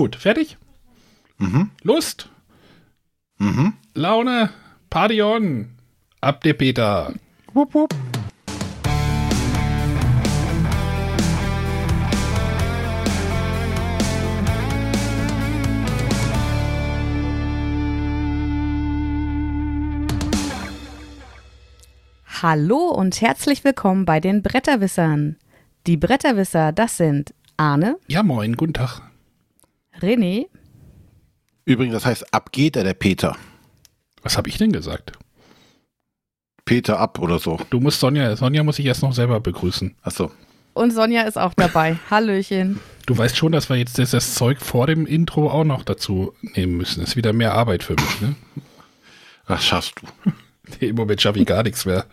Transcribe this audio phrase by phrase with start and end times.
[0.00, 0.56] Gut, fertig?
[1.36, 1.72] Mhm.
[1.82, 2.30] Lust?
[3.36, 3.74] Mhm.
[3.92, 4.48] Laune?
[4.88, 5.72] Party on?
[6.22, 7.12] Ab der Peter.
[7.52, 7.94] Wupp, wupp.
[22.40, 25.36] Hallo und herzlich willkommen bei den Bretterwissern.
[25.86, 29.09] Die Bretterwisser, das sind Arne, Ja, moin, guten Tag.
[30.00, 30.46] René,
[31.66, 33.36] Übrigens, das heißt, ab geht er, der Peter.
[34.22, 35.12] Was habe ich denn gesagt?
[36.64, 37.58] Peter ab oder so.
[37.70, 39.94] Du musst Sonja, Sonja muss ich erst noch selber begrüßen.
[40.02, 40.30] Achso.
[40.74, 41.96] und Sonja ist auch dabei.
[42.10, 42.80] Hallöchen.
[43.06, 46.32] Du weißt schon, dass wir jetzt das, das Zeug vor dem Intro auch noch dazu
[46.54, 47.02] nehmen müssen.
[47.02, 48.34] Ist wieder mehr Arbeit für mich, ne?
[49.46, 50.30] Das schaffst du.
[50.80, 52.06] Nee, Im Moment schaffe ich gar nichts mehr.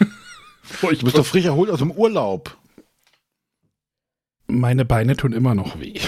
[0.80, 2.56] Boah, ich Du bist doch frisch erholt aus dem Urlaub.
[4.46, 6.00] meine Beine tun immer noch weh.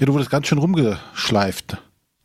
[0.00, 1.76] Ja, du wurdest ganz schön rumgeschleift.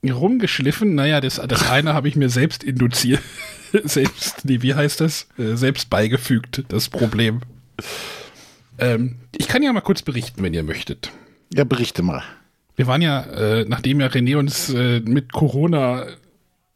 [0.01, 3.21] Rumgeschliffen, naja, das, das eine habe ich mir selbst induziert.
[3.83, 5.27] selbst, nee, wie heißt das?
[5.37, 7.41] Äh, selbst beigefügt, das Problem.
[8.77, 11.11] Ähm, ich kann ja mal kurz berichten, wenn ihr möchtet.
[11.53, 12.23] Ja, berichte mal.
[12.77, 16.05] Wir waren ja, äh, nachdem ja René uns äh, mit Corona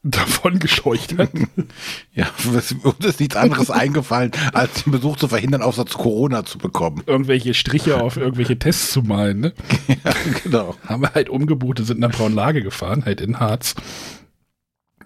[0.03, 1.29] davon gescheucht hat,
[2.13, 6.57] Ja, uns ist nichts anderes eingefallen, als den Besuch zu verhindern, außer zu Corona zu
[6.57, 7.03] bekommen.
[7.05, 9.53] irgendwelche Striche auf irgendwelche Tests zu malen, ne?
[9.87, 10.75] Ja, genau.
[10.85, 13.75] haben wir halt umgebucht, sind nach Braunlage gefahren, halt in Harz.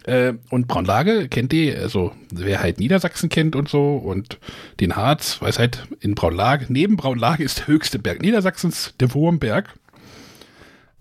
[0.04, 4.38] Äh, und Braunlage kennt ihr, also wer halt Niedersachsen kennt und so und
[4.80, 9.74] den Harz, weiß halt, in Braunlage, neben Braunlage ist der höchste Berg Niedersachsens, der Wurmberg.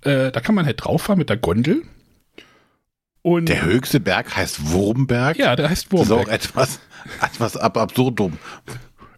[0.03, 1.83] Äh, da kann man halt drauf fahren mit der Gondel.
[3.23, 5.37] Und Der höchste Berg heißt Wurmberg.
[5.39, 6.35] ja, der heißt Das ist auch Wurmberg.
[6.35, 6.81] etwas,
[7.23, 8.37] etwas ab absurdum.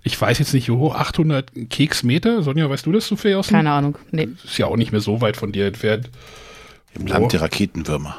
[0.03, 2.43] Ich weiß jetzt nicht, wie hoch, 800 Keksmeter.
[2.43, 3.47] Sonja, weißt du das zufällig aus?
[3.49, 3.97] dem- Keine Ahnung.
[4.11, 4.29] Nee.
[4.45, 6.11] Ist ja auch nicht mehr so weit von dir entfernt.
[6.95, 8.15] Im Land der Raketenwürmer.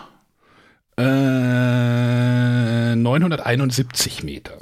[0.97, 4.53] Äh, 971 Meter.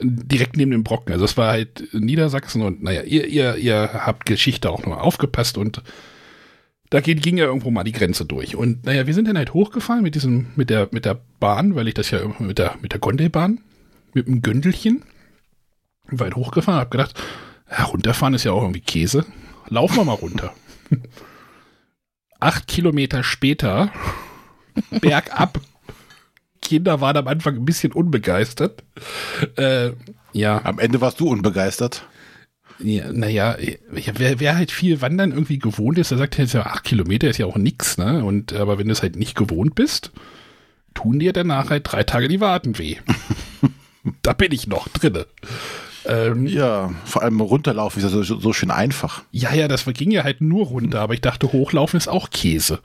[0.00, 1.12] Direkt neben dem Brocken.
[1.12, 5.56] Also es war halt Niedersachsen und naja, ihr, ihr, ihr habt Geschichte auch noch aufgepasst
[5.58, 5.82] und
[6.94, 8.54] da ging, ging ja irgendwo mal die Grenze durch.
[8.54, 11.88] Und naja, wir sind dann halt hochgefahren mit diesem, mit der, mit der Bahn, weil
[11.88, 13.58] ich das ja mit der, mit der Gondelbahn,
[14.12, 15.02] mit dem Göndelchen,
[16.06, 17.20] weit hochgefahren, hab gedacht,
[17.68, 19.26] ja, runterfahren ist ja auch irgendwie Käse.
[19.68, 20.54] Laufen wir mal runter.
[22.38, 23.90] Acht Kilometer später,
[25.00, 25.60] bergab.
[26.62, 28.84] Kinder waren am Anfang ein bisschen unbegeistert.
[29.56, 29.90] Äh,
[30.32, 32.06] ja, Am Ende warst du unbegeistert.
[32.78, 36.66] Ja, naja, ja, wer, wer halt viel Wandern irgendwie gewohnt ist, der sagt jetzt ja,
[36.66, 38.24] acht Kilometer ist ja auch nix, ne?
[38.24, 40.10] Und aber wenn du es halt nicht gewohnt bist,
[40.94, 42.96] tun dir danach halt drei Tage die Waden weh.
[44.22, 45.26] da bin ich noch drinne.
[46.06, 49.22] Ähm, Ja, vor allem runterlaufen ist ja so, so schön einfach.
[49.30, 52.80] ja, ja, das ging ja halt nur runter, aber ich dachte, hochlaufen ist auch Käse.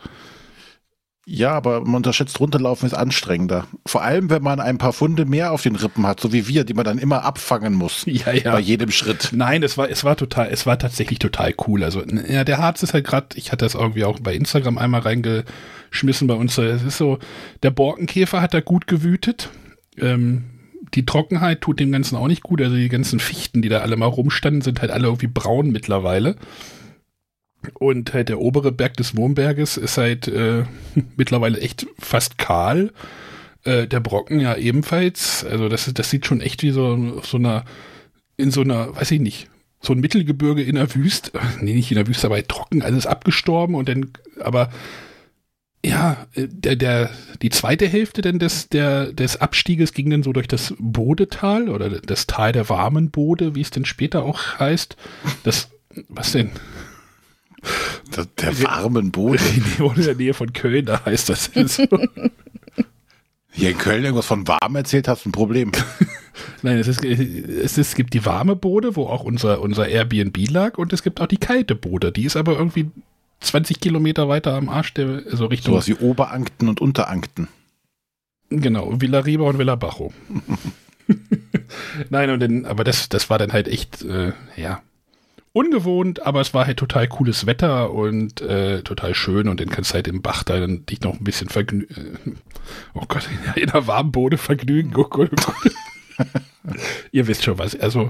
[1.32, 3.68] Ja, aber man unterschätzt, runterlaufen ist anstrengender.
[3.86, 6.64] Vor allem, wenn man ein paar Funde mehr auf den Rippen hat, so wie wir,
[6.64, 8.06] die man dann immer abfangen muss.
[8.10, 8.52] Ja, ja.
[8.54, 9.30] Bei jedem Schritt.
[9.32, 11.84] Nein, es war, es war total, es war tatsächlich total cool.
[11.84, 15.02] Also, ja, der Harz ist halt gerade, ich hatte das irgendwie auch bei Instagram einmal
[15.02, 16.58] reingeschmissen bei uns.
[16.58, 17.20] Es ist so,
[17.62, 19.52] der Borkenkäfer hat da gut gewütet.
[20.00, 20.46] Ähm,
[20.96, 22.60] die Trockenheit tut dem Ganzen auch nicht gut.
[22.62, 26.36] Also die ganzen Fichten, die da alle mal rumstanden, sind halt alle irgendwie braun mittlerweile.
[27.74, 30.64] Und halt der obere Berg des Wurmberges ist halt äh,
[31.18, 32.92] mittlerweile echt fast kahl.
[33.64, 35.46] Äh, der Brocken ja ebenfalls.
[35.46, 37.66] Also das, das sieht schon echt wie so so einer,
[38.38, 39.50] in so einer, weiß ich nicht,
[39.82, 41.32] so ein Mittelgebirge in der Wüste.
[41.62, 44.70] Nee, nicht in der Wüste, aber halt trocken, alles abgestorben und dann, aber
[45.86, 47.10] ja, äh, der, der,
[47.42, 51.90] die zweite Hälfte denn des, der, des Abstieges ging dann so durch das Bodetal oder
[51.90, 54.98] das Tal der warmen Bode, wie es denn später auch heißt.
[55.44, 55.70] Das,
[56.10, 56.52] was denn?
[58.12, 59.40] Das, der warmen Boden.
[59.96, 61.52] in der Nähe von Köln, da heißt das.
[61.54, 61.82] jetzt.
[63.52, 65.72] Hier in Köln irgendwas von warm erzählt, hast du ein Problem.
[66.62, 70.38] Nein, es, ist, es, ist, es gibt die warme Bode, wo auch unser, unser Airbnb
[70.50, 72.12] lag, und es gibt auch die kalte Bode.
[72.12, 72.90] Die ist aber irgendwie
[73.42, 75.74] 20 Kilometer weiter am Arsch, der, also Richtung.
[75.74, 77.48] Sowas wie Oberankten und Unterankten.
[78.50, 80.14] Genau, Villa Riba und Villa Bajo.
[82.10, 84.82] Nein, und dann, aber das, das war dann halt echt, äh, ja,
[85.54, 89.92] ungewohnt, aber es war halt total cooles Wetter und äh, total schön und dann kannst
[89.92, 92.38] du halt im Bach da dann dich noch ein bisschen vergnügen.
[92.94, 94.94] Oh Gott, in der warmen Bode vergnügen.
[94.96, 95.74] Oh Gott, oh Gott.
[97.12, 97.80] Ihr wisst schon was.
[97.80, 98.10] Also,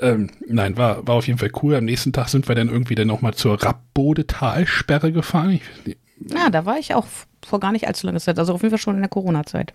[0.00, 1.76] ähm, nein, war, war auf jeden Fall cool.
[1.76, 5.60] Am nächsten Tag sind wir dann irgendwie dann nochmal zur Rappbode Talsperre gefahren.
[5.84, 7.06] Ich, Ja, da war ich auch
[7.46, 8.38] vor gar nicht allzu langer Zeit.
[8.38, 9.72] Also auf jeden Fall schon in der Corona-Zeit.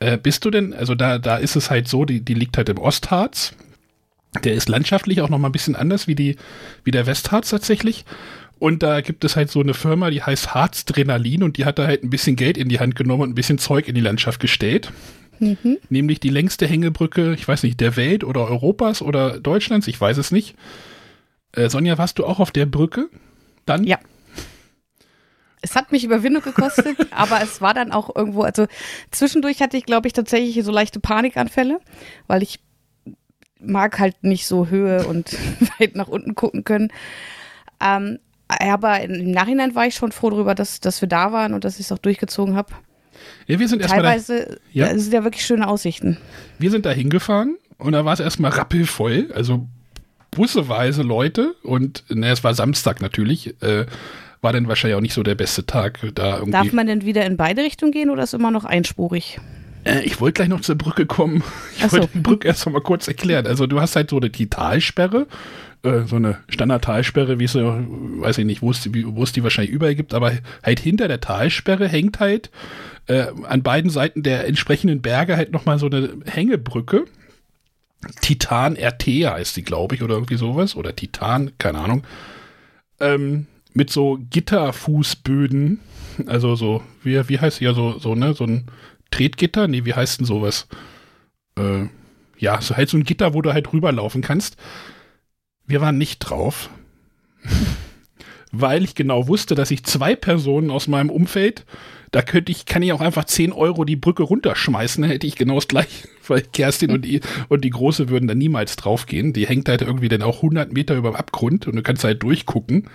[0.00, 2.68] Äh, bist du denn, also da, da ist es halt so, die, die liegt halt
[2.68, 3.54] im Ostharz.
[4.42, 6.36] Der ist landschaftlich auch noch mal ein bisschen anders wie, die,
[6.82, 8.04] wie der Westharz tatsächlich.
[8.58, 11.86] Und da gibt es halt so eine Firma, die heißt Harzdrenalin und die hat da
[11.86, 14.40] halt ein bisschen Geld in die Hand genommen und ein bisschen Zeug in die Landschaft
[14.40, 14.92] gestellt.
[15.38, 15.78] Mhm.
[15.88, 20.16] Nämlich die längste Hängebrücke, ich weiß nicht, der Welt oder Europas oder Deutschlands, ich weiß
[20.18, 20.54] es nicht.
[21.52, 23.08] Äh, Sonja, warst du auch auf der Brücke?
[23.66, 23.84] Dann?
[23.84, 23.98] Ja.
[25.60, 28.66] Es hat mich Überwindung gekostet, aber es war dann auch irgendwo, also
[29.10, 31.80] zwischendurch hatte ich, glaube ich, tatsächlich so leichte Panikanfälle,
[32.26, 32.60] weil ich
[33.66, 35.36] mag halt nicht so Höhe und
[35.78, 36.92] weit nach unten gucken können.
[37.80, 38.18] Ähm,
[38.48, 41.74] aber im Nachhinein war ich schon froh darüber, dass, dass wir da waren und dass
[41.74, 42.72] ich es auch durchgezogen habe.
[43.46, 44.98] Ja, wir sind Teilweise da, ja.
[44.98, 46.18] sind ja wirklich schöne Aussichten.
[46.58, 49.66] Wir sind da hingefahren und da war es erstmal rappelvoll, also
[50.30, 53.60] busseweise Leute und ne, es war Samstag natürlich.
[53.62, 53.86] Äh,
[54.40, 56.50] war dann wahrscheinlich auch nicht so der beste Tag da irgendwie.
[56.52, 59.40] Darf man denn wieder in beide Richtungen gehen oder ist immer noch einspurig?
[59.84, 61.42] Äh, ich wollte gleich noch zur Brücke kommen.
[61.76, 63.46] Ich wollte die Brücke erst mal kurz erklären.
[63.46, 65.26] Also du hast halt so eine Talsperre,
[65.82, 69.32] äh, so eine Standard-Talsperre, wie es so, weiß ich nicht, wo es, die, wo es
[69.32, 70.32] die wahrscheinlich überall gibt, aber
[70.62, 72.50] halt hinter der Talsperre hängt halt
[73.06, 77.04] äh, an beiden Seiten der entsprechenden Berge halt nochmal so eine Hängebrücke.
[78.20, 80.76] Titan RT heißt die, glaube ich, oder irgendwie sowas.
[80.76, 82.04] Oder Titan, keine Ahnung.
[83.00, 85.80] Ähm, mit so Gitterfußböden.
[86.26, 88.66] Also so, wie, wie heißt ja so, so, ne, so ein
[89.14, 89.68] Tretgitter?
[89.68, 90.66] Nee, wie heißt denn sowas?
[91.56, 91.86] Äh,
[92.38, 94.56] ja, so halt so ein Gitter, wo du halt rüberlaufen kannst.
[95.66, 96.70] Wir waren nicht drauf.
[98.60, 101.64] weil ich genau wusste, dass ich zwei Personen aus meinem Umfeld,
[102.12, 105.36] da könnte ich, kann ich auch einfach 10 Euro die Brücke runterschmeißen, dann hätte ich
[105.36, 109.32] genau das gleiche, weil Kerstin und die, und die Große würden da niemals draufgehen.
[109.32, 112.22] Die hängt halt irgendwie dann auch 100 Meter über dem Abgrund und du kannst halt
[112.22, 112.88] durchgucken.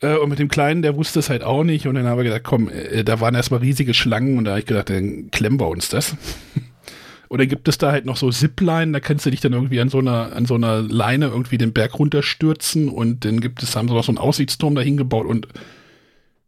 [0.00, 1.86] Äh, und mit dem Kleinen, der wusste es halt auch nicht.
[1.86, 4.60] Und dann haben wir gesagt, komm, äh, da waren erstmal riesige Schlangen und da habe
[4.60, 6.16] ich gedacht, dann klemmen wir uns das.
[7.28, 9.90] Oder gibt es da halt noch so Zipline, da kannst du dich dann irgendwie an
[9.90, 13.86] so einer, an so einer Leine irgendwie den Berg runterstürzen und dann gibt es, haben
[13.86, 15.46] sie noch so einen Aussichtsturm dahin gebaut und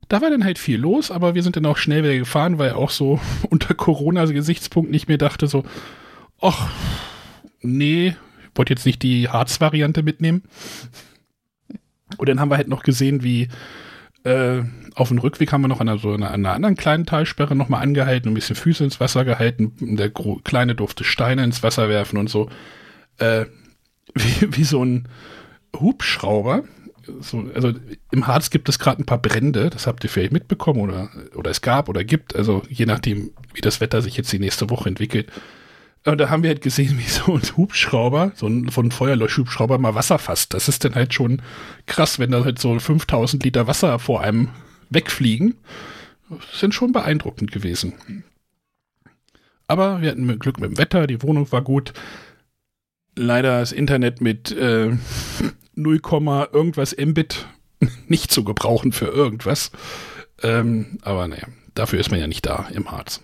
[0.09, 2.73] da war dann halt viel los, aber wir sind dann auch schnell wieder gefahren, weil
[2.73, 3.21] auch so
[3.51, 5.65] unter Corona-Gesichtspunkt nicht mehr dachte so,
[6.41, 6.71] ach,
[7.61, 10.45] nee, ich wollte jetzt nicht die Harz-Variante mitnehmen.
[12.17, 13.49] Und dann haben wir halt noch gesehen, wie
[14.25, 14.63] äh,
[14.95, 17.83] auf dem Rückweg haben wir noch an einer, so einer, einer anderen kleinen Talsperre nochmal
[17.83, 19.97] angehalten, ein bisschen Füße ins Wasser gehalten.
[19.97, 22.51] Der Kleine durfte Steine ins Wasser werfen und so.
[23.19, 23.47] Äh,
[24.15, 25.09] wie, wie so ein
[25.79, 26.65] Hubschrauber.
[27.21, 27.73] So, also
[28.11, 31.51] im Harz gibt es gerade ein paar Brände, das habt ihr vielleicht mitbekommen oder, oder
[31.51, 34.89] es gab oder gibt, also je nachdem, wie das Wetter sich jetzt die nächste Woche
[34.89, 35.29] entwickelt.
[36.07, 39.95] Und da haben wir halt gesehen, wie so ein Hubschrauber, so ein, von Feuerlöschhubschrauber mal
[39.95, 40.55] Wasser fasst.
[40.55, 41.43] Das ist dann halt schon
[41.87, 44.49] krass, wenn da halt so 5000 Liter Wasser vor einem
[44.89, 45.57] wegfliegen.
[46.29, 48.25] Das sind schon beeindruckend gewesen.
[49.67, 51.93] Aber wir hatten Glück mit dem Wetter, die Wohnung war gut.
[53.17, 54.97] Leider das Internet mit äh,
[55.75, 56.01] 0,
[56.53, 57.47] irgendwas Mbit
[58.09, 59.71] nicht zu gebrauchen für irgendwas.
[60.43, 63.21] Ähm, aber naja, dafür ist man ja nicht da im Harz.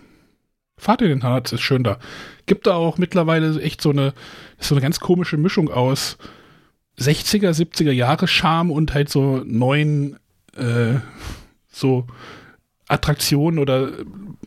[0.77, 1.97] Fahrt in den Harz, ist schön da.
[2.45, 4.13] Gibt da auch mittlerweile echt so eine,
[4.59, 6.17] so eine ganz komische Mischung aus
[6.99, 10.17] 60er, 70er Jahre Charme und halt so neuen,
[10.55, 10.95] äh,
[11.69, 12.05] so
[12.87, 13.91] Attraktionen oder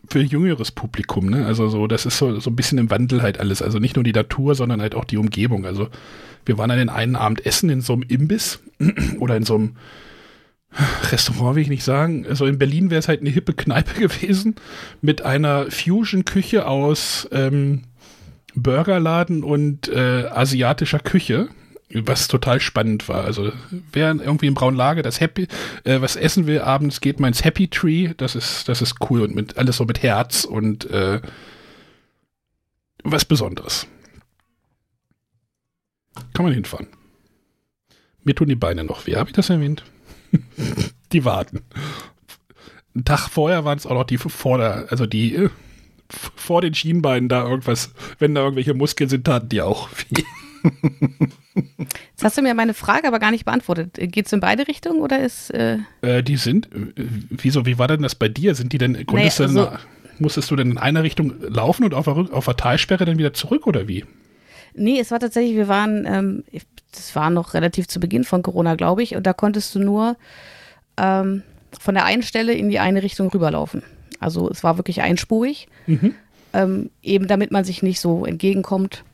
[0.08, 1.46] für jüngeres Publikum, ne?
[1.46, 3.62] Also so, das ist so, so ein bisschen im Wandel halt alles.
[3.62, 5.66] Also nicht nur die Natur, sondern halt auch die Umgebung.
[5.66, 5.88] Also
[6.46, 8.60] wir waren dann den einen Abend essen in so einem Imbiss
[9.18, 9.76] oder in so einem
[11.10, 12.26] Restaurant will ich nicht sagen.
[12.28, 14.56] Also in Berlin wäre es halt eine hippe Kneipe gewesen
[15.00, 17.82] mit einer Fusion-Küche aus ähm,
[18.54, 21.48] Burgerladen und äh, asiatischer Küche,
[21.92, 23.24] was total spannend war.
[23.24, 23.52] Also
[23.92, 25.48] wer irgendwie im braunen Lager das Happy,
[25.84, 28.12] äh, was essen will abends, geht mal ins Happy Tree.
[28.16, 31.20] Das ist, das ist cool und mit alles so mit Herz und äh,
[33.02, 33.86] was Besonderes.
[36.34, 36.88] Kann man hinfahren.
[38.22, 39.16] Mir tun die Beine noch weh.
[39.16, 39.84] Habe ich das erwähnt?
[41.12, 41.60] die warten.
[42.94, 45.50] Ein Tag vorher waren es auch noch die vor der, also die äh,
[46.08, 49.88] vor den Schienbeinen da irgendwas, wenn da irgendwelche Muskeln sind, taten die auch.
[51.84, 53.94] Jetzt hast du mir meine Frage aber gar nicht beantwortet.
[53.94, 55.50] Geht es in beide Richtungen oder ist.
[55.50, 56.66] Äh äh, die sind.
[56.74, 58.54] Äh, wieso, wie war denn das bei dir?
[58.54, 58.92] Sind die denn.
[58.92, 59.78] Naja, also, dann,
[60.18, 63.32] musstest du denn in einer Richtung laufen und auf der, auf der Talsperre dann wieder
[63.32, 64.04] zurück oder wie?
[64.74, 66.44] Nee, es war tatsächlich, wir waren, ähm,
[66.92, 70.16] das war noch relativ zu Beginn von Corona, glaube ich, und da konntest du nur
[70.96, 71.42] ähm,
[71.78, 73.82] von der einen Stelle in die eine Richtung rüberlaufen.
[74.18, 76.14] Also es war wirklich einspurig, mhm.
[76.52, 79.04] ähm, eben damit man sich nicht so entgegenkommt.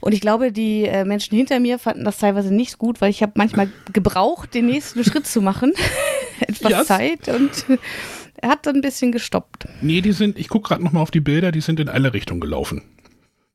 [0.00, 3.22] Und ich glaube, die äh, Menschen hinter mir fanden das teilweise nicht gut, weil ich
[3.22, 5.74] habe manchmal gebraucht, den nächsten Schritt zu machen.
[6.40, 6.86] Etwas yes.
[6.86, 7.78] Zeit und
[8.36, 9.68] er hat dann ein bisschen gestoppt.
[9.82, 12.40] Nee, die sind, ich gucke gerade nochmal auf die Bilder, die sind in alle Richtungen
[12.40, 12.80] gelaufen.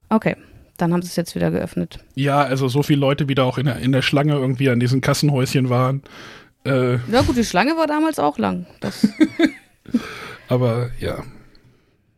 [0.10, 0.36] Okay
[0.78, 2.00] dann haben sie es jetzt wieder geöffnet.
[2.16, 5.02] Ja, also so viele Leute wieder auch in der, in der Schlange irgendwie an diesen
[5.02, 6.04] Kassenhäuschen waren.
[6.66, 8.66] Äh, Ja gut, die Schlange war damals auch lang.
[8.80, 9.08] Das,
[10.48, 11.24] aber ja,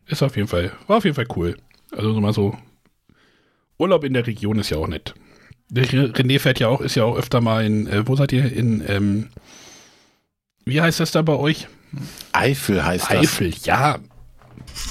[0.08, 1.58] ist auf jeden Fall, war auf jeden Fall cool.
[1.92, 2.58] Also so mal so,
[3.78, 5.14] Urlaub in der Region ist ja auch nett.
[5.70, 8.52] Der René fährt ja auch, ist ja auch öfter mal in, äh, wo seid ihr?
[8.52, 9.28] In, ähm,
[10.66, 11.68] wie heißt das da bei euch?
[12.32, 13.18] Eifel heißt das.
[13.18, 14.00] Eifel, ja.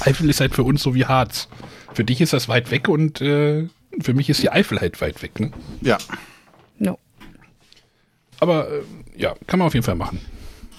[0.00, 1.48] Eifel ist halt für uns so wie Harz.
[1.96, 3.68] Für dich ist das weit weg und äh,
[4.02, 5.40] für mich ist die Eifel halt weit weg.
[5.40, 5.50] Ne?
[5.80, 5.96] Ja.
[6.78, 6.98] no.
[8.38, 8.82] Aber äh,
[9.16, 10.20] ja, kann man auf jeden Fall machen.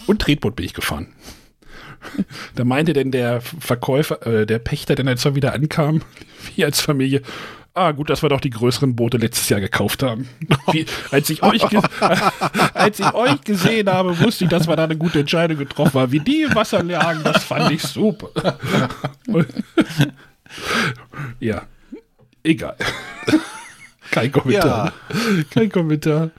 [0.06, 1.08] Und Tretboot bin ich gefahren.
[2.56, 6.04] da meinte denn der Verkäufer, äh, der Pächter, der als er wieder ankam,
[6.56, 7.24] wie als Familie,
[7.74, 10.28] ah gut, dass wir doch die größeren Boote letztes Jahr gekauft haben.
[10.72, 11.82] Wie, als, ich euch ge-
[12.74, 16.12] als ich euch gesehen habe, wusste ich, dass wir da eine gute Entscheidung getroffen haben.
[16.12, 18.30] Wie die im Wasser lagen, das fand ich super.
[21.40, 21.64] Ja,
[22.44, 22.76] egal.
[24.12, 24.94] Kein Kommentar.
[25.50, 26.32] Kein Kommentar.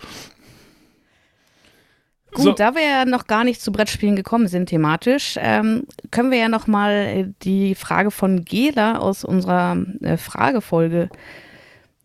[2.32, 2.52] Gut, So.
[2.52, 6.48] da wir ja noch gar nicht zu Brettspielen gekommen sind thematisch, ähm, können wir ja
[6.48, 11.08] noch mal äh, die Frage von Gela aus unserer äh, Fragefolge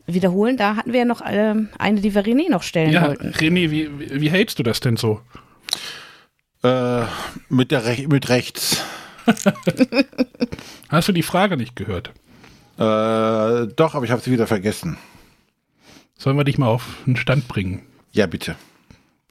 [0.06, 0.58] wiederholen.
[0.58, 3.32] Da hatten wir ja noch ähm, eine, die wir René noch stellen Ja, wollten.
[3.32, 5.22] René, wie, wie, wie hältst du das denn so?
[6.64, 7.04] Äh,
[7.50, 8.84] mit, der Rech mit rechts.
[10.90, 12.10] Hast du die Frage nicht gehört?
[12.78, 14.98] Äh, doch, aber ich habe sie wieder vergessen.
[16.18, 17.84] Sollen wir dich mal auf den Stand bringen?
[18.12, 18.56] Ja, bitte.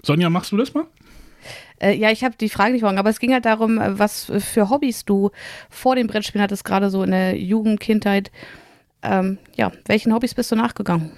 [0.03, 0.87] Sonja, machst du das mal?
[1.81, 4.31] Äh, ja, ich habe die Frage nicht morgen, aber es ging halt darum, äh, was
[4.39, 5.31] für Hobbys du
[5.71, 8.31] vor dem Brettspielen hattest, gerade so in der Jugend, Kindheit.
[9.03, 11.11] Ähm, ja, welchen Hobbys bist du nachgegangen?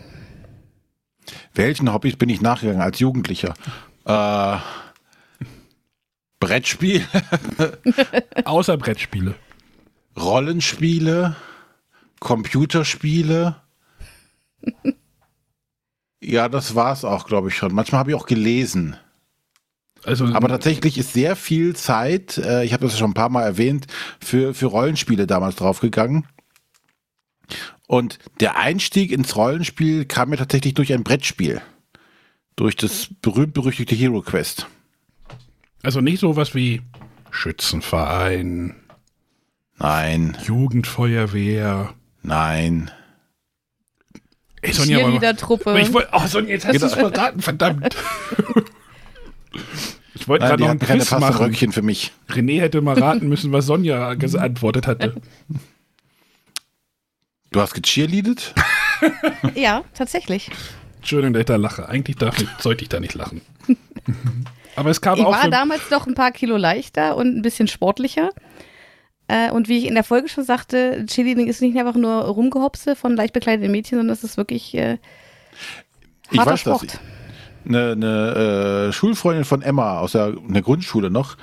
[1.54, 3.54] Welchen Hobbys bin ich nachgegangen als Jugendlicher?
[4.06, 4.56] Äh,
[6.44, 7.06] Brettspiel,
[8.44, 9.34] Außer Brettspiele.
[10.16, 11.36] Rollenspiele,
[12.20, 13.56] Computerspiele.
[16.22, 17.74] Ja, das war's auch, glaube ich schon.
[17.74, 18.96] Manchmal habe ich auch gelesen.
[20.04, 23.30] Also, Aber tatsächlich ist sehr viel Zeit, äh, ich habe das ja schon ein paar
[23.30, 23.86] Mal erwähnt,
[24.20, 26.26] für, für Rollenspiele damals draufgegangen.
[27.86, 31.62] Und der Einstieg ins Rollenspiel kam mir tatsächlich durch ein Brettspiel.
[32.56, 34.66] Durch das berühmt-berüchtigte Hero Quest.
[35.84, 36.82] Also nicht sowas wie
[37.30, 38.76] Schützenverein,
[39.76, 41.94] Nein, Jugendfeuerwehr.
[42.22, 42.90] nein.
[44.62, 45.80] Ey, Sonja, aber, Cheerleader-Truppe.
[45.80, 47.96] ich wollte, oh Sonja, jetzt hast du es verraten, verdammt.
[50.16, 51.20] Ich wollte gerade noch ein Quiz machen.
[51.22, 52.12] Passeröckchen für mich.
[52.30, 55.14] René hätte mal raten müssen, was Sonja geantwortet hatte.
[57.50, 58.54] Du hast gecheerleadet?
[59.54, 60.50] Ja, tatsächlich.
[60.96, 61.88] Entschuldigung, dass ich da lache.
[61.88, 63.42] Eigentlich darf ich, sollte ich da nicht lachen.
[64.76, 67.42] Aber es kam Ich auch war für, damals noch ein paar Kilo leichter und ein
[67.42, 68.30] bisschen sportlicher.
[69.28, 72.94] Äh, und wie ich in der Folge schon sagte, Cheerleading ist nicht einfach nur Rumgehopse
[72.94, 74.98] von leicht bekleideten Mädchen, sondern es ist wirklich äh,
[76.30, 76.60] Ich weiß das.
[76.60, 77.00] Sport.
[77.66, 81.38] Eine, eine äh, Schulfreundin von Emma aus der, der Grundschule noch,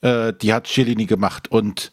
[0.00, 1.92] äh, die hat Cheerleading gemacht und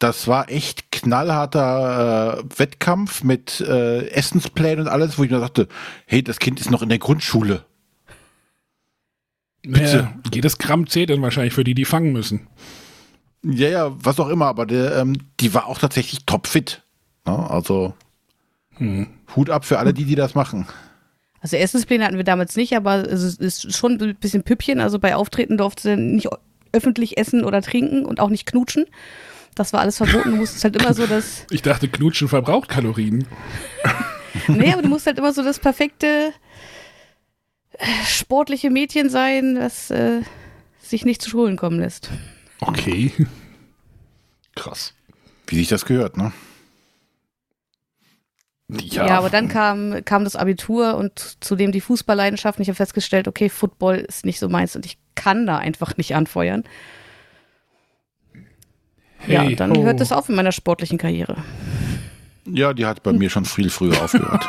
[0.00, 5.68] das war echt knallharter äh, Wettkampf mit äh, Essensplänen und alles, wo ich mir dachte,
[6.06, 7.64] hey, das Kind ist noch in der Grundschule.
[9.64, 12.46] Ja, jedes Gramm zählt dann wahrscheinlich für die, die fangen müssen.
[13.44, 16.82] Ja, ja, was auch immer, aber der, ähm, die war auch tatsächlich topfit.
[17.26, 17.50] Ne?
[17.50, 17.94] Also
[18.76, 19.06] Hm.
[19.36, 20.66] Hut ab für alle, die, die das machen.
[21.40, 24.80] Also Essenspläne hatten wir damals nicht, aber es ist- schon ein bisschen Püppchen.
[24.80, 26.28] Also bei Auftreten durfte sie nicht
[26.72, 28.86] öffentlich essen oder trinken und auch nicht knutschen.
[29.54, 30.30] Das war alles verboten.
[30.30, 33.26] Du musstest halt immer so das, Ich dachte, Knutschen verbraucht Kalorien.
[34.48, 36.32] nee, aber du musst halt immer so das perfekte
[38.06, 40.20] sportliche Mädchen sein, das äh,
[40.78, 42.10] sich nicht zu Schulen kommen lässt.
[42.60, 43.12] Okay.
[44.54, 44.94] Krass.
[45.46, 46.32] Wie sich das gehört, ne?
[48.68, 52.58] Ja, Ja, aber dann kam, kam das Abitur und zudem die Fußballleidenschaft.
[52.58, 55.96] Und ich habe festgestellt, okay, Football ist nicht so meins und ich kann da einfach
[55.96, 56.64] nicht anfeuern.
[59.26, 59.82] ja, und dann ho.
[59.82, 61.36] hört es auf in meiner sportlichen Karriere.
[62.44, 64.48] Ja, die hat bei mir schon viel früher aufgehört.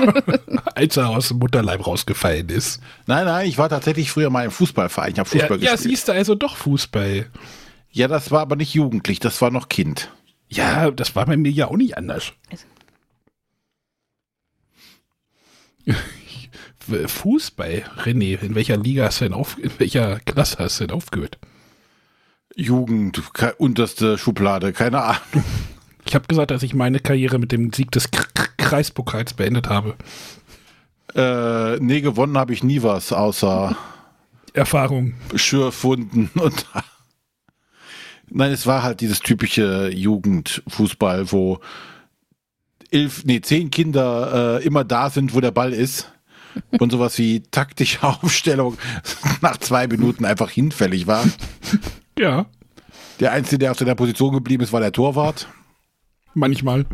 [0.75, 2.81] Als er aus dem Mutterleib rausgefallen ist.
[3.05, 5.13] nein, nein, ich war tatsächlich früher mal im Fußballverein.
[5.13, 5.91] Ich habe Fußball ja, ja, gespielt.
[5.91, 7.27] siehst du also doch Fußball.
[7.91, 10.09] Ja, das war aber nicht jugendlich, das war noch Kind.
[10.49, 12.33] Ja, das war bei mir ja auch nicht anders.
[17.07, 20.95] Fußball, René, in welcher Liga hast du denn auf, in welcher Klasse hast du denn
[20.95, 21.37] aufgehört?
[22.55, 23.21] Jugend,
[23.57, 25.43] unterste Schublade, keine Ahnung.
[26.13, 29.67] Ich habe gesagt, dass ich meine Karriere mit dem Sieg des K K Kreispokals beendet
[29.67, 29.95] habe.
[31.15, 33.75] Äh, nee, gewonnen habe ich nie was, außer
[34.53, 35.15] Erfahrung.
[35.33, 36.67] Schürfwunden und.
[38.29, 41.61] Nein, es war halt dieses typische Jugendfußball, wo
[42.91, 46.13] elf, nee, zehn Kinder äh, immer da sind, wo der Ball ist.
[46.77, 48.77] Und sowas wie taktische Aufstellung
[49.41, 51.25] nach zwei Minuten einfach hinfällig war.
[52.19, 52.45] Ja,
[53.19, 55.47] Der Einzige, der auf seiner Position geblieben ist, war der Torwart,
[56.33, 56.85] manchmal.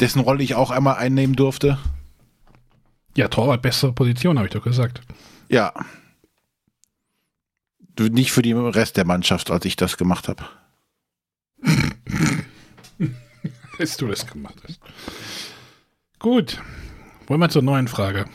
[0.00, 1.78] dessen Rolle ich auch einmal einnehmen durfte.
[3.16, 5.00] Ja, Torwart, bessere Position, habe ich doch gesagt.
[5.48, 5.72] Ja.
[7.94, 10.44] Du- Nicht für den Rest der Mannschaft, als ich das gemacht habe.
[13.78, 14.80] Dass du das gemacht hast.
[16.18, 16.60] Gut.
[17.26, 18.26] Wollen wir zur neuen Frage.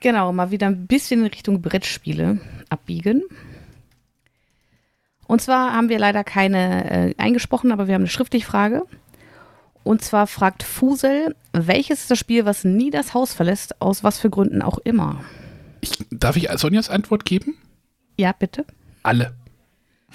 [0.00, 3.22] Genau, mal wieder ein bisschen in Richtung Brettspiele abbiegen.
[5.26, 8.82] Und zwar haben wir leider keine äh, eingesprochen, aber wir haben eine schriftliche Frage.
[9.86, 14.18] Und zwar fragt Fusel, welches ist das Spiel, was nie das Haus verlässt, aus was
[14.18, 15.20] für Gründen auch immer?
[15.80, 17.54] Ich, darf ich Sonjas Antwort geben?
[18.16, 18.64] Ja, bitte.
[19.02, 19.34] Alle.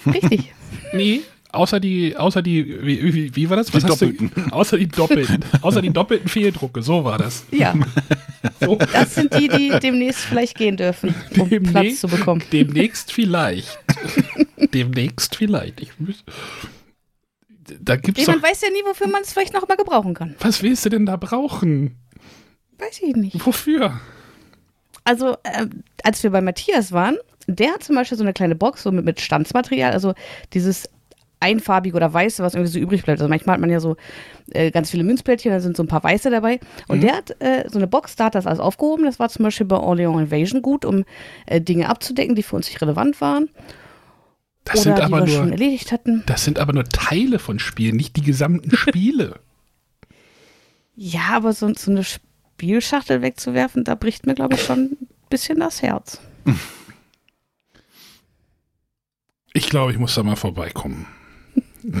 [0.06, 0.52] Richtig.
[0.94, 1.20] Nee,
[1.52, 3.72] außer die, außer die, wie, wie, wie war das?
[3.72, 4.52] Was Die hast du- Doppelten.
[4.52, 7.44] Außer die doppelten, außer die doppelten Fehldrucke, so war das.
[7.50, 7.74] ja,
[8.60, 8.76] So.
[8.76, 12.42] das sind die, die demnächst vielleicht gehen dürfen, um Demnächst- Platz zu bekommen.
[12.52, 13.78] Demnächst vielleicht.
[14.74, 15.80] Demnächst vielleicht.
[15.80, 16.24] Ich, muss-
[17.80, 20.34] da gibt's Nee, man weiß ja nie, wofür man es vielleicht noch mal gebrauchen kann.
[20.40, 21.96] was willst du denn da brauchen?
[22.78, 23.46] Weiß ich nicht.
[23.46, 24.00] Wofür?
[25.04, 25.66] Also, äh,
[26.04, 27.16] als wir bei Matthias waren,
[27.46, 30.14] der hat zum Beispiel so eine kleine Box so mit, mit Stanzmaterial, also
[30.52, 30.88] dieses
[31.40, 33.20] einfarbige oder weiße, was irgendwie so übrig bleibt.
[33.20, 33.96] Also manchmal hat man ja so
[34.52, 36.60] äh, ganz viele Münzplättchen, da sind so ein paar weiße dabei.
[36.86, 39.04] Und der hat äh, so eine Box, da hat das alles aufgehoben.
[39.04, 41.04] Das war zum Beispiel bei Orleans Invasion gut, um
[41.46, 43.50] äh, Dinge abzudecken, die für uns nicht relevant waren
[44.64, 46.22] Das oder sind aber wir schon nur, erledigt hatten.
[46.26, 49.40] das sind aber nur Teile von Spielen, nicht die gesamten Spiele.
[50.94, 55.58] Ja, aber so, so eine Spielschachtel wegzuwerfen, da bricht mir, glaube ich, schon ein bisschen
[55.58, 56.20] das Herz.
[59.54, 61.06] Ich glaube, ich muss da mal vorbeikommen.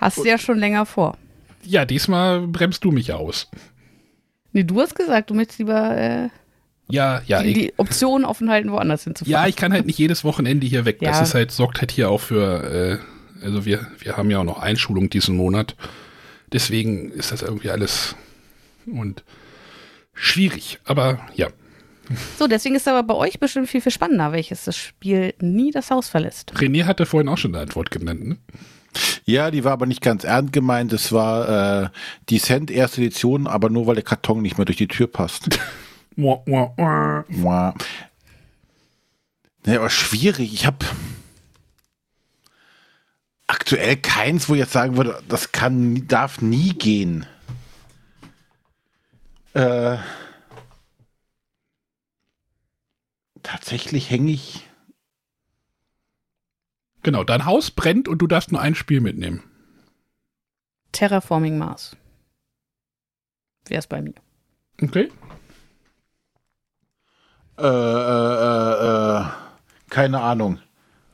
[0.00, 1.16] Hast du ja schon länger vor.
[1.62, 3.48] Ja, diesmal bremst du mich aus.
[4.52, 6.28] Nee, du hast gesagt, du möchtest lieber äh,
[6.88, 9.30] Ja, ja, die, die Option offen halten, woanders hinzufahren.
[9.32, 10.98] ja, ich kann halt nicht jedes Wochenende hier weg.
[11.00, 11.22] Das Ja.
[11.22, 13.00] ist halt, sorgt halt hier auch für,
[13.42, 15.76] äh, also wir, wir haben ja auch noch Einschulung diesen Monat.
[16.52, 18.14] Deswegen ist das irgendwie alles
[18.86, 19.24] und
[20.12, 20.78] schwierig.
[20.84, 21.48] Aber ja,
[22.38, 25.90] So, deswegen ist aber bei euch bestimmt viel, viel spannender, welches das Spiel nie das
[25.90, 26.52] Haus verlässt.
[26.54, 28.26] René hatte vorhin auch schon eine Antwort genannt.
[28.26, 28.36] Ne?
[29.24, 30.92] Ja, die war aber nicht ganz ernst gemeint.
[30.92, 31.88] Es war äh,
[32.28, 35.48] die Cent erste Edition, aber nur weil der Karton nicht mehr durch die Tür passt.
[36.16, 37.74] Mua, mua, mua.
[39.64, 40.52] Nee, aber schwierig.
[40.52, 40.84] Ich habe
[43.46, 47.26] aktuell keins, wo ich jetzt sagen würde, das kann, darf nie gehen.
[49.54, 49.98] Äh,
[53.42, 54.68] tatsächlich hänge ich.
[57.02, 59.42] Genau, dein Haus brennt und du darfst nur ein Spiel mitnehmen.
[60.92, 61.96] Terraforming Mars.
[63.66, 64.14] Wäre es bei mir.
[64.80, 65.10] Okay.
[67.58, 69.24] Äh, äh, äh,
[69.90, 70.58] keine Ahnung.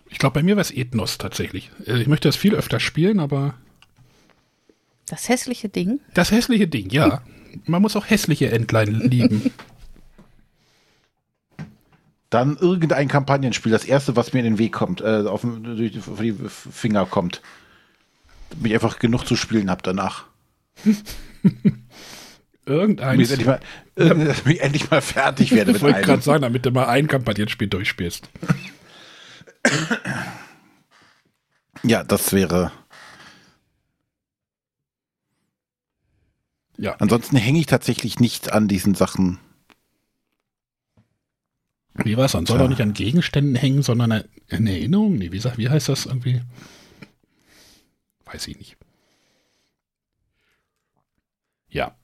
[0.09, 1.71] Ich glaube, bei mir war es Ethnos tatsächlich.
[1.87, 3.55] Äh, Ich möchte das viel öfter spielen, aber
[5.07, 6.01] Das hässliche Ding.
[6.15, 7.23] das hässliche Ding, ja.
[7.67, 9.51] Man muss auch hässliche Entlein lieben.
[12.31, 16.01] Dann irgendein Kampagnenspiel, das erste, was mir in den Weg kommt, äh, auf, durch die
[16.49, 17.43] Finger kommt.
[18.51, 20.25] Damit ich einfach genug zu spielen habe danach.
[22.71, 23.31] Damit Irgendeins.
[23.31, 23.61] ich endlich mal,
[23.97, 27.67] damit ich endlich mal fertig werde Ich wollte gerade sagen, damit du mal ein Kampagnenspiel
[27.67, 28.29] durchspielst.
[31.83, 32.71] Ja, das wäre.
[36.77, 36.95] Ja.
[37.01, 39.39] Ansonsten hänge ich tatsächlich nicht an diesen Sachen.
[41.95, 42.35] Wie war es?
[42.35, 45.19] Man soll doch nicht an Gegenständen hängen, sondern an Erinnerungen?
[45.19, 46.41] Nee, wie, wie heißt das irgendwie?
[48.27, 48.77] Weiß ich nicht.
[51.69, 51.97] Ja.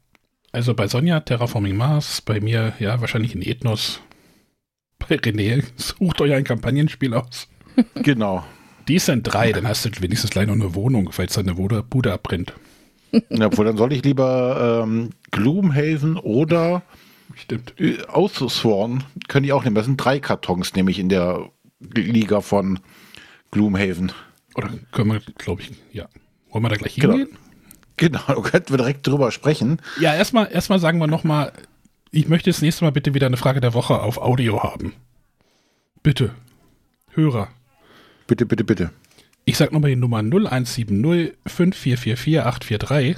[0.57, 4.01] Also bei Sonja Terraforming Mars, bei mir ja wahrscheinlich in Ethnos.
[4.99, 7.49] Bei René, sucht euch ein Kampagnenspiel aus.
[8.03, 8.43] Genau.
[8.89, 12.11] Die sind drei, dann hast du wenigstens gleich noch eine Wohnung, falls deine Bude, Bude
[12.11, 12.55] abbrennt.
[13.29, 16.83] Ja, obwohl, dann soll ich lieber ähm, Gloomhaven oder
[17.35, 17.75] Stimmt.
[17.79, 19.75] äh, Aussworn, können die auch nehmen.
[19.77, 22.79] Das sind drei Kartons, nämlich in der Liga von
[23.51, 24.11] Gloomhaven.
[24.55, 26.09] Oder können wir, glaube ich, ja.
[26.49, 27.13] Wollen wir da gleich Genau.
[27.13, 27.29] hingehen?
[27.29, 27.46] Genau,
[28.13, 29.81] da könnten wir direkt drüber sprechen.
[30.01, 31.53] Ja, erstmal erstmal sagen wir nochmal,
[32.11, 34.95] ich möchte das nächste Mal bitte wieder eine Frage der Woche auf Audio haben.
[36.03, 36.35] Bitte.
[37.11, 37.49] Hörer.
[38.27, 38.91] Bitte, bitte, bitte.
[39.45, 43.17] Ich sag nochmal die Nummer 0170 5444 843.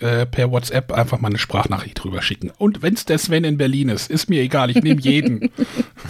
[0.00, 2.52] Äh, per WhatsApp einfach mal eine Sprachnachricht drüber schicken.
[2.56, 5.50] Und wenn es der Sven in Berlin ist, ist mir egal, ich nehme jeden.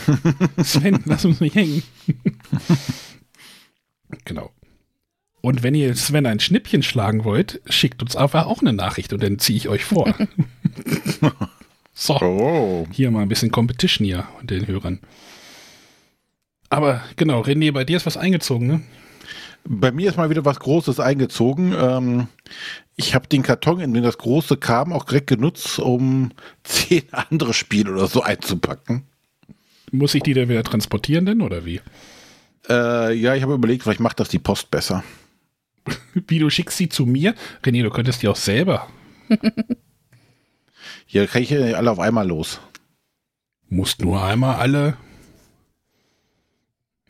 [0.62, 1.82] Sven, lass uns nicht hängen.
[4.26, 4.50] genau.
[5.40, 9.22] Und wenn ihr Sven ein Schnippchen schlagen wollt, schickt uns einfach auch eine Nachricht und
[9.22, 10.12] dann ziehe ich euch vor.
[11.94, 12.86] so, Oh.
[12.92, 15.00] hier mal ein bisschen Competition hier und den Hörern.
[16.70, 18.80] Aber genau, René, bei dir ist was eingezogen, ne?
[19.64, 21.74] Bei mir ist mal wieder was Großes eingezogen.
[21.78, 22.28] Ähm,
[22.96, 26.30] ich habe den Karton, in dem das Große kam, auch direkt genutzt, um
[26.64, 29.04] zehn andere Spiele oder so einzupacken.
[29.90, 31.80] Muss ich die dann wieder transportieren denn oder wie?
[32.68, 35.02] Äh, ja, ich habe überlegt, vielleicht macht das die Post besser.
[36.14, 37.34] Wie, du schickst sie zu mir?
[37.64, 38.88] René, du könntest die auch selber.
[41.06, 42.60] Hier kriege ich ja alle auf einmal los.
[43.68, 44.96] Musst nur einmal alle.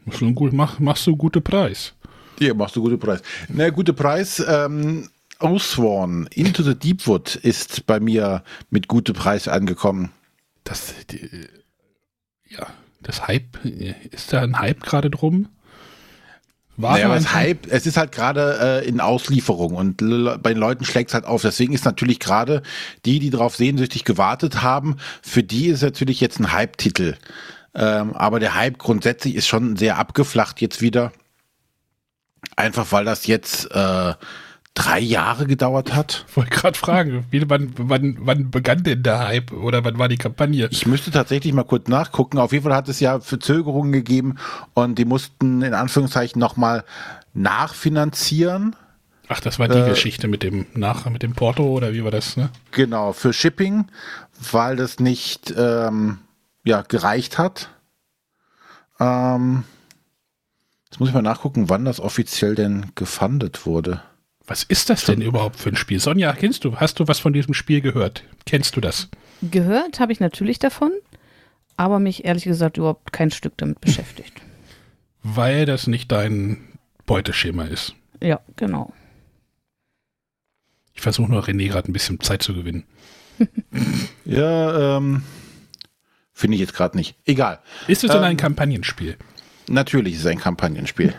[0.04, 1.94] Musst du gut, mach, machst du einen guten Preis.
[2.38, 3.22] Hier machst du gute Preis.
[3.48, 4.42] Na, gute Preis.
[4.46, 5.10] Ähm,
[5.40, 10.10] Osworn Into the Deepwood ist bei mir mit gute Preis angekommen.
[10.64, 11.48] Das, die,
[12.48, 12.66] ja,
[13.00, 15.48] das Hype, ist da ein Hype gerade drum?
[16.80, 20.84] War naja, was Hype, es ist halt gerade äh, in Auslieferung und bei den Leuten
[20.84, 21.42] schlägt es halt auf.
[21.42, 22.62] Deswegen ist natürlich gerade
[23.04, 27.16] die, die darauf sehnsüchtig gewartet haben, für die ist natürlich jetzt ein Hype-Titel.
[27.74, 31.10] Ähm, aber der Hype grundsätzlich ist schon sehr abgeflacht jetzt wieder.
[32.54, 34.14] Einfach weil das jetzt äh,
[34.78, 36.24] drei Jahre gedauert hat.
[36.28, 40.16] Ich wollte gerade fragen, wann, wann, wann begann denn der Hype oder wann war die
[40.18, 40.68] Kampagne?
[40.70, 42.38] Ich müsste tatsächlich mal kurz nachgucken.
[42.38, 44.36] Auf jeden Fall hat es ja Verzögerungen gegeben
[44.74, 46.84] und die mussten in Anführungszeichen nochmal
[47.34, 48.76] nachfinanzieren.
[49.26, 52.12] Ach, das war die Äh, Geschichte mit dem nach mit dem Porto oder wie war
[52.12, 52.36] das?
[52.36, 52.48] Ne?
[52.70, 53.86] Genau, für Shipping,
[54.52, 56.18] weil das nicht ähm,
[56.64, 57.68] ja, gereicht hat.
[59.00, 59.64] Ähm,
[60.88, 64.02] jetzt muss ich mal nachgucken, wann das offiziell denn gefundet wurde.
[64.48, 66.00] Was ist das denn überhaupt für ein Spiel?
[66.00, 66.76] Sonja, kennst du?
[66.76, 68.24] Hast du was von diesem Spiel gehört?
[68.46, 69.08] Kennst du das?
[69.42, 70.90] Gehört habe ich natürlich davon,
[71.76, 74.32] aber mich ehrlich gesagt überhaupt kein Stück damit beschäftigt.
[75.22, 76.58] Weil das nicht dein
[77.06, 77.94] Beuteschema ist.
[78.22, 78.92] Ja, genau.
[80.94, 82.84] Ich versuche nur René gerade ein bisschen Zeit zu gewinnen.
[84.24, 85.22] Ja, ähm,
[86.34, 87.16] finde ich jetzt gerade nicht.
[87.24, 87.60] Egal.
[87.86, 89.16] Ist es denn Ähm, ein Kampagnenspiel?
[89.68, 91.14] Natürlich ist es ein Kampagnenspiel.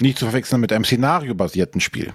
[0.00, 2.14] Nicht zu verwechseln mit einem szenariobasierten Spiel.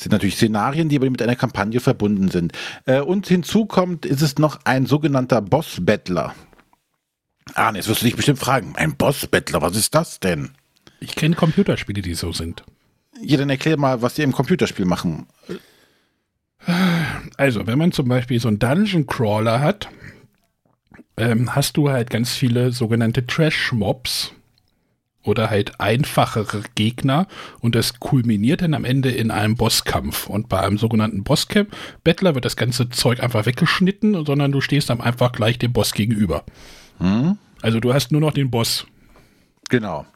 [0.00, 2.54] Sind natürlich Szenarien, die aber mit einer Kampagne verbunden sind.
[2.86, 6.34] Äh, und hinzu kommt, ist es noch ein sogenannter Boss-Battler.
[7.52, 10.52] Ah, jetzt wirst du dich bestimmt fragen, ein Boss-Battler, was ist das denn?
[11.00, 12.64] Ich kenne Computerspiele, die so sind.
[13.20, 15.26] Ja, dann erklär mal, was die im Computerspiel machen.
[17.36, 19.90] Also, wenn man zum Beispiel so einen Dungeon Crawler hat,
[21.18, 24.32] ähm, hast du halt ganz viele sogenannte Trash-Mobs
[25.22, 27.26] oder halt einfachere Gegner
[27.60, 30.28] und das kulminiert dann am Ende in einem Bosskampf.
[30.28, 35.00] Und bei einem sogenannten Bosskampf-Battler wird das ganze Zeug einfach weggeschnitten, sondern du stehst dann
[35.00, 36.44] einfach gleich dem Boss gegenüber.
[36.98, 37.38] Hm?
[37.62, 38.86] Also du hast nur noch den Boss.
[39.68, 40.06] Genau.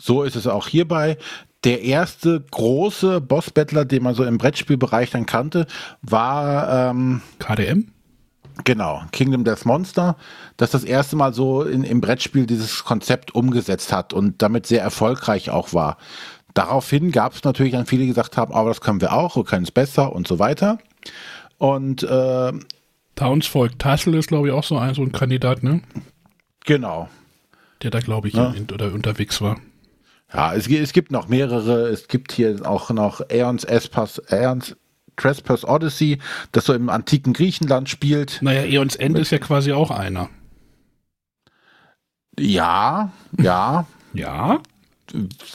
[0.00, 1.18] So ist es auch hierbei.
[1.64, 5.66] Der erste große Boss-Battler, den man so im Brettspielbereich dann kannte,
[6.02, 7.88] war ähm, KDM?
[8.64, 10.16] Genau, Kingdom Death Monster,
[10.56, 14.82] das das erste Mal so in, im Brettspiel dieses Konzept umgesetzt hat und damit sehr
[14.82, 15.98] erfolgreich auch war.
[16.54, 19.44] Daraufhin gab es natürlich dann viele, die gesagt haben, aber das können wir auch, wir
[19.44, 20.78] können es besser und so weiter.
[21.58, 22.52] Und äh,
[23.14, 25.82] Townsfolk Tassel ist, glaube ich, auch so ein, so ein Kandidat, ne?
[26.64, 27.08] genau.
[27.82, 28.52] Der da, glaube ich, Ja.
[28.52, 29.58] in, oder unterwegs war.
[30.32, 31.88] Ja, es, es gibt noch mehrere.
[31.88, 34.76] Es gibt hier auch noch Aeons Espas, Aeons
[35.16, 36.18] Trespass Odyssey,
[36.52, 38.38] das so im antiken Griechenland spielt.
[38.42, 40.28] Naja, Eons Ende ist ja quasi auch einer.
[42.38, 43.86] Ja, ja.
[44.12, 44.60] Ja?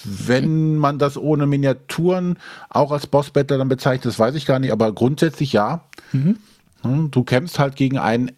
[0.04, 2.38] Wenn man das ohne Miniaturen
[2.70, 5.84] auch als Boss-Battler dann bezeichnet, das weiß ich gar nicht, aber grundsätzlich ja.
[6.12, 6.38] Mhm.
[6.84, 8.32] Hm, Du kämpfst halt gegen einen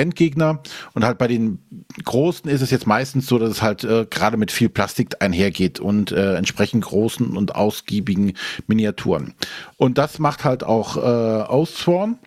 [0.00, 0.62] Endgegner
[0.94, 1.58] und halt bei den
[2.04, 5.78] Großen ist es jetzt meistens so, dass es halt äh, gerade mit viel Plastik einhergeht
[5.78, 8.34] und äh, entsprechend großen und ausgiebigen
[8.66, 9.34] Miniaturen.
[9.76, 12.18] Und das macht halt auch äh, Oathsworn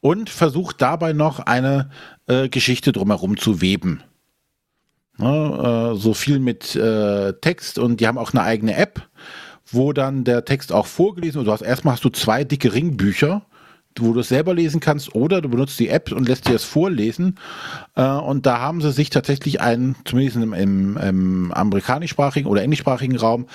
[0.00, 1.90] und versucht dabei noch eine
[2.26, 4.02] äh, Geschichte drumherum zu weben.
[5.18, 9.08] Ne, äh, so viel mit äh, Text und die haben auch eine eigene App,
[9.66, 11.52] wo dann der Text auch vorgelesen wird.
[11.52, 13.42] Hast erstmal hast du zwei dicke Ringbücher,
[14.00, 16.64] wo du es selber lesen kannst, oder du benutzt die App und lässt dir es
[16.64, 17.38] vorlesen.
[17.94, 23.16] Äh, und da haben sie sich tatsächlich einen, zumindest im, im, im amerikanischsprachigen oder englischsprachigen
[23.16, 23.46] Raum,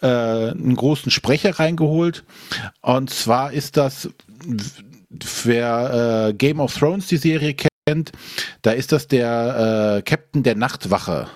[0.00, 2.24] äh, einen großen Sprecher reingeholt.
[2.80, 4.08] Und zwar ist das,
[5.44, 8.12] wer äh, Game of Thrones die Serie kennt,
[8.62, 11.28] da ist das der äh, Captain der Nachtwache.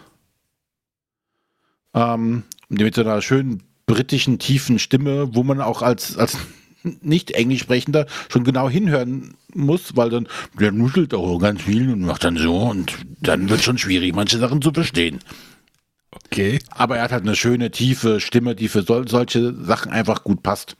[1.94, 6.38] Ähm, mit so einer schönen britischen tiefen Stimme, wo man auch als, als
[6.82, 12.02] nicht Englisch sprechender schon genau hinhören muss, weil dann der nuschelt auch ganz viel und
[12.02, 15.20] macht dann so und dann wird schon schwierig, manche Sachen zu verstehen.
[16.10, 16.58] Okay.
[16.70, 20.42] Aber er hat halt eine schöne, tiefe Stimme, die für sol solche Sachen einfach gut
[20.42, 20.76] passt.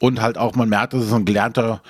[0.00, 1.82] Und halt auch, man merkt, dass es ein gelernter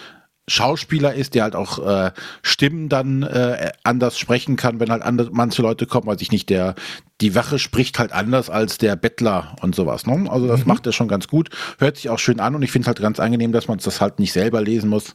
[0.49, 5.31] Schauspieler ist, der halt auch äh, Stimmen dann äh, anders sprechen kann, wenn halt andere,
[5.33, 6.75] manche Leute kommen, weiß ich nicht, der
[7.21, 10.07] die Wache spricht halt anders als der Bettler und sowas.
[10.07, 10.31] Ne?
[10.31, 10.69] Also das mhm.
[10.69, 13.19] macht er schon ganz gut, hört sich auch schön an und ich finde halt ganz
[13.19, 15.15] angenehm, dass man das halt nicht selber lesen muss.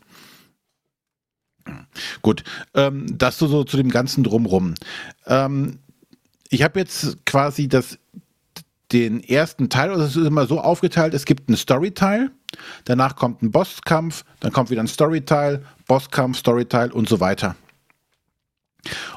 [2.22, 4.74] Gut, ähm, das so, so zu dem ganzen drumrum.
[5.28, 5.80] Ähm,
[6.50, 7.98] ich habe jetzt quasi das
[8.92, 12.32] den ersten Teil, also es ist immer so aufgeteilt, es gibt einen Story-Teil,
[12.86, 17.56] danach kommt ein Bosskampf, dann kommt wieder ein Story-Teil, Bosskampf, Story-Teil und so weiter.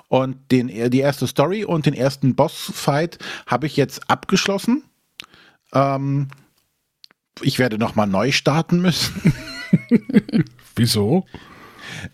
[0.09, 4.85] Und den, die erste Story und den ersten Boss-Fight habe ich jetzt abgeschlossen.
[5.73, 6.29] Ähm,
[7.40, 9.33] ich werde nochmal neu starten müssen.
[10.77, 11.27] Wieso?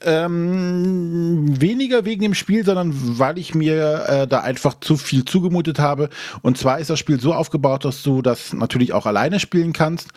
[0.02, 5.78] Ähm, weniger wegen dem Spiel, sondern weil ich mir äh, da einfach zu viel zugemutet
[5.78, 6.08] habe.
[6.42, 10.08] Und zwar ist das Spiel so aufgebaut, dass du das natürlich auch alleine spielen kannst.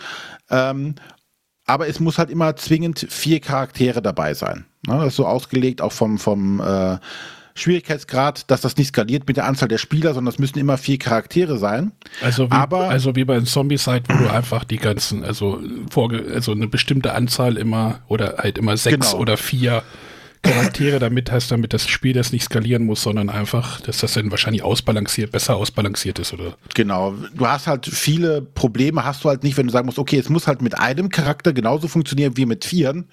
[0.50, 0.96] Ähm,
[1.66, 4.66] aber es muss halt immer zwingend vier Charaktere dabei sein.
[4.86, 4.98] Ne?
[4.98, 6.98] Das ist so ausgelegt, auch vom, vom äh,
[7.56, 10.98] Schwierigkeitsgrad, dass das nicht skaliert mit der Anzahl der Spieler, sondern es müssen immer vier
[10.98, 11.92] Charaktere sein.
[12.22, 16.52] Also wie, Aber, also wie bei Zombie-Side, wo du einfach die ganzen, also, vorge also
[16.52, 19.22] eine bestimmte Anzahl immer oder halt immer sechs genau.
[19.22, 19.84] oder vier
[20.44, 24.30] Charaktere damit hast, damit das Spiel das nicht skalieren muss, sondern einfach, dass das dann
[24.30, 26.58] wahrscheinlich ausbalanciert, besser ausbalanciert ist, oder?
[26.76, 27.16] Genau.
[27.34, 30.28] Du hast halt viele Probleme, hast du halt nicht, wenn du sagen musst, okay, es
[30.28, 33.06] muss halt mit einem Charakter genauso funktionieren wie mit vieren.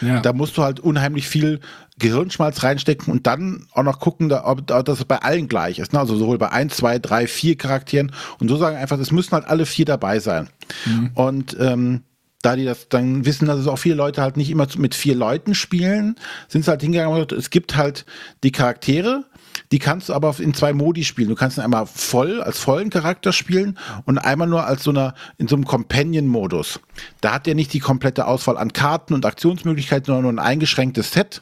[0.00, 0.20] Ja.
[0.20, 1.58] Da musst du halt unheimlich viel
[1.98, 5.92] Gehirnschmalz reinstecken und dann auch noch gucken, ob, das bei allen gleich ist.
[5.92, 6.00] Ne?
[6.00, 9.46] Also sowohl bei ein, zwei, drei, vier Charakteren und so sagen einfach, es müssen halt
[9.46, 10.48] alle vier dabei sein.
[10.84, 11.10] Mhm.
[11.14, 12.02] Und ähm,
[12.42, 15.16] da die das dann wissen, dass es auch viele Leute halt nicht immer mit vier
[15.16, 16.16] Leuten spielen,
[16.48, 18.04] sind sie halt hingegangen und es gibt halt
[18.44, 19.24] die Charaktere,
[19.72, 21.28] die kannst du aber in zwei Modi spielen.
[21.28, 25.14] Du kannst ihn einmal voll als vollen Charakter spielen und einmal nur als so einer
[25.38, 26.78] in so einem Companion-Modus.
[27.20, 31.12] Da hat der nicht die komplette Auswahl an Karten und Aktionsmöglichkeiten, sondern nur ein eingeschränktes
[31.12, 31.40] Set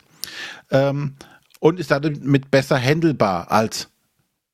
[0.70, 1.14] ähm,
[1.60, 3.88] und ist damit besser handelbar als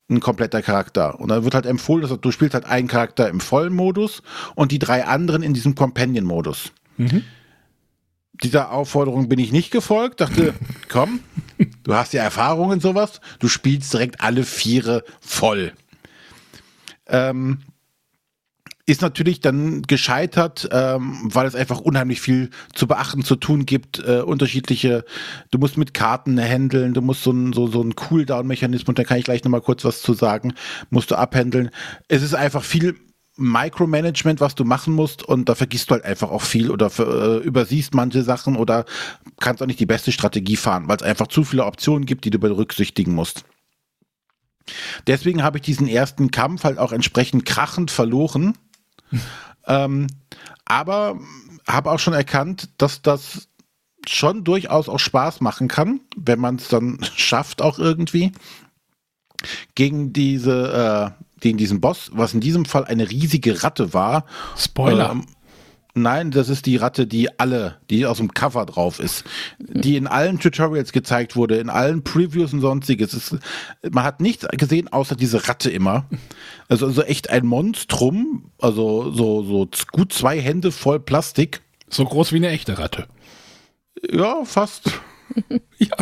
[0.09, 1.19] ein kompletter Charakter.
[1.19, 4.21] Und dann wird halt empfohlen, dass du spielst halt einen Charakter im vollen Modus
[4.55, 6.73] und die drei anderen in diesem Companion-Modus.
[6.97, 7.23] Mhm.
[8.43, 10.53] Dieser Aufforderung bin ich nicht gefolgt, dachte,
[10.89, 11.21] komm,
[11.83, 15.73] du hast ja Erfahrung in sowas, du spielst direkt alle Viere voll.
[17.07, 17.59] Ähm,
[18.85, 23.99] ist natürlich dann gescheitert, ähm, weil es einfach unheimlich viel zu beachten, zu tun gibt.
[23.99, 25.05] Äh, unterschiedliche,
[25.51, 29.25] du musst mit Karten handeln, du musst so ein, so, so Cooldown-Mechanismus, da kann ich
[29.25, 30.53] gleich nochmal kurz was zu sagen,
[30.89, 31.69] musst du abhandeln.
[32.07, 32.95] Es ist einfach viel
[33.37, 37.41] Micromanagement, was du machen musst und da vergisst du halt einfach auch viel oder für,
[37.41, 38.85] äh, übersiehst manche Sachen oder
[39.39, 42.29] kannst auch nicht die beste Strategie fahren, weil es einfach zu viele Optionen gibt, die
[42.29, 43.45] du berücksichtigen musst.
[45.07, 48.53] Deswegen habe ich diesen ersten Kampf halt auch entsprechend krachend verloren
[49.67, 50.07] ähm,
[50.65, 51.19] aber
[51.67, 53.47] habe auch schon erkannt, dass das
[54.07, 58.31] schon durchaus auch Spaß machen kann, wenn man es dann schafft auch irgendwie
[59.75, 64.25] gegen diese äh, gegen diesen Boss, was in diesem Fall eine riesige Ratte war.
[64.55, 65.11] Spoiler.
[65.11, 65.25] Ähm,
[65.93, 69.25] Nein, das ist die Ratte, die alle, die aus dem Cover drauf ist,
[69.59, 73.13] die in allen Tutorials gezeigt wurde, in allen Previews und sonstiges.
[73.13, 73.37] Ist,
[73.91, 76.05] man hat nichts gesehen, außer diese Ratte immer.
[76.69, 81.61] Also, also echt ein Monstrum, also so, so gut zwei Hände voll Plastik.
[81.89, 83.07] So groß wie eine echte Ratte.
[84.09, 84.91] Ja, fast.
[85.77, 85.97] ja.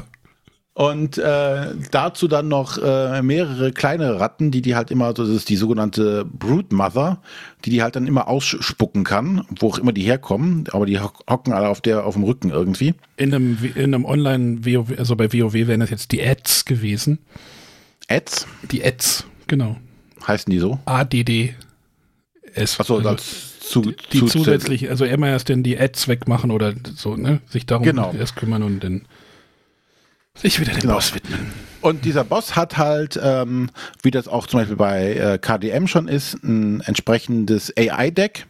[0.80, 5.50] Und äh, dazu dann noch äh, mehrere kleine Ratten, die die halt immer, das ist
[5.50, 7.22] die sogenannte Brood Mother,
[7.66, 11.52] die die halt dann immer ausspucken kann, wo auch immer die herkommen, aber die hocken
[11.52, 12.94] alle auf der auf dem Rücken irgendwie.
[13.18, 17.20] In einem, in einem Online WoW, also bei WoW wären das jetzt die Ads gewesen.
[18.08, 18.48] Ads?
[18.72, 19.76] Die Ads, genau.
[20.26, 20.80] Heißen die so?
[20.86, 21.56] ADD.
[22.54, 22.80] S.
[22.80, 23.82] Achso, also, als zu,
[24.14, 27.42] die zusätzlich, also immer erst denn die Ads wegmachen oder so, ne?
[27.50, 28.14] Sich darum genau.
[28.18, 29.02] erst kümmern und dann
[30.36, 30.96] sich wieder dem genau.
[30.96, 31.52] Boss widmen.
[31.82, 33.70] Und dieser Boss hat halt, ähm,
[34.02, 38.48] wie das auch zum Beispiel bei äh, KDM schon ist, ein entsprechendes AI-Deck,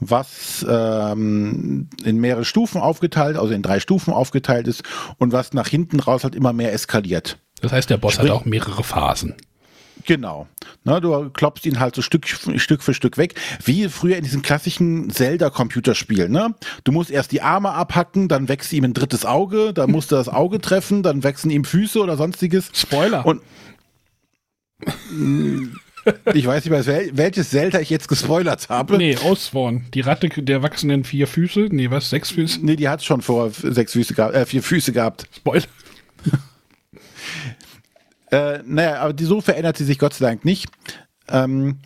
[0.00, 4.82] was ähm, in mehrere Stufen aufgeteilt, also in drei Stufen aufgeteilt ist
[5.18, 7.38] und was nach hinten raus halt immer mehr eskaliert.
[7.60, 9.34] Das heißt, der Boss Sprich, hat auch mehrere Phasen.
[10.06, 10.46] Genau.
[10.84, 14.42] Na, du klopfst ihn halt so Stück, Stück für Stück weg, wie früher in diesen
[14.42, 16.30] klassischen Zelda-Computerspielen.
[16.30, 16.54] Ne?
[16.84, 20.16] Du musst erst die Arme abhacken, dann wächst ihm ein drittes Auge, dann musst du
[20.16, 22.70] das Auge treffen, dann wachsen ihm Füße oder sonstiges.
[22.74, 23.24] Spoiler.
[23.24, 23.40] Und
[26.34, 28.98] ich weiß nicht mehr, welches Zelda ich jetzt gespoilert habe.
[28.98, 29.86] Nee, Ausworn.
[29.94, 31.68] Die Ratte der wachsenden vier Füße.
[31.70, 32.10] Nee, was?
[32.10, 32.60] Sechs Füße?
[32.62, 35.26] Nee, die hat schon vor sechs Füße gehabt, äh, vier Füße gehabt.
[35.34, 35.64] Spoiler.
[38.30, 40.68] Äh, naja, aber die, so verändert sie sich Gott sei Dank nicht.
[41.28, 41.78] Ähm,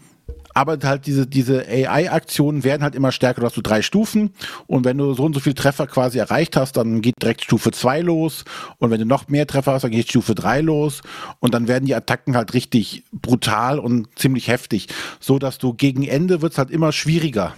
[0.59, 3.43] aber halt diese, diese AI-Aktionen werden halt immer stärker.
[3.43, 4.31] Du hast so drei Stufen.
[4.67, 7.71] Und wenn du so und so viel Treffer quasi erreicht hast, dann geht direkt Stufe
[7.71, 8.45] 2 los.
[8.79, 11.03] Und wenn du noch mehr Treffer hast, dann geht Stufe 3 los.
[11.39, 14.89] Und dann werden die Attacken halt richtig brutal und ziemlich heftig,
[15.21, 17.55] so dass du gegen Ende wird's halt immer schwieriger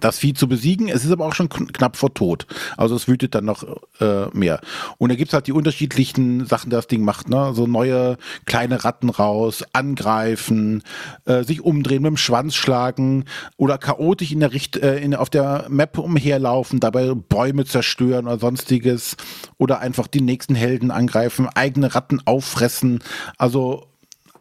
[0.00, 0.88] das Vieh zu besiegen.
[0.88, 2.46] Es ist aber auch schon knapp vor Tod.
[2.76, 3.64] Also es wütet dann noch
[4.00, 4.60] äh, mehr.
[4.98, 7.28] Und da gibt's halt die unterschiedlichen Sachen, die das Ding macht.
[7.28, 7.52] Ne?
[7.54, 10.82] So neue kleine Ratten raus, angreifen,
[11.24, 13.24] äh, sich umdrehen, mit dem Schwanz schlagen
[13.56, 18.38] oder chaotisch in der Richt äh, in, auf der Map umherlaufen, dabei Bäume zerstören oder
[18.38, 19.16] sonstiges.
[19.58, 23.00] Oder einfach die nächsten Helden angreifen, eigene Ratten auffressen.
[23.38, 23.86] Also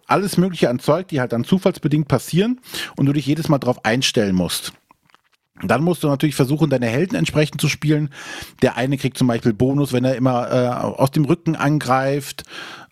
[0.07, 2.59] alles Mögliche an Zeug, die halt dann zufallsbedingt passieren
[2.97, 4.73] und du dich jedes Mal drauf einstellen musst.
[5.63, 8.09] Dann musst du natürlich versuchen, deine Helden entsprechend zu spielen.
[8.61, 12.43] Der eine kriegt zum Beispiel Bonus, wenn er immer äh, aus dem Rücken angreift.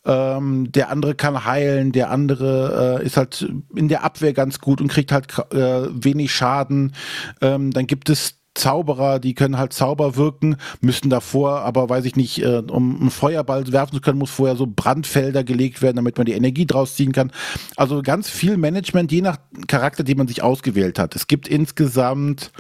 [0.06, 1.92] Ähm, der andere kann heilen.
[1.92, 6.34] Der andere äh, ist halt in der Abwehr ganz gut und kriegt halt äh, wenig
[6.34, 6.94] Schaden.
[7.42, 12.16] Ähm, dann gibt es Zauberer, die können halt Zauber wirken, müssen davor, aber weiß ich
[12.16, 16.18] nicht, äh, um einen Feuerball werfen zu können, muss vorher so Brandfelder gelegt werden, damit
[16.18, 17.32] man die Energie draus ziehen kann.
[17.76, 21.16] Also ganz viel Management, je nach Charakter, den man sich ausgewählt hat.
[21.16, 22.52] Es gibt insgesamt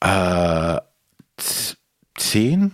[0.00, 0.78] äh,
[2.16, 2.72] zehn,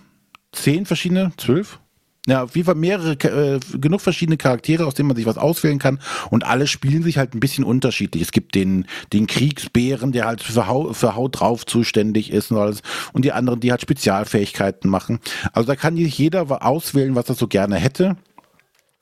[0.53, 1.81] zehn verschiedene, zwölf?
[2.27, 5.79] Ja, auf jeden Fall mehrere, äh, genug verschiedene Charaktere, aus denen man sich was auswählen
[5.79, 6.01] kann.
[6.31, 8.23] Und alle spielen sich halt ein bisschen unterschiedlich.
[8.23, 12.57] Es gibt den, den Kriegsbären, der halt für, Haut, für Haut drauf zuständig ist und
[12.57, 12.81] alles.
[13.13, 15.21] Und die anderen, die halt Spezialfähigkeiten machen.
[15.53, 18.17] Also da kann sich jeder auswählen, was er so gerne hätte.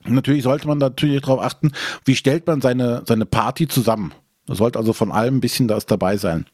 [0.04, 1.70] Natürlich sollte man natürlich darauf achten,
[2.04, 4.12] wie stellt man seine, seine Party zusammen.
[4.46, 6.46] Da sollte also von allem ein bisschen das dabei sein.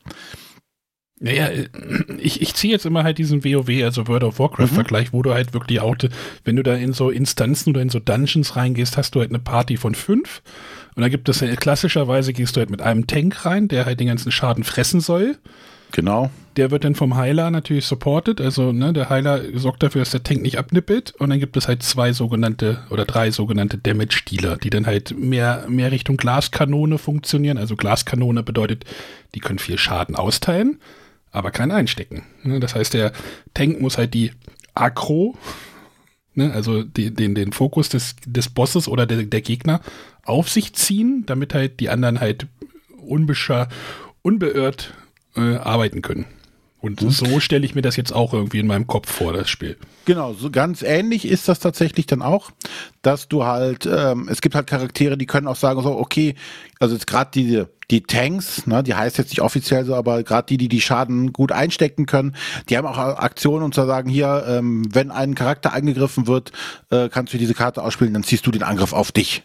[1.21, 1.49] Naja,
[2.19, 5.17] ich, ich ziehe jetzt immer halt diesen WoW, also World of Warcraft-Vergleich, mhm.
[5.17, 5.97] wo du halt wirklich auch,
[6.45, 9.41] wenn du da in so Instanzen oder in so Dungeons reingehst, hast du halt eine
[9.41, 10.43] Party von fünf.
[10.95, 14.09] Und da gibt es klassischerweise gehst du halt mit einem Tank rein, der halt den
[14.09, 15.37] ganzen Schaden fressen soll.
[15.93, 16.31] Genau.
[16.57, 18.41] Der wird dann vom Heiler natürlich supported.
[18.41, 21.15] Also ne, der Heiler sorgt dafür, dass der Tank nicht abnippelt.
[21.19, 25.65] Und dann gibt es halt zwei sogenannte oder drei sogenannte Damage-Dealer, die dann halt mehr,
[25.69, 27.59] mehr Richtung Glaskanone funktionieren.
[27.59, 28.85] Also Glaskanone bedeutet,
[29.35, 30.79] die können viel Schaden austeilen
[31.39, 32.25] aber kein Einstecken.
[32.43, 32.61] Ne?
[32.61, 33.13] Das heißt, der
[33.55, 34.33] Tank muss halt die
[34.75, 35.37] Akro,
[36.35, 39.81] ne, also die, den, den Fokus des, des Bosses oder der, der Gegner
[40.25, 42.47] auf sich ziehen, damit halt die anderen halt
[44.23, 44.95] unbeirrt
[45.37, 46.27] äh, arbeiten können.
[46.81, 47.11] Und mhm.
[47.11, 49.77] so stelle ich mir das jetzt auch irgendwie in meinem Kopf vor, das Spiel.
[50.05, 52.51] Genau, so ganz ähnlich ist das tatsächlich dann auch,
[53.03, 56.37] dass du halt, ähm, es gibt halt Charaktere, die können auch sagen, so, okay,
[56.79, 60.47] also jetzt gerade die, die Tanks, ne, die heißt jetzt nicht offiziell so, aber gerade
[60.47, 62.37] die, die die Schaden gut einstecken können,
[62.69, 66.53] die haben auch Aktionen und zu sagen, hier, ähm, wenn ein Charakter angegriffen wird,
[66.91, 69.43] äh, kannst du diese Karte ausspielen, dann ziehst du den Angriff auf dich.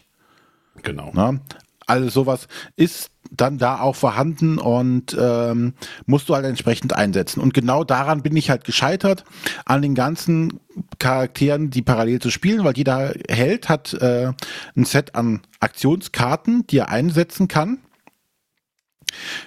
[0.82, 1.10] Genau.
[1.12, 1.40] Ne?
[1.86, 5.74] Alles sowas ist dann da auch vorhanden und ähm,
[6.06, 7.40] musst du halt entsprechend einsetzen.
[7.40, 9.24] Und genau daran bin ich halt gescheitert,
[9.64, 10.60] an den ganzen
[10.98, 14.32] Charakteren, die parallel zu spielen, weil jeder Held hat äh,
[14.76, 17.78] ein Set an Aktionskarten, die er einsetzen kann.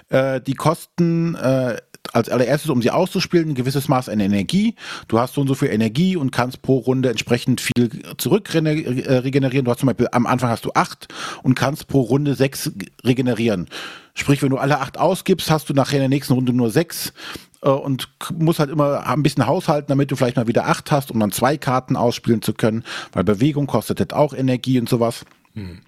[0.10, 1.78] Äh, die kosten äh,
[2.14, 4.76] als allererstes, um sie auszuspielen, ein gewisses Maß an Energie.
[5.08, 8.60] Du hast so und so viel Energie und kannst pro Runde entsprechend viel zurück äh,
[8.60, 9.66] regenerieren.
[9.66, 11.08] Du hast zum Beispiel am Anfang hast du acht
[11.44, 12.72] und kannst pro Runde sechs
[13.04, 13.68] regenerieren.
[14.14, 17.14] Sprich, wenn du alle acht ausgibst, hast du nachher in der nächsten Runde nur sechs
[17.62, 21.12] äh, und musst halt immer ein bisschen haushalten, damit du vielleicht mal wieder acht hast,
[21.12, 25.26] um dann zwei Karten ausspielen zu können, weil Bewegung kostet halt auch Energie und sowas.
[25.54, 25.80] Hm.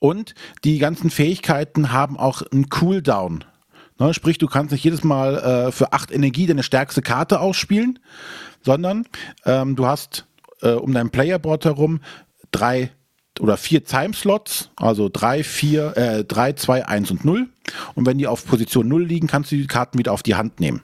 [0.00, 3.44] Und die ganzen Fähigkeiten haben auch einen Cooldown.
[3.98, 7.98] Ne, sprich, du kannst nicht jedes Mal äh, für acht Energie deine stärkste Karte ausspielen,
[8.62, 9.06] sondern
[9.44, 10.26] ähm, du hast
[10.62, 12.00] äh, um dein Playerboard herum
[12.50, 12.90] drei
[13.40, 17.48] oder vier Timeslots, also drei, vier, äh, drei, zwei, eins und null.
[17.94, 20.60] Und wenn die auf Position null liegen, kannst du die Karten wieder auf die Hand
[20.60, 20.82] nehmen.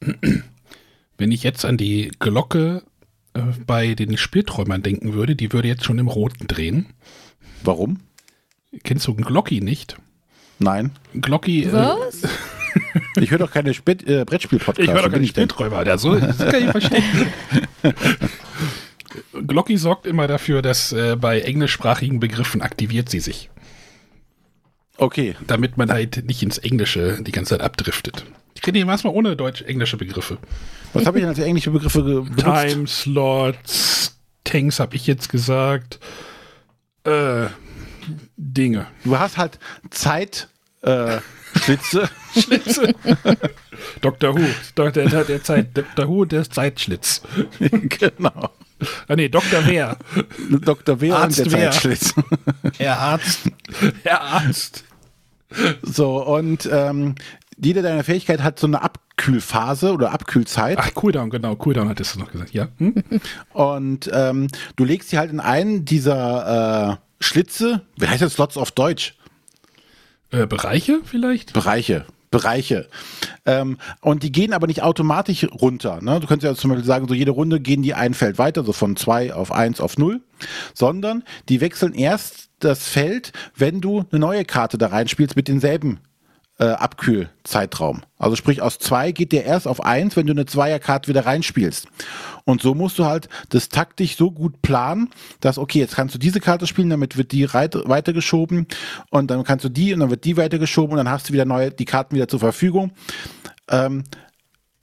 [0.00, 2.82] Wenn ich jetzt an die Glocke
[3.34, 6.86] äh, bei den Spielträumern denken würde, die würde jetzt schon im Roten drehen.
[7.62, 8.00] Warum?
[8.84, 9.96] Kennst du einen Glocki nicht?
[10.58, 10.92] Nein.
[11.14, 11.64] Glocki.
[11.64, 12.24] Äh, Was?
[12.24, 12.28] Äh,
[13.20, 14.78] ich höre doch keine äh, Brettspiel-Podcasts.
[14.78, 15.86] Ich höre doch keine Spielträumer.
[15.86, 17.04] Ja, so, das kann ich verstehen.
[19.46, 23.50] Glocki sorgt immer dafür, dass äh, bei englischsprachigen Begriffen aktiviert sie sich.
[24.96, 25.36] Okay.
[25.46, 28.24] Damit man halt nicht ins Englische die ganze Zeit abdriftet.
[28.54, 30.38] Ich kenne hier erstmal ohne deutsch-englische Begriffe.
[30.92, 32.38] Was habe ich denn als englische Begriffe benutzt?
[32.38, 36.00] Timeslots, Tanks habe ich jetzt gesagt.
[37.04, 37.46] Äh,
[38.36, 38.86] Dinge.
[39.04, 39.58] Du hast halt
[39.90, 40.48] Zeit.
[40.82, 41.18] Äh,
[41.56, 42.08] Schlitze.
[42.38, 42.94] Schlitze.
[44.00, 44.34] Dr.
[44.34, 44.44] Who.
[44.76, 46.08] Der, der, der, Zeit, Dr.
[46.08, 47.22] Who, der Zeitschlitz.
[47.60, 48.50] genau.
[49.08, 49.66] Ah nee, Dr.
[49.66, 49.96] Wer.
[50.60, 51.00] Dr.
[51.00, 51.70] Wer Arzt und der Wer.
[51.70, 52.14] Zeitschlitz.
[52.78, 53.50] Herr Arzt.
[54.04, 54.84] Herr Arzt.
[55.82, 57.16] So, und ähm,
[57.56, 60.78] jede deiner Fähigkeit hat so eine Abkühlphase oder Abkühlzeit.
[60.78, 61.56] Ach, Cooldown, genau.
[61.56, 62.52] Cooldown hattest du noch gesagt.
[62.52, 62.68] Ja.
[62.78, 63.02] Hm?
[63.52, 68.56] Und ähm, du legst sie halt in einen dieser äh, Schlitze, wie heißt das Slots
[68.56, 69.14] auf Deutsch?
[70.30, 71.52] Äh, Bereiche vielleicht?
[71.52, 72.06] Bereiche.
[72.30, 72.88] Bereiche.
[73.46, 76.00] Ähm, und die gehen aber nicht automatisch runter.
[76.02, 76.20] Ne?
[76.20, 78.72] Du könntest ja zum Beispiel sagen, so jede Runde gehen die ein Feld weiter, so
[78.72, 80.20] von zwei auf eins auf null,
[80.74, 86.00] sondern die wechseln erst das Feld, wenn du eine neue Karte da reinspielst mit denselben
[86.58, 88.02] äh, Abkühlzeitraum.
[88.18, 91.86] Also sprich, aus zwei geht der erst auf eins, wenn du eine Zweierkarte wieder reinspielst.
[92.44, 96.18] Und so musst du halt das taktisch so gut planen, dass, okay, jetzt kannst du
[96.18, 98.66] diese Karte spielen, damit wird die weitergeschoben
[99.10, 101.44] und dann kannst du die und dann wird die weitergeschoben und dann hast du wieder
[101.44, 102.92] neue, die Karten wieder zur Verfügung.
[103.68, 104.04] Ähm,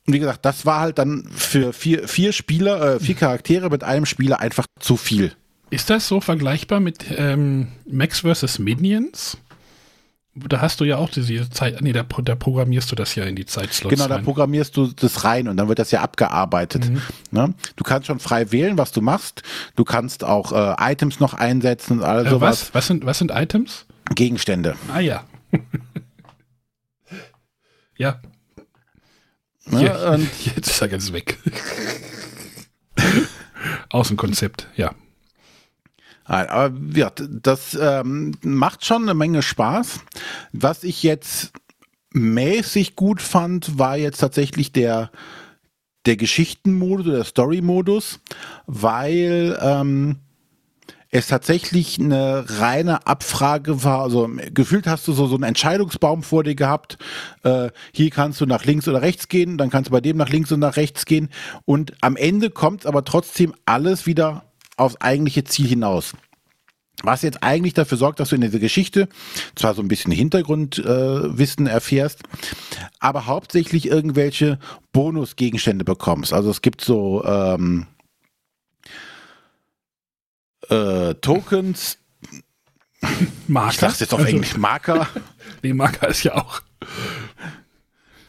[0.07, 3.83] und wie gesagt, das war halt dann für vier, vier Spieler, äh, vier Charaktere mit
[3.83, 5.33] einem Spieler einfach zu viel.
[5.71, 8.59] Ist das so vergleichbar mit ähm, Max vs.
[8.59, 9.37] Minions?
[10.37, 13.37] Da hast du ja auch diese Zeit, nee, da, da programmierst du das ja in
[13.37, 14.25] die Zeitslots Genau, da rein.
[14.25, 16.91] programmierst du das rein und dann wird das ja abgearbeitet.
[17.31, 17.53] Ne?
[17.77, 19.43] Du kannst schon frei wählen, was du machst.
[19.77, 22.63] Du kannst auch äh, Items noch einsetzen und all Äh, sowas.
[22.67, 22.73] was?
[22.75, 23.85] Was sind, was sind Items?
[24.13, 24.75] Gegenstände.
[24.93, 25.23] Ah ja.
[27.97, 28.19] ja,
[29.67, 29.83] Ne?
[29.85, 30.11] Ja.
[30.11, 31.39] Und jetzt ist er ganz weg.
[33.89, 34.93] Außenkonzept, ja.
[36.27, 39.99] Nein, aber ja, das ähm, macht schon eine Menge Spaß.
[40.53, 41.51] Was ich jetzt
[42.13, 45.11] mäßig gut fand, war jetzt tatsächlich der,
[46.05, 48.19] der Geschichtenmodus oder der Story-Modus,
[48.65, 50.17] weil ähm,
[51.11, 54.01] es tatsächlich eine reine Abfrage war.
[54.01, 56.97] Also gefühlt hast du so, so einen Entscheidungsbaum vor dir gehabt.
[57.43, 60.29] Äh, hier kannst du nach links oder rechts gehen, dann kannst du bei dem nach
[60.29, 61.29] links und nach rechts gehen.
[61.65, 64.43] Und am Ende kommt aber trotzdem alles wieder
[64.77, 66.13] aufs eigentliche Ziel hinaus.
[67.03, 69.09] Was jetzt eigentlich dafür sorgt, dass du in dieser Geschichte
[69.55, 72.23] zwar so ein bisschen Hintergrundwissen äh, erfährst,
[72.99, 74.59] aber hauptsächlich irgendwelche
[74.93, 76.31] Bonusgegenstände bekommst.
[76.33, 77.87] Also es gibt so ähm,
[80.69, 81.97] äh, Tokens,
[83.47, 83.71] Marker.
[83.71, 85.07] ich sag's jetzt auf Also, Englisch, Marker,
[85.61, 86.61] Nee, Marker ist ja auch.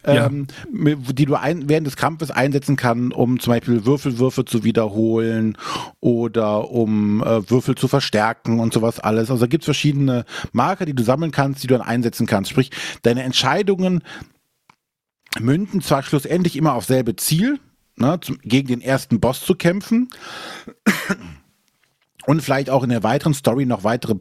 [0.06, 5.58] Ähm, die du ein, während des Kampfes einsetzen kann, um zum Beispiel Würfelwürfe zu wiederholen
[6.00, 9.30] oder um äh, Würfel zu verstärken und sowas alles.
[9.30, 12.50] Also da gibt's verschiedene Marker, die du sammeln kannst, die du dann einsetzen kannst.
[12.50, 12.70] Sprich,
[13.02, 14.02] deine Entscheidungen
[15.40, 17.58] münden zwar schlussendlich immer auf selbe Ziel,
[17.96, 20.08] ne, zum, gegen den ersten Boss zu kämpfen
[22.26, 24.16] und vielleicht auch in der weiteren Story noch weitere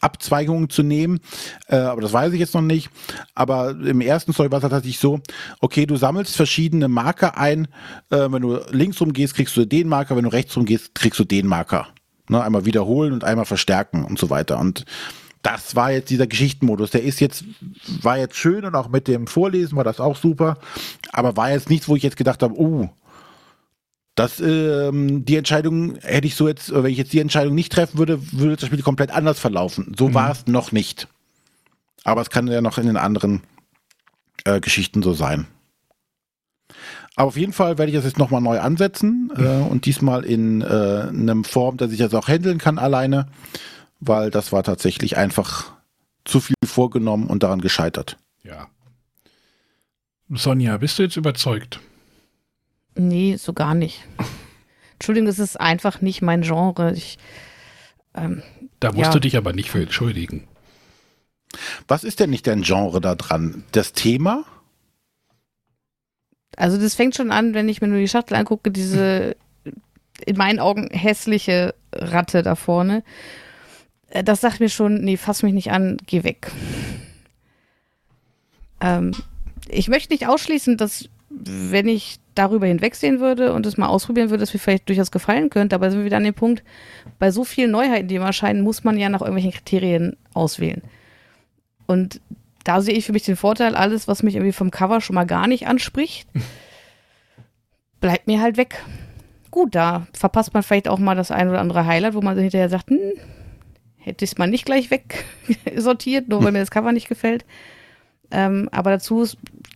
[0.00, 1.20] Abzweigungen zu nehmen,
[1.68, 2.90] äh, aber das weiß ich jetzt noch nicht.
[3.34, 5.20] Aber im ersten Story war es tatsächlich so,
[5.60, 7.68] okay, du sammelst verschiedene Marker ein,
[8.10, 10.94] äh, wenn du links rum gehst, kriegst du den Marker, wenn du rechts rum gehst,
[10.94, 11.88] kriegst du den Marker.
[12.28, 14.60] Ne, einmal wiederholen und einmal verstärken und so weiter.
[14.60, 14.84] Und
[15.42, 16.90] das war jetzt dieser Geschichtenmodus.
[16.90, 17.44] Der ist jetzt,
[18.02, 20.58] war jetzt schön und auch mit dem Vorlesen war das auch super,
[21.12, 22.88] aber war jetzt nichts, wo ich jetzt gedacht habe, uh,
[24.20, 27.72] das, ähm, die Entscheidung hätte ich so jetzt, äh, wenn ich jetzt die Entscheidung nicht
[27.72, 29.94] treffen würde, würde das Spiel komplett anders verlaufen.
[29.98, 31.08] So war es noch nicht.
[32.04, 33.42] Aber es kann ja noch in den anderen
[34.44, 35.46] äh, Geschichten so sein.
[37.16, 40.60] Aber auf jeden Fall werde ich das jetzt nochmal neu ansetzen äh, und diesmal in
[40.60, 40.64] äh,
[41.08, 43.26] einem Form, dass ich das auch handeln kann alleine,
[44.00, 45.72] weil das war tatsächlich einfach
[46.26, 48.18] zu viel vorgenommen und daran gescheitert.
[48.42, 48.68] Ja.
[50.28, 51.80] Sonja, bist du jetzt überzeugt?
[53.08, 54.04] Nee, so gar nicht.
[54.94, 56.92] Entschuldigung, das ist einfach nicht mein Genre.
[56.92, 57.18] Ich,
[58.14, 58.42] ähm,
[58.80, 59.10] Da musst Ja.
[59.12, 60.46] du dich aber nicht für entschuldigen.
[61.88, 63.64] Was ist denn nicht dein Genre da dran?
[63.72, 64.44] Das Thema?
[66.56, 69.34] also das fängt schon an, wenn ich mir nur die Schachtel angucke, diese
[70.26, 73.02] in meinen Augen hässliche Ratte da vorne.
[74.08, 76.50] Äh, Das sagt mir schon, nee, fass mich nicht an, geh weg.
[78.82, 79.12] Ähm,
[79.68, 84.40] ich möchte nicht ausschließen, dass wenn ich darüber hinwegsehen würde und es mal ausprobieren würde,
[84.40, 86.64] dass mir vielleicht durchaus gefallen könnte, aber sind wir wieder an dem Punkt,
[87.18, 90.82] bei so vielen Neuheiten, die immer erscheinen, muss man ja nach irgendwelchen Kriterien auswählen.
[91.86, 92.20] Und
[92.64, 95.24] da sehe ich für mich den Vorteil, alles, was mich irgendwie vom Cover schon mal
[95.24, 96.28] gar nicht anspricht,
[98.00, 98.82] bleibt mir halt weg.
[99.50, 102.42] Gut, da verpasst man vielleicht auch mal das ein oder andere Highlight, wo man dann
[102.42, 102.98] hinterher sagt, hm,
[103.98, 107.44] hätte ich es mal nicht gleich wegsortiert, nur weil mir das Cover nicht gefällt.
[108.30, 109.26] Ähm, aber dazu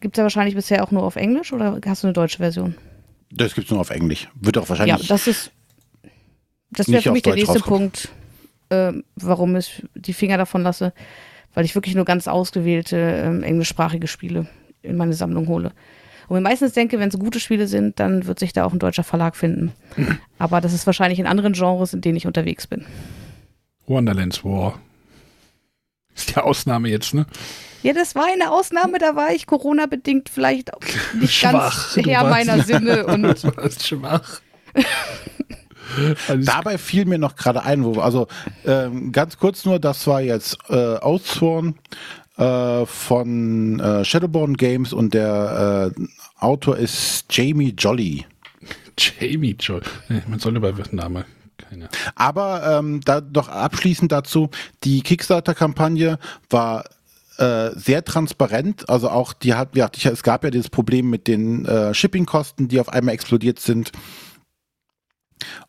[0.00, 2.74] gibt es ja wahrscheinlich bisher auch nur auf Englisch oder hast du eine deutsche Version?
[3.30, 4.28] Das gibt's nur auf Englisch.
[4.34, 5.09] Wird auch Ja, wahrscheinlich.
[5.09, 5.50] das ist.
[6.70, 7.61] Das wäre für mich der nächste.
[7.61, 8.09] Punkt,
[8.70, 10.92] ähm, warum ich die Finger davon lasse,
[11.55, 14.46] weil ich wirklich nur ganz ausgewählte ähm, englischsprachige Spiele
[14.82, 15.72] in meine Sammlung hole.
[16.28, 18.78] Und ich meistens denke, wenn es gute Spiele sind, dann wird sich da auch ein
[18.78, 19.72] deutscher Verlag finden.
[20.38, 22.86] Aber das ist wahrscheinlich in anderen Genres, in denen ich unterwegs bin.
[23.86, 24.80] Wonderlands War.
[26.17, 27.27] Ist die Ausnahme jetzt, ne?
[27.83, 30.81] Ja, das war eine Ausnahme, da war ich Corona-bedingt vielleicht auch
[31.21, 31.95] nicht Schwach.
[31.95, 33.07] ganz Herr meiner Sinne.
[33.07, 34.41] Und Du warst schwach.
[36.29, 38.27] Alles Dabei fiel mir noch gerade ein, wo, also
[38.65, 41.75] ähm, ganz kurz nur, das war jetzt äh, Outsworn
[42.37, 46.03] äh, von äh, Shadowborn Games und der äh,
[46.39, 48.25] Autor ist Jamie Jolly.
[48.99, 49.57] Jamie.
[50.09, 51.27] Nee, man soll über Name.
[51.57, 51.88] Keine.
[52.14, 54.50] Aber ähm, da doch abschließend dazu,
[54.82, 56.18] die Kickstarter-Kampagne
[56.50, 56.84] war
[57.38, 61.64] äh, sehr transparent, also auch die hat, ja, es gab ja dieses Problem mit den
[61.66, 63.90] äh, Shippingkosten, die auf einmal explodiert sind.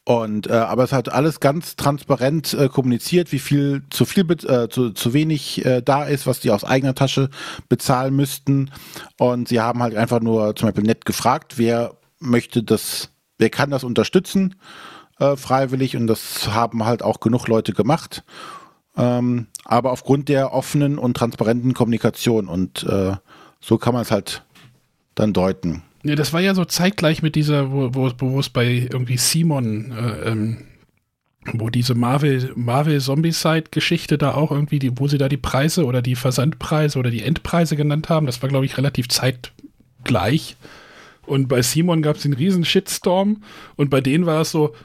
[0.04, 4.70] Und äh, aber es hat alles ganz transparent äh, kommuniziert, wie viel zu viel äh,
[4.70, 7.30] zu, zu wenig äh, da ist, was die aus eigener Tasche
[7.68, 8.72] bezahlen müssten.
[9.18, 13.10] Und sie haben halt einfach nur zum Beispiel nett gefragt, wer möchte das,
[13.40, 14.56] wer kann das unterstützen
[15.20, 18.24] äh, freiwillig und das haben halt auch genug Leute gemacht.
[18.98, 23.16] Ähm, aber aufgrund der offenen und transparenten Kommunikation und äh,
[23.60, 24.44] so kann man es halt
[25.16, 25.84] dann deuten.
[26.04, 29.92] Ja, das war ja so zeitgleich mit dieser, wo, wo, wo es bei irgendwie Simon,
[29.92, 30.58] äh, ähm,
[31.54, 36.02] wo diese Marvel, Marvel Zombie-Side-Geschichte da auch irgendwie, die, wo sie da die Preise oder
[36.02, 40.58] die Versandpreise oder die Endpreise genannt haben, das war, glaube ich, relativ zeitgleich.
[41.26, 43.44] Und bei Simon gab es den riesen Shitstorm
[43.76, 44.76] und bei denen war es so,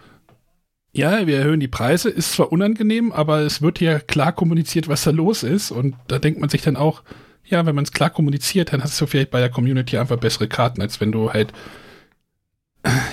[0.92, 5.04] ja, wir erhöhen die Preise, ist zwar unangenehm, aber es wird hier klar kommuniziert, was
[5.04, 5.70] da los ist.
[5.70, 7.02] Und da denkt man sich dann auch,
[7.44, 10.48] ja, wenn man es klar kommuniziert, dann hast du vielleicht bei der Community einfach bessere
[10.48, 11.52] Karten, als wenn du halt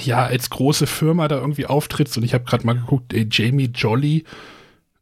[0.04, 2.18] ja als große Firma da irgendwie auftrittst.
[2.18, 4.24] Und ich habe gerade mal geguckt, ey, Jamie Jolly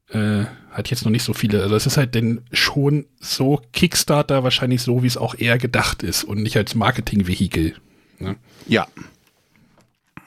[0.10, 1.62] äh, hat jetzt noch nicht so viele.
[1.62, 6.04] Also es ist halt denn schon so Kickstarter wahrscheinlich so, wie es auch eher gedacht
[6.04, 7.76] ist und nicht als Marketingvehikel.
[8.20, 8.36] Ne?
[8.68, 8.88] Ja.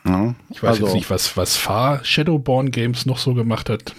[0.09, 3.95] Ja Ich weiß also, jetzt nicht, was, was Far Shadowborn Games noch so gemacht hat.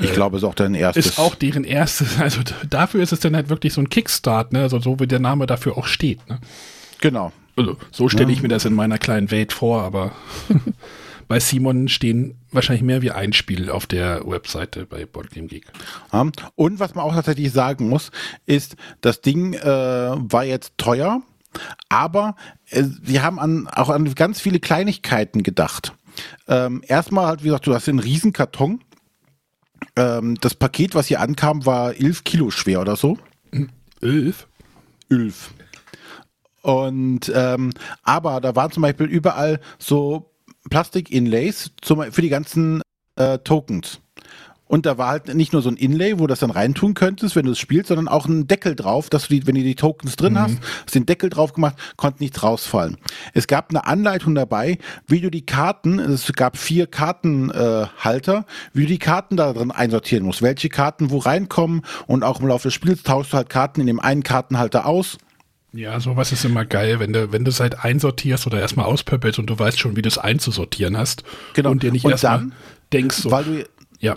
[0.00, 1.06] Ich glaube, es ist auch dein erstes.
[1.06, 4.62] Ist auch deren erstes, also dafür ist es dann halt wirklich so ein Kickstart, ne?
[4.62, 6.40] Also so wie der Name dafür auch steht, ne?
[7.00, 7.32] Genau.
[7.56, 10.12] Also so stelle ich mir das in meiner kleinen Welt vor, aber
[11.28, 15.66] bei Simon stehen wahrscheinlich mehr wie ein Spiel auf der Webseite bei Boardgame Geek.
[16.12, 16.26] Ja.
[16.56, 18.10] Und was man auch tatsächlich sagen muss,
[18.46, 21.22] ist, das Ding äh, war jetzt teuer,
[21.88, 22.36] aber
[22.70, 25.92] äh, sie haben an, auch an ganz viele Kleinigkeiten gedacht.
[26.46, 28.80] Ähm, erstmal halt, wie gesagt, du hast einen riesen Karton.
[29.96, 33.18] Ähm, das Paket, was hier ankam, war 11 Kilo schwer oder so.
[34.00, 34.48] Elf?
[35.10, 35.50] 11.
[36.62, 37.70] Und ähm,
[38.02, 40.32] aber da waren zum Beispiel überall so
[40.70, 42.80] Plastik-Inlays für die ganzen
[43.16, 44.00] äh, Tokens.
[44.66, 47.36] Und da war halt nicht nur so ein Inlay, wo du das dann reintun könntest,
[47.36, 49.74] wenn du es spielst, sondern auch ein Deckel drauf, dass du die, wenn du die
[49.74, 52.96] Tokens drin hast, hast den Deckel drauf gemacht, konnte nichts rausfallen.
[53.34, 58.42] Es gab eine Anleitung dabei, wie du die Karten, es gab vier Kartenhalter, äh,
[58.72, 62.48] wie du die Karten da drin einsortieren musst, welche Karten wo reinkommen und auch im
[62.48, 65.18] Laufe des Spiels tauschst du halt Karten in dem einen Kartenhalter aus.
[65.74, 69.40] Ja, sowas ist immer geil, wenn du, wenn du es halt einsortierst oder erstmal auspöppelst
[69.40, 71.24] und du weißt schon, wie du es einzusortieren hast.
[71.54, 71.70] Genau.
[71.70, 72.46] Und dir nicht Und erstmal
[72.92, 73.64] denkst so, Weil du,
[73.98, 74.16] ja.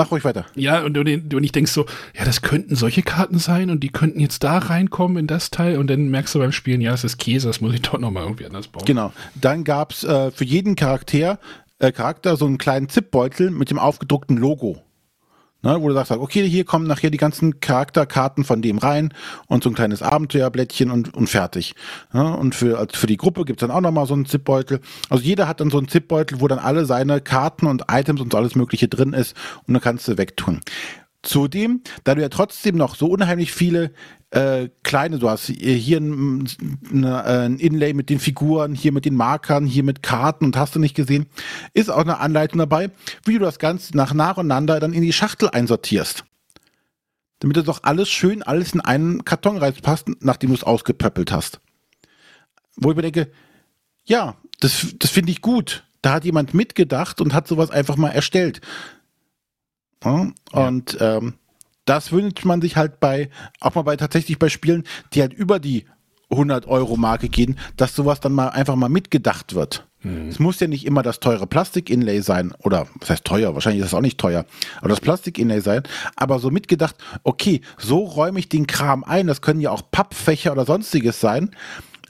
[0.00, 0.46] Mach ruhig weiter.
[0.54, 1.84] Ja, und du, du nicht denkst so,
[2.16, 5.76] ja, das könnten solche Karten sein und die könnten jetzt da reinkommen in das Teil
[5.76, 8.22] und dann merkst du beim Spielen, ja, das ist Käse, das muss ich doch nochmal
[8.22, 8.84] irgendwie anders bauen.
[8.86, 9.12] Genau.
[9.34, 11.38] Dann gab's äh, für jeden Charakter,
[11.80, 14.82] äh, Charakter so einen kleinen Zipbeutel mit dem aufgedruckten Logo.
[15.62, 19.12] Ne, wo du sagst, okay, hier kommen nachher die ganzen Charakterkarten von dem rein
[19.46, 21.74] und so ein kleines Abenteuerblättchen und, und fertig.
[22.14, 24.80] Ja, und für, also für die Gruppe gibt's dann auch nochmal so einen Zipbeutel.
[25.10, 28.32] Also jeder hat dann so einen Zipbeutel, wo dann alle seine Karten und Items und
[28.32, 29.36] so alles Mögliche drin ist
[29.66, 30.60] und dann kannst du wegtun.
[31.22, 33.92] Zudem, da du ja trotzdem noch so unheimlich viele
[34.30, 36.48] äh, kleine, du hast hier ein,
[36.92, 40.78] ein, Inlay mit den Figuren, hier mit den Markern, hier mit Karten und hast du
[40.78, 41.26] nicht gesehen,
[41.74, 42.90] ist auch eine Anleitung dabei,
[43.24, 46.24] wie du das Ganze nach nacheinander dann in die Schachtel einsortierst.
[47.40, 51.60] Damit das doch alles schön, alles in einen Karton reinpasst, nachdem du es ausgepöppelt hast.
[52.76, 53.30] Wo ich mir denke,
[54.04, 55.84] ja, das, das finde ich gut.
[56.02, 58.60] Da hat jemand mitgedacht und hat sowas einfach mal erstellt.
[60.04, 61.34] Ja, und ähm,
[61.84, 63.30] das wünscht man sich halt bei,
[63.60, 65.86] auch mal bei tatsächlich bei Spielen, die halt über die
[66.30, 69.86] 100 Euro Marke gehen, dass sowas dann mal einfach mal mitgedacht wird.
[70.30, 73.92] Es muss ja nicht immer das teure Plastik-Inlay sein, oder was heißt teuer, wahrscheinlich ist
[73.92, 74.46] das auch nicht teuer,
[74.78, 75.82] aber das Plastik-Inlay sein,
[76.16, 80.52] aber so mitgedacht, okay, so räume ich den Kram ein, das können ja auch Pappfächer
[80.52, 81.50] oder sonstiges sein,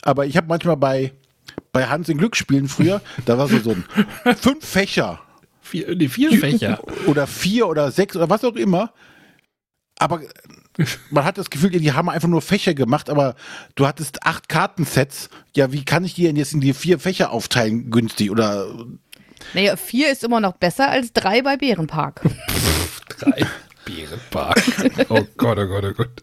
[0.02, 1.12] aber ich habe manchmal bei,
[1.72, 3.84] bei Hans in Glücksspielen früher, da war so, so ein
[4.36, 5.18] fünf Fächer
[5.70, 6.80] Vier, nee, vier Fächer.
[7.06, 8.92] oder vier oder sechs oder was auch immer.
[9.98, 10.20] aber
[11.10, 13.34] man hat das Gefühl, die haben einfach nur Fächer gemacht, aber
[13.74, 15.28] du hattest acht Kartensets.
[15.54, 18.66] Ja, wie kann ich die denn jetzt in die vier Fächer aufteilen günstig oder?
[19.54, 22.22] Naja, vier ist immer noch besser als drei bei Bärenpark.
[23.18, 23.46] Drei
[23.84, 24.62] Bärenpark.
[25.10, 26.22] Oh Gott, oh Gott, oh Gott.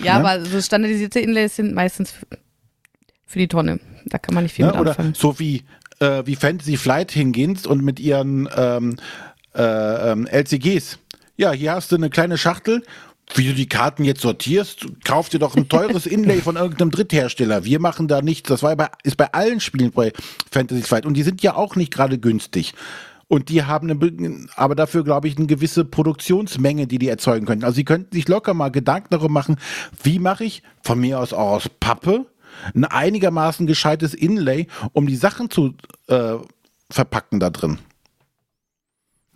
[0.00, 2.12] Ja, aber so standardisierte Inlays sind meistens
[3.26, 3.80] für, die Tonne.
[4.04, 4.72] Da kann man nicht viel Ne?
[4.72, 5.14] mit Oder anfangen.
[5.14, 5.64] so wie,
[6.00, 8.96] äh, wie Fantasy Flight hingehst und mit ihren ähm,
[9.54, 10.98] äh, ähm, LCGs.
[11.36, 12.82] Ja, hier hast du eine kleine Schachtel.
[13.34, 17.64] Wie du die Karten jetzt sortierst, kauf dir doch ein teures Inlay von irgendeinem Dritthersteller.
[17.64, 18.48] Wir machen da nichts.
[18.48, 20.12] Das war bei, ist bei allen Spielen bei
[20.50, 21.04] Fantasy Flight.
[21.06, 22.72] Und die sind ja auch nicht gerade günstig.
[23.26, 27.46] Und die haben eine, be- aber dafür, glaube ich, eine gewisse Produktionsmenge, die die erzeugen
[27.46, 27.64] können.
[27.64, 29.56] Also sie könnten sich locker mal Gedanken darüber machen,
[30.04, 32.26] wie mache ich von mir aus auch aus Pappe
[32.74, 35.74] ein einigermaßen gescheites Inlay, um die Sachen zu
[36.08, 36.36] äh,
[36.90, 37.78] verpacken da drin.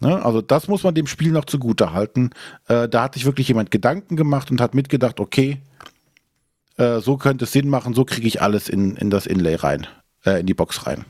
[0.00, 0.24] Ne?
[0.24, 2.30] Also das muss man dem Spiel noch zugute halten.
[2.68, 5.60] Äh, da hat sich wirklich jemand Gedanken gemacht und hat mitgedacht, okay,
[6.76, 9.86] äh, so könnte es Sinn machen, so kriege ich alles in, in das Inlay rein,
[10.24, 11.04] äh, in die Box rein.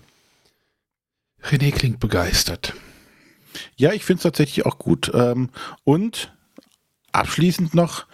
[1.43, 2.75] René klingt begeistert.
[3.77, 5.11] Ja, ich finde es tatsächlich auch gut.
[5.15, 5.51] Ähm,
[5.85, 6.33] und
[7.13, 8.07] abschließend noch,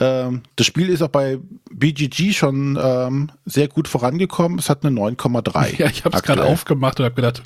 [0.00, 1.38] ähm, das Spiel ist auch bei
[1.70, 4.58] BGG schon ähm, sehr gut vorangekommen.
[4.58, 5.78] Es hat eine 9,3.
[5.78, 7.42] Ja, ich habe es gerade aufgemacht und habe gedacht,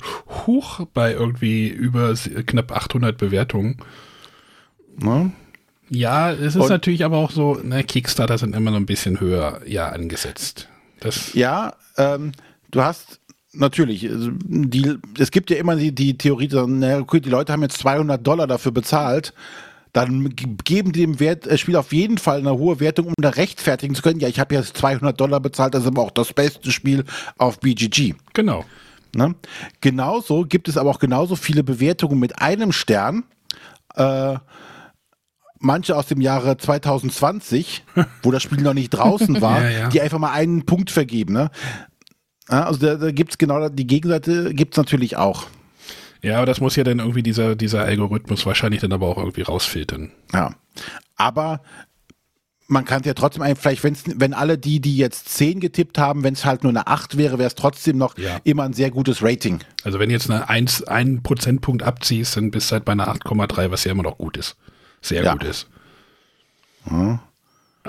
[0.47, 2.13] huch, bei irgendwie über
[2.45, 3.77] knapp 800 Bewertungen.
[4.97, 5.31] Ne?
[5.89, 9.19] Ja, es ist Und- natürlich aber auch so, ne, Kickstarter sind immer noch ein bisschen
[9.19, 10.67] höher ja angesetzt.
[10.99, 12.33] Das, Ja, ähm,
[12.71, 13.19] du hast
[13.53, 18.25] natürlich, also, die, es gibt ja immer die, die Theorie, die Leute haben jetzt 200
[18.25, 19.33] Dollar dafür bezahlt,
[19.93, 23.13] dann ge- geben die dem Wert, äh, Spiel auf jeden Fall eine hohe Wertung, um
[23.19, 24.19] da rechtfertigen zu können.
[24.19, 27.03] Ja, ich habe jetzt 200 Dollar bezahlt, das ist aber auch das beste Spiel
[27.37, 28.13] auf BGG.
[28.33, 28.65] genau.
[29.15, 29.33] Ne?
[29.81, 33.23] Genauso gibt es aber auch genauso viele Bewertungen mit einem Stern.
[33.95, 34.35] Äh,
[35.59, 37.83] manche aus dem Jahre 2020,
[38.21, 39.89] wo das Spiel noch nicht draußen war, Ja, ja.
[39.89, 41.33] die einfach mal einen Punkt vergeben.
[41.33, 41.49] Ne?
[42.47, 45.47] Also da, da gibt es genau die Gegenseite, gibt es natürlich auch.
[46.21, 49.41] Ja, aber das muss ja dann irgendwie dieser, dieser Algorithmus wahrscheinlich dann aber auch irgendwie
[49.43, 50.11] rausfiltern.
[50.33, 50.53] Ja.
[51.15, 51.61] Aber
[52.67, 55.97] man kann es ja trotzdem ein, vielleicht, wenn's, wenn alle die, die jetzt 10 getippt
[55.97, 58.39] haben, wenn es halt nur eine 8 wäre, wäre es trotzdem noch Ja.
[58.43, 59.59] immer ein sehr gutes Rating.
[59.83, 63.07] Also wenn du jetzt eine 1, einen Prozentpunkt abziehst, dann bist du halt bei einer
[63.07, 64.55] 8,3, was ja immer noch gut ist.
[65.01, 65.31] Sehr Ja.
[65.33, 65.67] gut ist.
[66.89, 67.21] Ja,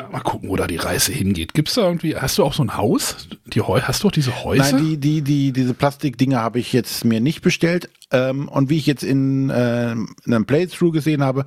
[0.09, 1.55] Mal gucken, wo da die Reise hingeht.
[1.55, 3.29] Gibt's da irgendwie, hast du auch so ein Haus?
[3.47, 4.77] Die Heu, hast du auch diese Häuser?
[4.77, 7.89] Nein, die, die, die, diese Plastikdinger habe ich jetzt mir nicht bestellt.
[8.13, 11.47] Ähm, und wie ich jetzt in, äh, in einem Playthrough gesehen habe,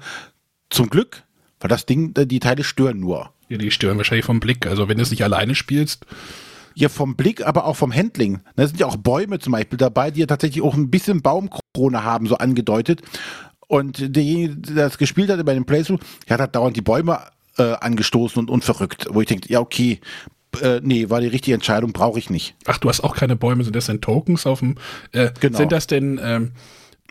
[0.69, 1.23] zum Glück,
[1.59, 3.31] weil das Ding, äh, die Teile stören nur.
[3.49, 4.65] ja, die stören wahrscheinlich vom Blick.
[4.67, 6.05] Also wenn du es nicht alleine spielst,
[6.75, 8.39] Ja, vom Blick, aber auch vom Handling.
[8.55, 12.03] Da sind ja auch Bäume zum Beispiel dabei, die ja tatsächlich auch ein bisschen Baumkrone
[12.03, 13.01] haben, so angedeutet.
[13.67, 17.19] Und derjenige, der das gespielt hatte bei dem Playthrough, der hat dauernd die Bäume
[17.57, 19.07] äh, angestoßen und, und verrückt.
[19.09, 19.99] Wo ich denke, ja, okay,
[20.61, 22.55] äh, nee, war die richtige Entscheidung, brauche ich nicht.
[22.65, 24.75] ach, du hast auch keine Bäume, sind das denn Tokens auf dem,
[25.11, 25.57] äh, Genau.
[25.57, 26.51] sind das denn ähm,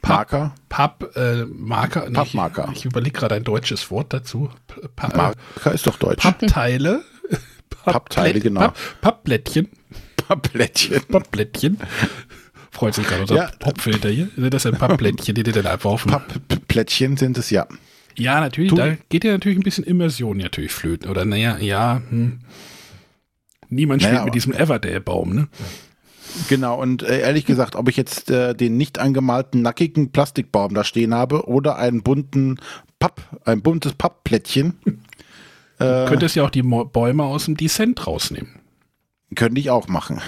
[0.04, 0.54] Marker?
[0.68, 2.06] Papp, äh, Marker?
[2.08, 2.68] Nee, Pappmarker.
[2.72, 4.50] Ich, ich überlege gerade ein deutsches Wort dazu.
[4.66, 6.22] P- Pa- äh, Marker ist doch deutsch.
[6.22, 7.02] Pappteile.
[7.84, 8.60] Pappteile, genau.
[8.60, 9.68] Papp, Pappplättchen.
[10.16, 11.02] Pappplättchen.
[11.08, 11.78] Pappplättchen.
[12.70, 13.50] Freut sich gerade unser Ja.
[13.58, 14.28] Popfilter hier.
[14.36, 17.66] Sind das ein Pappplättchen, die dir dann einfach auf Pappplättchen sind es ja.
[18.16, 21.10] Ja, natürlich, Tu- da geht ja natürlich ein bisschen Immersion natürlich flöten.
[21.10, 22.40] Oder naja, ja, hm.
[23.68, 25.48] Niemand spielt Naja, mit aber- diesem Everdale-Baum, ne?
[26.48, 30.82] Genau, und äh, ehrlich gesagt, ob ich jetzt äh, den nicht angemalten, nackigen Plastikbaum da
[30.84, 32.58] stehen habe oder einen bunten
[32.98, 34.78] Papp, ein buntes Pappplättchen,
[35.78, 38.50] Du könntest ja auch die Mo Bäume aus dem Descent rausnehmen.
[39.34, 40.20] könnte ich auch machen.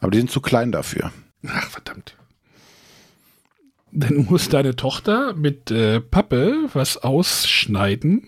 [0.00, 1.12] Aber die sind zu klein dafür.
[1.46, 2.16] Ach, verdammt.
[3.92, 8.26] Dann muss deine Tochter mit äh, Pappe was ausschneiden.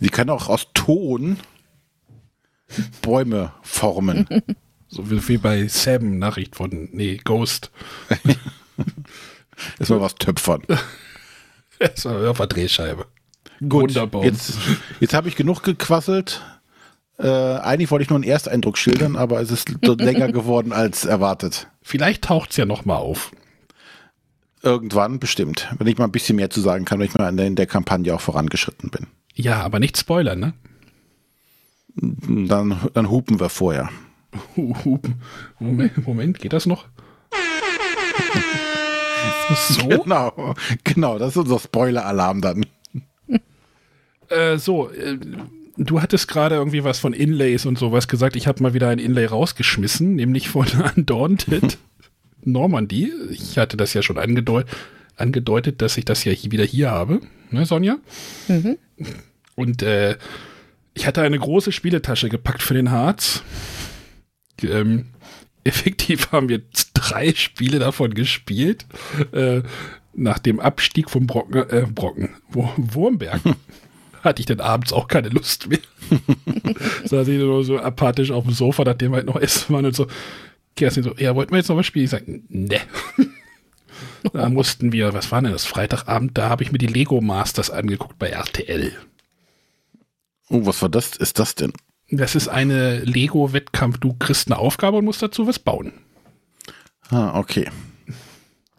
[0.00, 1.38] Sie kann auch aus Ton
[3.02, 4.26] Bäume formen.
[4.88, 7.72] So wie, wie bei Sam, Nachricht von, nee, Ghost.
[9.80, 10.62] Erstmal was töpfern.
[11.96, 13.04] So, auf der Drehscheibe.
[13.60, 14.22] Gut, Wunderbaum.
[14.22, 14.54] jetzt,
[15.00, 16.40] jetzt habe ich genug gequasselt.
[17.18, 21.68] Äh, eigentlich wollte ich nur einen Ersteindruck schildern, aber es ist länger geworden als erwartet.
[21.82, 23.32] Vielleicht taucht es ja nochmal auf.
[24.66, 27.54] Irgendwann bestimmt, wenn ich mal ein bisschen mehr zu sagen kann, wenn ich mal in
[27.54, 29.06] der, Kampagne auch vorangeschritten bin.
[29.32, 30.54] Ja, aber nicht spoilern, ne?
[31.94, 33.90] Dann, dann hupen wir vorher.
[34.56, 35.22] Hupen.
[35.60, 36.86] Moment, Moment, geht das noch?
[39.68, 39.88] so?
[39.88, 42.66] Genau, genau, das ist unser Spoiler-Alarm dann.
[44.30, 45.16] Äh, so, äh,
[45.76, 48.34] du hattest gerade irgendwie was von Inlays und sowas gesagt.
[48.34, 51.78] Ich habe mal wieder ein Inlay rausgeschmissen, nämlich von Undaunted
[52.46, 53.12] Normandy.
[53.30, 54.70] Ich hatte das ja schon angedeutet.
[55.16, 57.20] angedeutet, dass ich das ja hier wieder hier habe,
[57.50, 57.98] ne, Sonja?
[58.48, 58.78] Mhm.
[59.54, 60.16] Und äh,
[60.94, 63.42] ich hatte eine große Spieletasche gepackt für den Harz.
[64.62, 65.06] Ähm,
[65.64, 66.62] effektiv haben wir
[66.94, 68.86] drei Spiele davon gespielt.
[69.32, 69.62] Äh,
[70.14, 73.40] nach dem Abstieg vom Brocken, äh, Brocken, Wurmberg
[74.22, 75.78] hatte ich dann abends auch keine Lust mehr.
[77.04, 79.94] saß ich nur so apathisch auf dem Sofa, nachdem wir halt noch essen waren und
[79.94, 80.06] so.
[80.76, 82.04] Kerstin so, ja, wollten wir jetzt noch was spielen?
[82.04, 82.80] Ich sage, ne.
[84.32, 87.70] da mussten wir, was war denn das, Freitagabend, da habe ich mir die Lego Masters
[87.70, 88.92] angeguckt bei RTL.
[90.48, 91.16] Oh, was war das?
[91.16, 91.72] Ist das denn?
[92.10, 93.98] Das ist eine Lego-Wettkampf.
[93.98, 95.92] Du kriegst eine Aufgabe und musst dazu was bauen.
[97.10, 97.68] Ah, okay.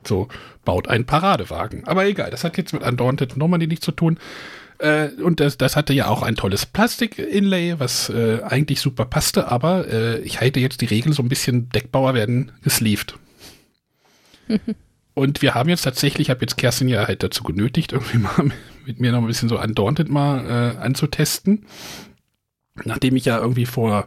[0.05, 0.29] So,
[0.63, 1.85] baut einen Paradewagen.
[1.85, 4.17] Aber egal, das hat jetzt mit Undaunted Normandy nichts zu tun.
[4.79, 9.49] Äh, und das, das hatte ja auch ein tolles Plastik-Inlay, was äh, eigentlich super passte,
[9.49, 13.15] aber äh, ich halte jetzt die Regel so ein bisschen, Deckbauer werden gesleeved.
[15.13, 18.51] und wir haben jetzt tatsächlich, ich habe jetzt Kerstin ja halt dazu genötigt, irgendwie mal
[18.85, 21.65] mit mir noch ein bisschen so Undaunted mal äh, anzutesten.
[22.83, 24.05] Nachdem ich ja irgendwie vor,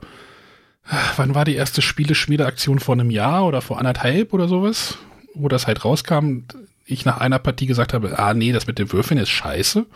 [1.16, 4.96] wann war die erste Spieleschmiedeaktion vor einem Jahr oder vor anderthalb oder sowas,
[5.34, 6.42] wo das halt rauskam,
[6.86, 9.86] ich nach einer Partie gesagt habe, ah nee, das mit den Würfeln ist scheiße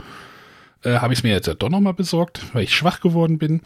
[0.85, 3.62] äh, habe ich es mir jetzt doch nochmal besorgt, weil ich schwach geworden bin.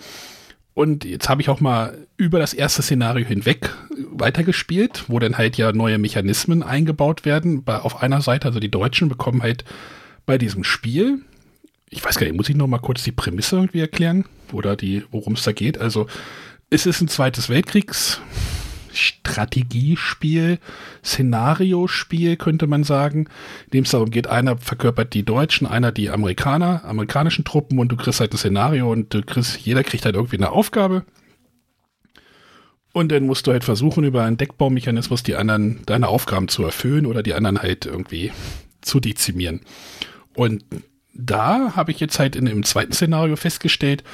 [0.74, 3.74] Und jetzt habe ich auch mal über das erste Szenario hinweg
[4.12, 7.64] weitergespielt, wo dann halt ja neue Mechanismen eingebaut werden.
[7.64, 9.64] Bei, auf einer Seite, also die Deutschen bekommen halt
[10.24, 11.22] bei diesem Spiel,
[11.90, 15.04] ich weiß gar nicht, muss ich noch mal kurz die Prämisse irgendwie erklären oder die,
[15.10, 15.78] worum es da geht.
[15.78, 16.06] Also
[16.70, 18.20] es ist ein zweites Weltkriegs
[18.92, 20.58] Strategiespiel,
[21.04, 23.28] Szenariospiel, könnte man sagen,
[23.66, 27.88] in dem es darum geht, einer verkörpert die Deutschen, einer die Amerikaner, amerikanischen Truppen und
[27.90, 31.04] du kriegst halt ein Szenario und du kriegst, jeder kriegt halt irgendwie eine Aufgabe.
[32.92, 37.06] Und dann musst du halt versuchen, über einen Deckbaumechanismus die anderen, deine Aufgaben zu erfüllen
[37.06, 38.32] oder die anderen halt irgendwie
[38.80, 39.60] zu dezimieren.
[40.34, 40.64] Und
[41.14, 44.04] da habe ich jetzt halt in dem zweiten Szenario festgestellt,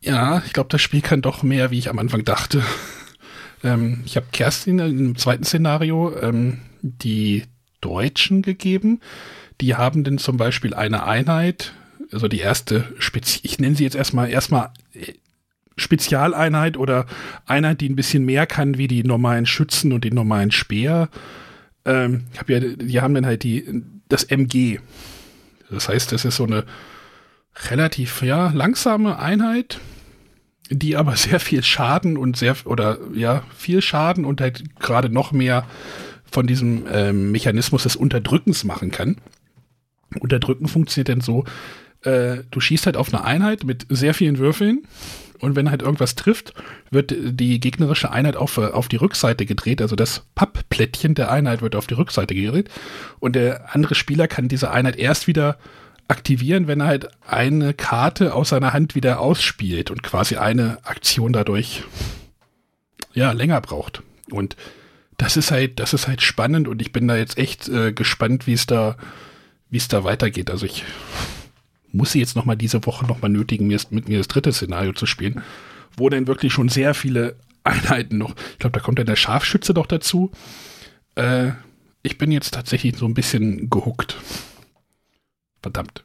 [0.00, 2.62] ja, ich glaube, das Spiel kann doch mehr, wie ich am Anfang dachte.
[3.62, 7.44] Ähm, ich habe Kerstin im zweiten Szenario ähm, die
[7.80, 9.00] Deutschen gegeben.
[9.60, 11.72] Die haben denn zum Beispiel eine Einheit,
[12.10, 15.12] also die erste, Spezi ich nenne sie jetzt erstmal erstmal äh,
[15.76, 17.06] Spezialeinheit oder
[17.46, 21.08] Einheit, die ein bisschen mehr kann wie die normalen Schützen und die normalen Speer.
[21.84, 24.78] Ähm, habe ja, die haben dann halt die das MG.
[25.70, 26.64] Das heißt, das ist so eine
[27.70, 29.80] relativ ja langsame Einheit,
[30.72, 35.32] die aber sehr viel Schaden und sehr, oder ja, viel Schaden und halt gerade noch
[35.32, 35.66] mehr
[36.30, 39.16] von diesem ähm, Mechanismus des Unterdrückens machen kann.
[40.18, 41.44] Unterdrücken funktioniert dann so,
[42.02, 44.82] äh, du schießt halt auf eine Einheit mit sehr vielen Würfeln
[45.40, 46.54] und wenn halt irgendwas trifft,
[46.90, 51.62] wird die gegnerische Einheit auf, äh, auf die Rückseite gedreht, also das Pappplättchen der Einheit
[51.62, 52.70] wird auf die Rückseite gedreht
[53.20, 55.58] und der andere Spieler kann diese Einheit erst wieder
[56.12, 61.32] aktivieren, wenn er halt eine Karte aus seiner Hand wieder ausspielt und quasi eine Aktion
[61.32, 61.84] dadurch
[63.14, 64.02] ja länger braucht.
[64.30, 64.56] Und
[65.16, 68.46] das ist halt, das ist halt spannend und ich bin da jetzt echt äh, gespannt,
[68.46, 68.96] wie es da,
[69.70, 70.50] wie es da weitergeht.
[70.50, 70.84] Also ich
[71.92, 74.92] muss jetzt noch mal diese Woche noch mal nötigen, mir mit mir das dritte Szenario
[74.92, 75.40] zu spielen,
[75.96, 79.72] wo dann wirklich schon sehr viele Einheiten noch, ich glaube, da kommt dann der Scharfschütze
[79.72, 80.30] doch dazu.
[81.14, 81.52] Äh,
[82.02, 84.18] ich bin jetzt tatsächlich so ein bisschen gehuckt.
[85.62, 86.04] Verdammt.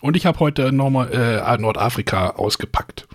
[0.00, 3.08] Und ich habe heute nochmal äh, Nordafrika ausgepackt.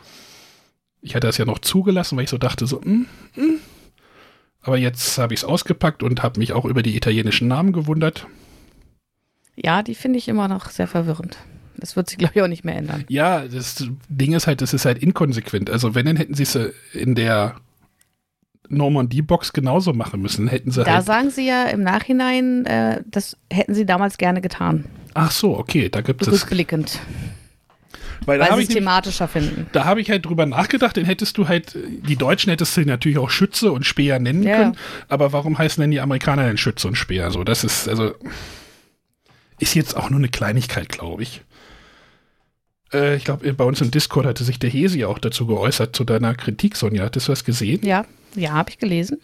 [1.02, 3.06] Ich hatte das ja noch zugelassen, weil ich so dachte, so, mm,
[3.36, 3.60] mm.
[4.62, 8.28] aber jetzt habe ich es ausgepackt und habe mich auch über die italienischen Namen gewundert.
[9.56, 11.38] Ja, die finde ich immer noch sehr verwirrend.
[11.78, 13.06] Das wird sich, glaube ich, auch nicht mehr ändern.
[13.08, 15.70] Ja, das Ding ist halt, das ist halt inkonsequent.
[15.70, 17.56] Also, wenn, dann hätten sie es äh, in der
[18.70, 20.48] Normandie-Box genauso machen müssen.
[20.48, 24.42] Hätten sie da halt sagen sie ja im Nachhinein, äh, das hätten sie damals gerne
[24.42, 24.86] getan.
[25.14, 26.32] Ach so, okay, da gibt es.
[26.32, 27.00] Rückblickend.
[28.26, 29.68] Weil, weil da sie es thematischer finden.
[29.72, 33.18] Da habe ich halt drüber nachgedacht, dann hättest du halt, die Deutschen hättest du natürlich
[33.18, 34.58] auch Schütze und Speer nennen Ja.
[34.58, 37.32] können, aber warum heißen denn die Amerikaner denn Schütze und Speer?
[37.32, 38.14] So, das ist, also,
[39.60, 41.42] ist jetzt auch nur eine Kleinigkeit, glaube ich.
[42.94, 46.04] Äh, ich glaube, bei uns im Discord hatte sich der Hesi auch dazu geäußert, zu
[46.04, 47.06] deiner Kritik, Sonja.
[47.06, 47.80] Hattest du das gesehen?
[47.86, 48.06] Ja,
[48.36, 49.18] ja, habe ich gelesen.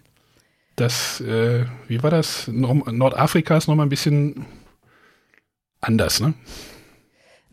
[0.78, 2.48] Das, äh, wie war das?
[2.48, 4.46] Nord Nordafrika ist nochmal ein bisschen
[5.88, 6.34] anders, ne?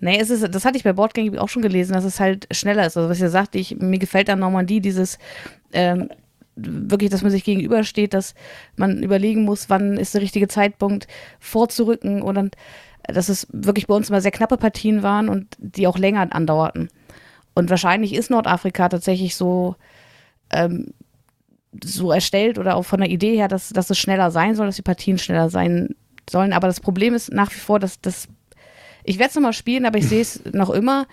[0.00, 2.84] Nee, es ist, das hatte ich bei Boardgame auch schon gelesen, dass es halt schneller
[2.84, 2.96] ist.
[2.96, 5.16] Also was ihr sagt, ich, mir gefällt an Normandie dieses,
[5.72, 6.08] ähm,
[6.56, 8.34] wirklich, dass man sich gegenübersteht, dass
[8.76, 11.06] man überlegen muss, wann ist der richtige Zeitpunkt
[11.38, 12.50] vorzurücken und dann,
[13.04, 16.88] dass es wirklich bei uns immer sehr knappe Partien waren und die auch länger andauerten.
[17.54, 19.76] Und wahrscheinlich ist Nordafrika tatsächlich so,
[20.50, 20.94] ähm,
[21.82, 24.76] so erstellt oder auch von der Idee her, dass, dass es schneller sein soll, dass
[24.76, 25.94] die Partien schneller sein
[26.32, 26.52] sollen.
[26.52, 28.28] Aber das Problem ist nach wie vor, dass das.
[29.04, 31.06] Ich werde es nochmal spielen, aber ich sehe es noch immer.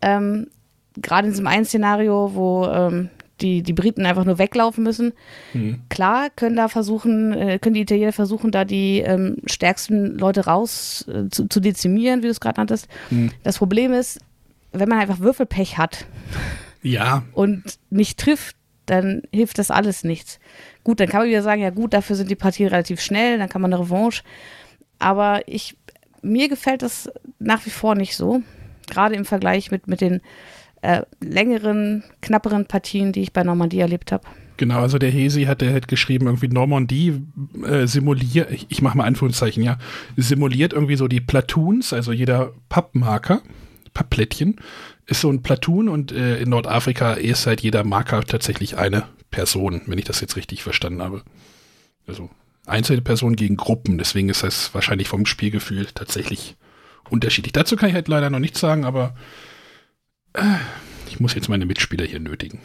[0.00, 0.48] Ähm,
[0.96, 3.08] Gerade in diesem einen Szenario, wo ähm,
[3.42, 5.12] die, die Briten einfach nur weglaufen müssen.
[5.52, 5.80] Mhm.
[5.88, 11.06] Klar können da versuchen, äh, können die Italiener versuchen, da die ähm, stärksten Leute raus
[11.08, 12.88] äh, zu, zu, dezimieren, wie du es gerade nanntest.
[13.10, 13.30] Mhm.
[13.42, 14.20] Das Problem ist,
[14.72, 16.06] wenn man einfach Würfelpech hat
[16.82, 17.24] ja.
[17.32, 18.56] und nicht trifft,
[18.86, 20.38] dann hilft das alles nichts.
[20.84, 23.48] Gut, dann kann man wieder sagen, ja gut, dafür sind die Partien relativ schnell, dann
[23.48, 24.22] kann man eine Revanche.
[24.98, 25.76] Aber ich,
[26.22, 28.42] mir gefällt das nach wie vor nicht so.
[28.90, 30.20] Gerade im Vergleich mit, mit den
[30.82, 34.24] äh, längeren, knapperen Partien, die ich bei Normandie erlebt habe.
[34.56, 37.22] Genau, also der Hesi hat der halt geschrieben, irgendwie Normandie
[37.64, 39.78] äh, simuliert, ich, ich mache mal Anführungszeichen, ja,
[40.16, 43.40] simuliert irgendwie so die Platoons, also jeder Pappmarker,
[43.94, 44.56] Pappplättchen,
[45.06, 49.82] ist so ein Platoon und äh, in Nordafrika ist halt jeder Marker tatsächlich eine Person,
[49.86, 51.22] wenn ich das jetzt richtig verstanden habe.
[52.06, 52.30] Also
[52.66, 56.54] einzelne Personen gegen Gruppen, deswegen ist das wahrscheinlich vom Spielgefühl tatsächlich
[57.10, 57.52] unterschiedlich.
[57.52, 59.16] Dazu kann ich halt leider noch nichts sagen, aber
[60.34, 60.42] äh,
[61.08, 62.60] ich muss jetzt meine Mitspieler hier nötigen.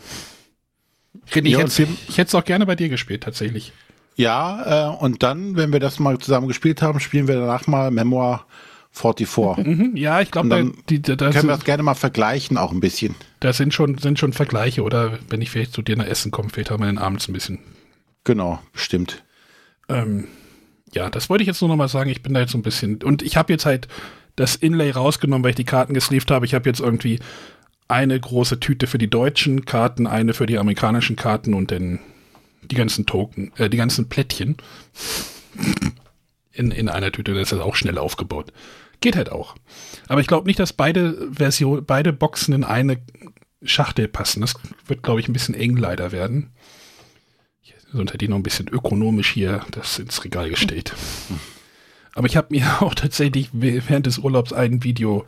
[1.32, 3.74] René, ja, ich, hätte, ich hätte es auch gerne bei dir gespielt, tatsächlich.
[4.15, 7.91] Ja, äh, und dann, wenn wir das mal zusammen gespielt haben, spielen wir danach mal
[7.91, 8.45] Memoir
[8.91, 9.65] 44.
[9.65, 12.71] Mhm, ja, ich glaube, da, die, da, da können wir das gerne mal vergleichen, auch
[12.71, 13.15] ein bisschen.
[13.39, 16.49] Da sind schon, sind schon Vergleiche, oder wenn ich vielleicht zu dir nach Essen komme,
[16.49, 17.59] vielleicht haben wir den abends ein bisschen.
[18.23, 19.23] Genau, bestimmt.
[19.89, 20.27] Ähm,
[20.93, 22.09] ja, das wollte ich jetzt nur noch mal sagen.
[22.09, 23.01] Ich bin da jetzt so ein bisschen.
[23.03, 23.88] Und ich habe jetzt halt
[24.35, 26.45] das Inlay rausgenommen, weil ich die Karten gesleeved habe.
[26.45, 27.19] Ich habe jetzt irgendwie
[27.88, 31.99] eine große Tüte für die deutschen Karten, eine für die amerikanischen Karten und dann
[32.63, 34.57] die ganzen Token, äh, die ganzen Plättchen
[36.57, 37.33] in, in einer Tüte.
[37.33, 38.51] Das ist auch schnell aufgebaut.
[38.99, 39.55] Geht halt auch.
[40.07, 42.97] Aber ich glaube nicht, dass beide Version, beide Boxen in eine
[43.63, 44.41] Schachtel passen.
[44.41, 44.55] Das
[44.87, 46.51] wird, glaube ich, ein bisschen eng leider werden.
[47.93, 50.93] Sonst hätte ich noch ein bisschen ökonomisch hier das ins Regal gestellt.
[52.15, 55.25] Aber ich habe mir auch tatsächlich während des Urlaubs ein Video,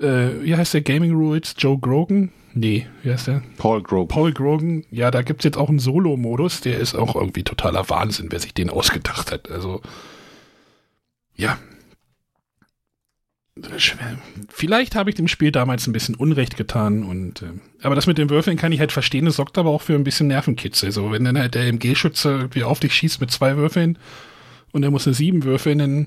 [0.00, 1.54] äh, wie heißt der Gaming Rules?
[1.58, 2.30] Joe Grogan?
[2.54, 3.42] Nee, wie heißt der?
[3.56, 4.08] Paul Grogan.
[4.08, 4.84] Paul Grogan.
[4.90, 6.60] Ja, da gibt es jetzt auch einen Solo-Modus.
[6.60, 9.50] Der ist auch irgendwie totaler Wahnsinn, wer sich den ausgedacht hat.
[9.50, 9.80] Also,
[11.34, 11.58] ja,
[14.48, 17.50] Vielleicht habe ich dem Spiel damals ein bisschen Unrecht getan und äh,
[17.82, 20.04] aber das mit den Würfeln kann ich halt verstehen, das sorgt aber auch für ein
[20.04, 20.90] bisschen Nervenkitzel.
[20.90, 23.98] So, wenn dann halt der MG-Schütze irgendwie auf dich schießt mit zwei Würfeln
[24.72, 26.06] und er muss eine sieben würfeln, dann.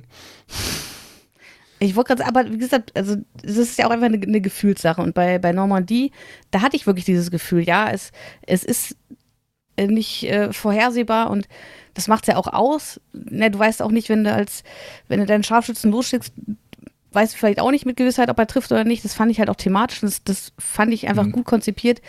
[1.77, 5.01] Ich wollte gerade aber wie gesagt, also das ist ja auch einfach eine, eine, Gefühlssache.
[5.01, 6.11] Und bei, bei Normandie,
[6.49, 8.11] da hatte ich wirklich dieses Gefühl, ja, es,
[8.41, 8.97] es ist
[9.77, 11.47] äh, nicht äh, vorhersehbar und
[11.95, 13.01] das macht es ja auch aus.
[13.13, 14.63] Ne, du weißt auch nicht, wenn du als,
[15.07, 16.31] wenn du deinen Scharfschützen losschickst,
[17.11, 19.03] weiß vielleicht auch nicht mit Gewissheit, ob er trifft oder nicht.
[19.03, 20.01] Das fand ich halt auch thematisch.
[20.01, 21.31] Das, das fand ich einfach mhm.
[21.31, 22.01] gut konzipiert.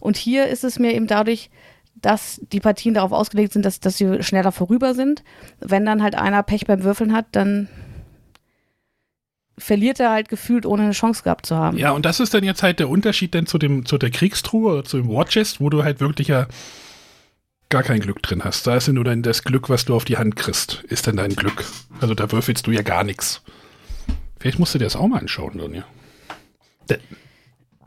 [0.00, 1.50] Und hier ist es mir eben dadurch,
[1.94, 5.22] dass die Partien darauf ausgelegt sind, dass, dass sie schneller vorüber sind.
[5.60, 7.68] Wenn dann halt einer Pech beim Würfeln hat, dann
[9.56, 11.78] verliert er halt gefühlt, ohne eine Chance gehabt zu haben.
[11.78, 14.72] Ja, und das ist dann jetzt halt der Unterschied denn zu dem, zu der Kriegstruhe
[14.72, 16.46] oder zu dem Warchest, wo du halt wirklich ja
[17.68, 18.66] gar kein Glück drin hast.
[18.66, 21.16] Da ist ja nur dann das Glück, was du auf die Hand kriegst, ist dann
[21.16, 21.64] dein Glück.
[22.00, 23.42] Also da würfelst du ja gar nichts.
[24.38, 25.84] Vielleicht musst du dir das auch mal anschauen, Sonja.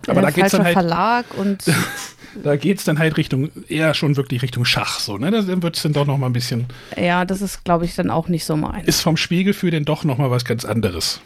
[0.07, 0.73] Aber da geht's dann halt.
[0.73, 1.63] Verlag und.
[2.43, 5.31] da geht's dann halt Richtung, eher schon wirklich Richtung Schach, so, ne?
[5.31, 6.65] Da wird es dann doch noch mal ein bisschen.
[6.97, 8.85] Ja, das ist, glaube ich, dann auch nicht so mein.
[8.85, 11.21] Ist vom Spielgefühl denn doch noch mal was ganz anderes.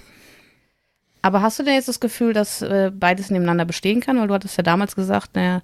[1.21, 4.19] Aber hast du denn jetzt das Gefühl, dass äh, beides nebeneinander bestehen kann?
[4.19, 5.61] Weil du hattest ja damals gesagt, naja,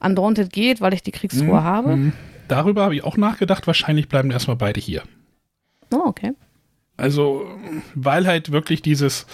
[0.00, 1.64] Undaunted geht, weil ich die Kriegsruhe mhm.
[1.64, 1.96] habe.
[1.96, 2.12] Mhm.
[2.48, 3.66] Darüber habe ich auch nachgedacht.
[3.66, 5.02] Wahrscheinlich bleiben erstmal beide hier.
[5.92, 6.32] Oh, okay.
[6.96, 7.46] Also,
[7.94, 9.26] weil halt wirklich dieses,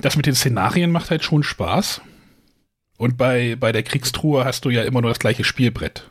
[0.00, 2.00] das mit den Szenarien macht halt schon Spaß.
[2.98, 6.08] Und bei, bei der Kriegstruhe hast du ja immer nur das gleiche Spielbrett.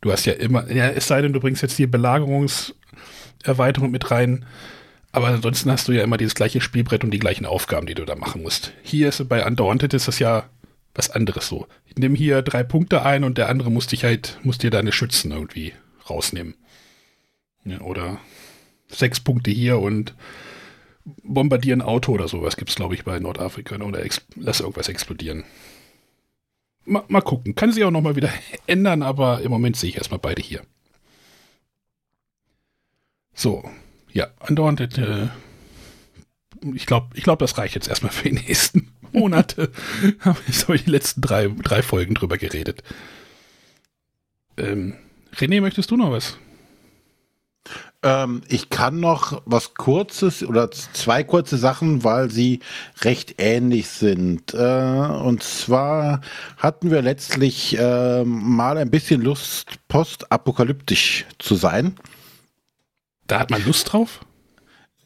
[0.00, 4.44] Du hast ja immer, ja, es sei denn, du bringst jetzt die Belagerungserweiterung mit rein.
[5.12, 8.04] Aber ansonsten hast du ja immer dieses gleiche Spielbrett und die gleichen Aufgaben, die du
[8.04, 8.72] da machen musst.
[8.82, 10.44] Hier ist bei Undaunted ist das ja
[10.94, 11.66] was anderes so.
[11.86, 14.92] Ich nehme hier drei Punkte ein und der andere muss dich halt, muss dir deine
[14.92, 15.72] Schützen irgendwie
[16.08, 16.54] rausnehmen.
[17.64, 18.18] Ja, oder
[18.88, 20.14] sechs Punkte hier und
[21.22, 23.76] bombardieren Auto oder sowas gibt es, glaube ich, bei Nordafrika.
[23.76, 24.04] Oder
[24.36, 25.44] lass irgendwas explodieren.
[26.84, 27.54] Mal, mal gucken.
[27.54, 28.30] Kann sich auch nochmal wieder
[28.66, 30.62] ändern, aber im Moment sehe ich erstmal beide hier.
[33.34, 33.68] So,
[34.12, 35.28] ja, andauernd, äh,
[36.72, 39.70] ich glaube, ich glaub, das reicht jetzt erstmal für die nächsten Monate.
[40.20, 42.82] Habe ich die letzten drei, drei Folgen drüber geredet.
[44.56, 44.94] Ähm,
[45.34, 46.36] René, möchtest du noch was?
[48.04, 52.60] Ähm, ich kann noch was Kurzes oder zwei kurze Sachen, weil sie
[53.00, 54.52] recht ähnlich sind.
[54.52, 56.20] Äh, und zwar
[56.58, 61.96] hatten wir letztlich äh, mal ein bisschen Lust, postapokalyptisch zu sein.
[63.26, 64.20] Da hat man Lust drauf?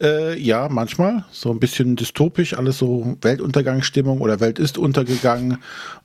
[0.01, 1.25] Äh, ja, manchmal.
[1.31, 5.59] So ein bisschen dystopisch, alles so Weltuntergangsstimmung oder Welt ist untergegangen.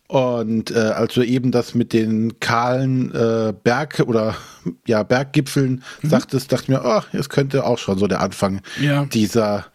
[0.07, 4.35] Und äh, als du eben das mit den kahlen äh, Berg- oder
[4.87, 6.09] ja, Berggipfeln mhm.
[6.09, 9.05] sagtest, dachte ich mir, oh, es könnte auch schon so der Anfang ja.
[9.05, 9.65] dieser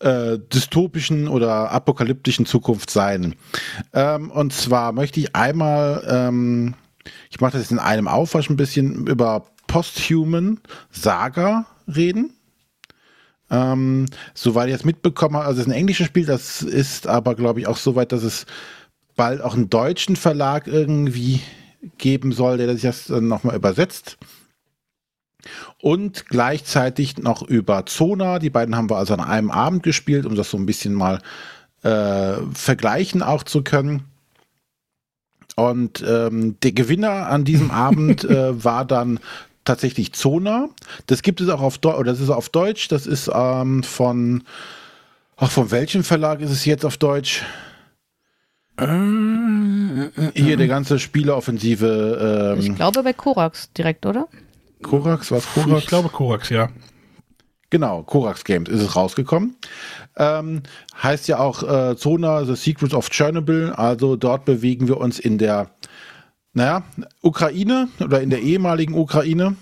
[0.00, 3.34] äh, dystopischen oder apokalyptischen Zukunft sein.
[3.92, 6.74] Ähm, und zwar möchte ich einmal, ähm,
[7.30, 12.37] ich mache das jetzt in einem Aufwasch ein bisschen über Posthuman Saga reden.
[13.50, 17.34] Ähm, soweit ich es mitbekommen habe, also es ist ein englisches Spiel, das ist aber,
[17.34, 18.46] glaube ich, auch so weit, dass es
[19.16, 21.40] bald auch einen deutschen Verlag irgendwie
[21.96, 24.18] geben soll, der sich das dann nochmal übersetzt.
[25.80, 28.38] Und gleichzeitig noch über Zona.
[28.38, 31.20] Die beiden haben wir also an einem Abend gespielt, um das so ein bisschen mal
[31.82, 34.04] äh, vergleichen auch zu können.
[35.56, 39.20] Und ähm, der Gewinner an diesem Abend äh, war dann
[39.68, 40.68] tatsächlich Zona.
[41.06, 44.42] Das gibt es auch auf Deutsch, oder das ist auf Deutsch, das ist ähm, von,
[45.36, 47.44] ach, von welchem Verlag ist es jetzt auf Deutsch?
[48.80, 52.54] Äh, äh, Hier der ganze Spieleoffensive.
[52.56, 54.26] Ähm, ich glaube bei Korax direkt, oder?
[54.82, 55.82] Korax, was Korax?
[55.82, 56.70] Ich glaube Korax, ja.
[57.70, 59.56] Genau, Korax Games ist es rausgekommen.
[60.16, 60.62] Ähm,
[61.02, 63.72] heißt ja auch äh, Zona, The Secrets of Chernobyl.
[63.72, 65.70] Also dort bewegen wir uns in der
[66.52, 66.82] naja,
[67.22, 69.56] Ukraine oder in der ehemaligen Ukraine.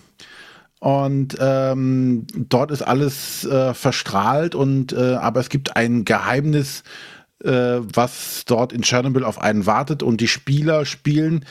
[0.79, 6.85] Und ähm, dort ist alles äh, verstrahlt und äh, aber es gibt ein Geheimnis,
[7.43, 11.45] äh, was dort in Tschernobyl auf einen wartet und die Spieler spielen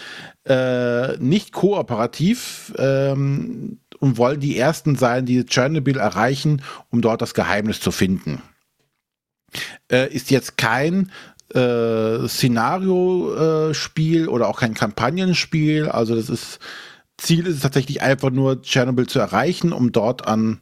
[0.45, 6.61] äh, nicht kooperativ ähm, und wollen die ersten sein, die Tschernobyl erreichen,
[6.91, 8.41] um dort das Geheimnis zu finden.
[9.91, 11.11] Äh, ist jetzt kein
[11.55, 15.87] äh, Szenario-Spiel oder auch kein Kampagnenspiel.
[15.87, 16.59] Also das ist
[17.17, 20.59] Ziel ist es tatsächlich einfach nur Chernobyl zu erreichen, um dort an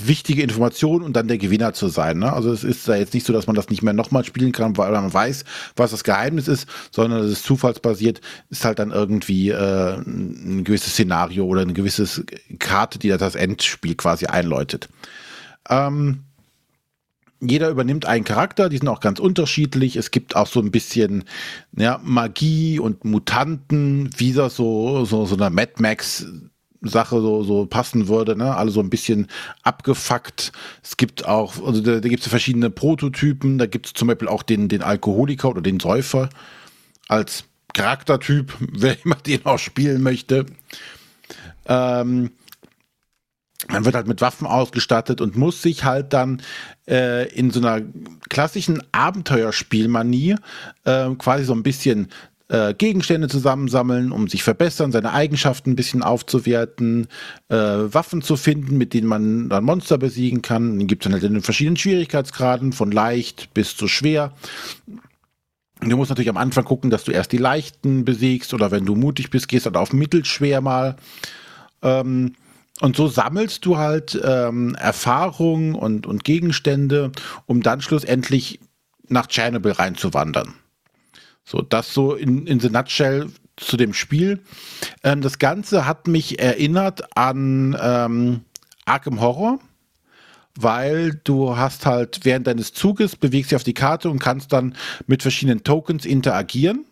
[0.00, 2.18] wichtige Informationen und dann der Gewinner zu sein.
[2.18, 2.32] Ne?
[2.32, 4.76] Also es ist da jetzt nicht so, dass man das nicht mehr nochmal spielen kann,
[4.78, 5.44] weil man weiß,
[5.76, 10.92] was das Geheimnis ist, sondern es ist zufallsbasiert, ist halt dann irgendwie äh, ein gewisses
[10.92, 12.24] Szenario oder eine gewisse
[12.58, 14.88] Karte, die das Endspiel quasi einläutet.
[15.68, 16.24] Ähm,
[17.42, 19.96] jeder übernimmt einen Charakter, die sind auch ganz unterschiedlich.
[19.96, 21.24] Es gibt auch so ein bisschen
[21.76, 26.26] ja, Magie und Mutanten, wie das so, so, so eine Mad Max
[26.82, 28.56] Sache so, so passen würde, ne?
[28.56, 29.28] Alle so ein bisschen
[29.62, 30.52] abgefuckt.
[30.82, 33.58] Es gibt auch, also da, da gibt es verschiedene Prototypen.
[33.58, 36.28] Da gibt es zum Beispiel auch den, den Alkoholiker oder den Säufer
[37.08, 40.46] als Charaktertyp, wer immer den auch spielen möchte.
[41.66, 42.30] Ähm,
[43.68, 46.42] man wird halt mit Waffen ausgestattet und muss sich halt dann
[46.88, 47.84] äh, in so einer
[48.28, 50.36] klassischen Abenteuerspielmanie
[50.84, 52.08] äh, quasi so ein bisschen
[52.48, 57.08] äh, Gegenstände zusammensammeln, um sich verbessern, seine Eigenschaften ein bisschen aufzuwerten,
[57.48, 60.78] äh, Waffen zu finden, mit denen man dann Monster besiegen kann.
[60.78, 64.32] Den gibt es dann halt in den verschiedenen Schwierigkeitsgraden, von leicht bis zu schwer.
[65.80, 68.94] Du musst natürlich am Anfang gucken, dass du erst die leichten besiegst oder wenn du
[68.94, 70.96] mutig bist, gehst dann auf mittelschwer mal.
[71.82, 72.34] Ähm,
[72.82, 77.12] und so sammelst du halt ähm, Erfahrungen und, und Gegenstände,
[77.46, 78.58] um dann schlussendlich
[79.06, 80.54] nach Chernobyl reinzuwandern.
[81.44, 84.40] So, das so in, in the nutshell zu dem Spiel.
[85.04, 88.40] Ähm, das Ganze hat mich erinnert an ähm,
[88.84, 89.60] Arkham Horror,
[90.58, 94.74] weil du hast halt während deines Zuges bewegst dich auf die Karte und kannst dann
[95.06, 96.84] mit verschiedenen Tokens interagieren.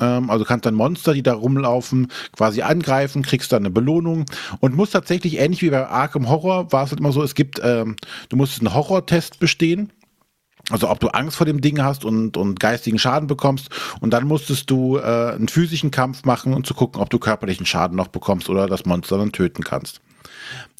[0.00, 4.24] Ähm, also kannst dann Monster, die da rumlaufen, quasi angreifen, kriegst dann eine Belohnung
[4.60, 7.60] und musst tatsächlich ähnlich wie bei Arkham Horror war es halt immer so, es gibt,
[7.62, 7.96] ähm,
[8.28, 9.92] du musst einen Horrortest bestehen.
[10.70, 13.70] Also ob du Angst vor dem Ding hast und, und geistigen Schaden bekommst
[14.00, 17.18] und dann musstest du äh, einen physischen Kampf machen und um zu gucken, ob du
[17.18, 20.02] körperlichen Schaden noch bekommst oder das Monster dann töten kannst.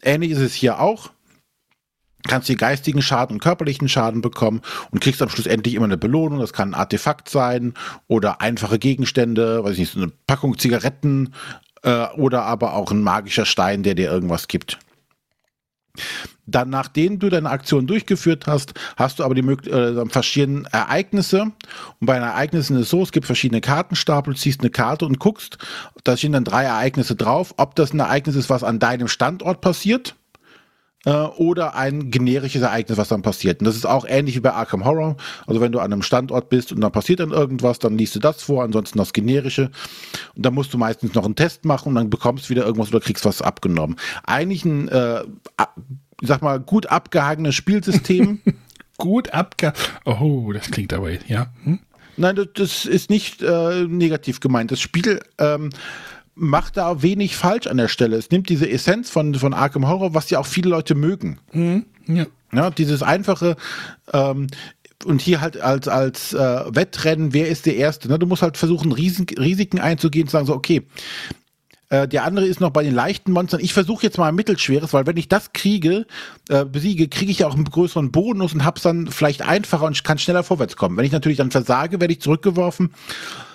[0.02, 1.10] Ähnlich ist es hier auch
[2.26, 4.60] kannst hier geistigen Schaden und körperlichen Schaden bekommen
[4.90, 6.40] und kriegst am Schluss endlich immer eine Belohnung.
[6.40, 7.74] Das kann ein Artefakt sein
[8.08, 11.34] oder einfache Gegenstände, weiß ich nicht, so eine Packung Zigaretten
[11.82, 14.78] äh, oder aber auch ein magischer Stein, der dir irgendwas gibt.
[16.46, 21.42] Dann, nachdem du deine Aktion durchgeführt hast, hast du aber die äh, verschiedene Ereignisse.
[21.42, 25.04] Und bei den Ereignissen ist es so, es gibt verschiedene Kartenstapel, du ziehst eine Karte
[25.04, 25.58] und guckst,
[26.04, 29.60] da stehen dann drei Ereignisse drauf, ob das ein Ereignis ist, was an deinem Standort
[29.60, 30.14] passiert
[31.04, 33.60] äh, oder ein generisches Ereignis, was dann passiert.
[33.60, 35.16] Und das ist auch ähnlich wie bei Arkham Horror.
[35.46, 38.20] Also wenn du an einem Standort bist und dann passiert dann irgendwas, dann liest du
[38.20, 39.70] das vor, ansonsten das generische.
[40.34, 42.88] Und dann musst du meistens noch einen Test machen und dann bekommst du wieder irgendwas
[42.88, 43.96] oder kriegst was abgenommen.
[44.24, 45.22] Eigentlich ein, äh,
[46.20, 48.40] ich sag mal, gut abgehangenes Spielsystem.
[48.98, 49.72] gut abge...
[50.04, 51.46] Oh, das klingt aber, ja.
[51.62, 51.78] Hm?
[52.16, 54.72] Nein, das, das ist nicht äh, negativ gemeint.
[54.72, 55.70] Das Spiel ähm,
[56.38, 58.16] macht da wenig falsch an der Stelle.
[58.16, 61.38] Es nimmt diese Essenz von, von Arkham Horror, was ja auch viele Leute mögen.
[61.52, 61.86] Mhm.
[62.06, 62.26] Ja.
[62.50, 63.56] Ja, dieses einfache,
[64.14, 64.46] ähm,
[65.04, 68.08] und hier halt als, als äh, Wettrennen, wer ist der Erste?
[68.08, 68.18] Ne?
[68.18, 70.86] Du musst halt versuchen, Riesen, Risiken einzugehen und sagen so, okay,
[71.90, 73.60] äh, der andere ist noch bei den leichten Monstern.
[73.60, 76.06] Ich versuche jetzt mal ein mittelschweres, weil wenn ich das kriege,
[76.48, 80.02] äh, besiege, kriege ich ja auch einen größeren Bonus und hab's dann vielleicht einfacher und
[80.02, 80.96] kann schneller vorwärts kommen.
[80.96, 82.92] Wenn ich natürlich dann versage, werde ich zurückgeworfen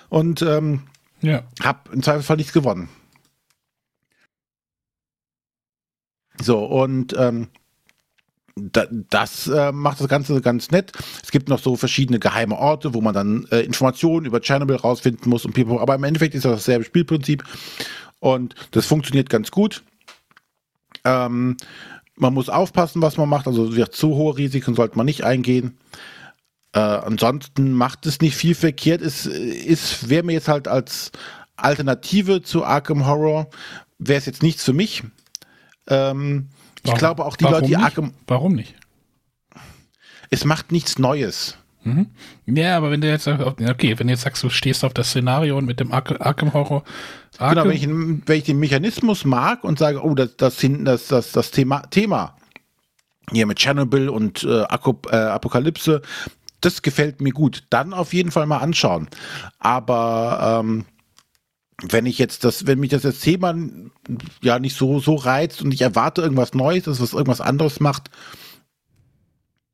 [0.10, 0.84] und ähm,
[1.24, 1.44] Ja.
[1.62, 2.90] hab im Zweifelsfall nichts gewonnen.
[6.42, 7.48] So, und ähm,
[8.56, 10.92] da, das äh, macht das Ganze ganz nett.
[11.24, 15.30] Es gibt noch so verschiedene geheime Orte, wo man dann äh, Informationen über Chernobyl rausfinden
[15.30, 15.80] muss und pipapo.
[15.80, 17.44] aber im Endeffekt ist das dasselbe Spielprinzip
[18.20, 19.84] und das funktioniert ganz gut.
[21.04, 21.58] Ähm,
[22.16, 25.78] man muss aufpassen, was man macht, also zu hohe Risiken sollte man nicht eingehen.
[26.74, 29.02] Äh, ansonsten macht es nicht viel verkehrt.
[29.02, 31.12] Es ist, wäre mir jetzt halt als
[31.56, 33.48] Alternative zu Arkham Horror,
[34.00, 35.04] wäre es jetzt nichts für mich.
[35.88, 36.50] Ähm,
[36.84, 37.86] ich glaube auch die warum Leute, die nicht?
[37.86, 38.76] Arkham, Warum nicht?
[40.30, 41.58] es macht nichts Neues.
[41.84, 42.08] Mhm.
[42.46, 45.10] Ja, aber wenn du jetzt sagst, okay, wenn du jetzt sagst, du stehst auf das
[45.10, 46.84] Szenario und mit dem Ark- Arkham Horror.
[47.38, 47.76] Arkham, Genau, wenn
[48.22, 51.52] ich, wenn ich den Mechanismus mag und sage, oh, das, das, hinten, das, das, das
[51.52, 52.36] Thema, Thema
[53.32, 56.02] hier mit Chernobyl und äh, äh, Apokalypse,
[56.66, 57.64] das gefällt mir gut.
[57.70, 59.08] Dann auf jeden Fall mal anschauen.
[59.60, 60.86] Aber ähm,
[61.82, 63.56] wenn ich jetzt das, wenn mich das, das Thema
[64.42, 68.10] ja nicht so, so reizt und ich erwarte irgendwas Neues, dass was irgendwas anderes macht,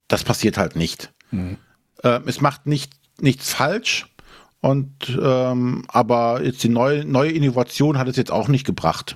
[0.08, 1.14] das passiert halt nicht.
[1.32, 1.58] Mhm.
[2.04, 4.08] Ähm, es macht nicht, nichts falsch.
[4.62, 9.16] Und ähm, aber jetzt die neue, neue Innovation hat es jetzt auch nicht gebracht.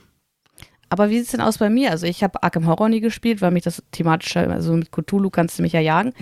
[0.87, 1.91] Aber wie sieht es denn aus bei mir?
[1.91, 5.57] Also ich habe Arkham Horror nie gespielt, weil mich das thematisch, also mit Cthulhu kannst
[5.57, 6.13] du mich ja jagen.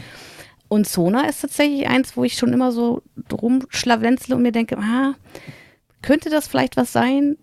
[0.71, 5.15] Und Sona ist tatsächlich eins, wo ich schon immer so rumschlawenzle und mir denke, ah,
[6.01, 7.35] könnte das vielleicht was sein?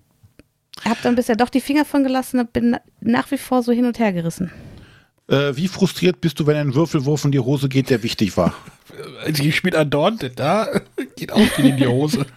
[0.82, 3.84] Hab dann bisher doch die Finger von gelassen und bin nach wie vor so hin
[3.84, 4.50] und her gerissen.
[5.28, 8.54] Äh, wie frustriert bist du, wenn ein Würfelwurf in die Hose geht, der wichtig war?
[9.26, 10.66] Ich spiele andauernd, da
[11.16, 12.24] geht auch viel in die Hose.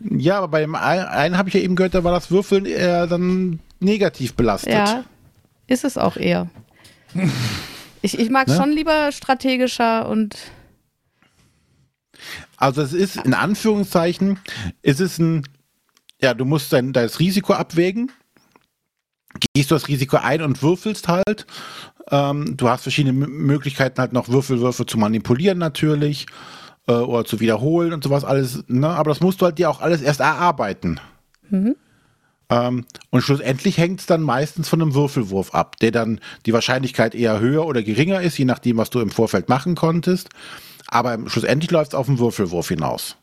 [0.00, 2.64] Ja, aber bei dem einen, einen habe ich ja eben gehört, da war das Würfeln
[2.64, 4.72] eher dann negativ belastet.
[4.72, 5.04] Ja,
[5.66, 6.48] ist es auch eher.
[8.02, 8.56] Ich, ich mag Ne?
[8.56, 10.36] schon lieber strategischer und
[12.56, 14.38] Also es ist in Anführungszeichen,
[14.82, 15.46] es ist ein,
[16.20, 18.10] ja, du musst dein, das Risiko abwägen.
[19.54, 21.46] Gehst du das Risiko ein und würfelst halt.
[22.10, 26.26] Ähm, du hast verschiedene M Möglichkeiten halt noch Würfelwürfe zu manipulieren natürlich
[26.88, 28.64] äh, oder zu wiederholen und sowas alles.
[28.66, 28.88] Ne?
[28.88, 30.98] Aber das musst du halt dir auch alles erst erarbeiten.
[32.50, 37.14] Ähm, und schlussendlich hängt es dann meistens von einem Würfelwurf ab, der dann die Wahrscheinlichkeit
[37.14, 40.30] eher höher oder geringer ist, je nachdem, was du im Vorfeld machen konntest.
[40.86, 43.16] Aber schlussendlich läuft es auf den Würfelwurf hinaus.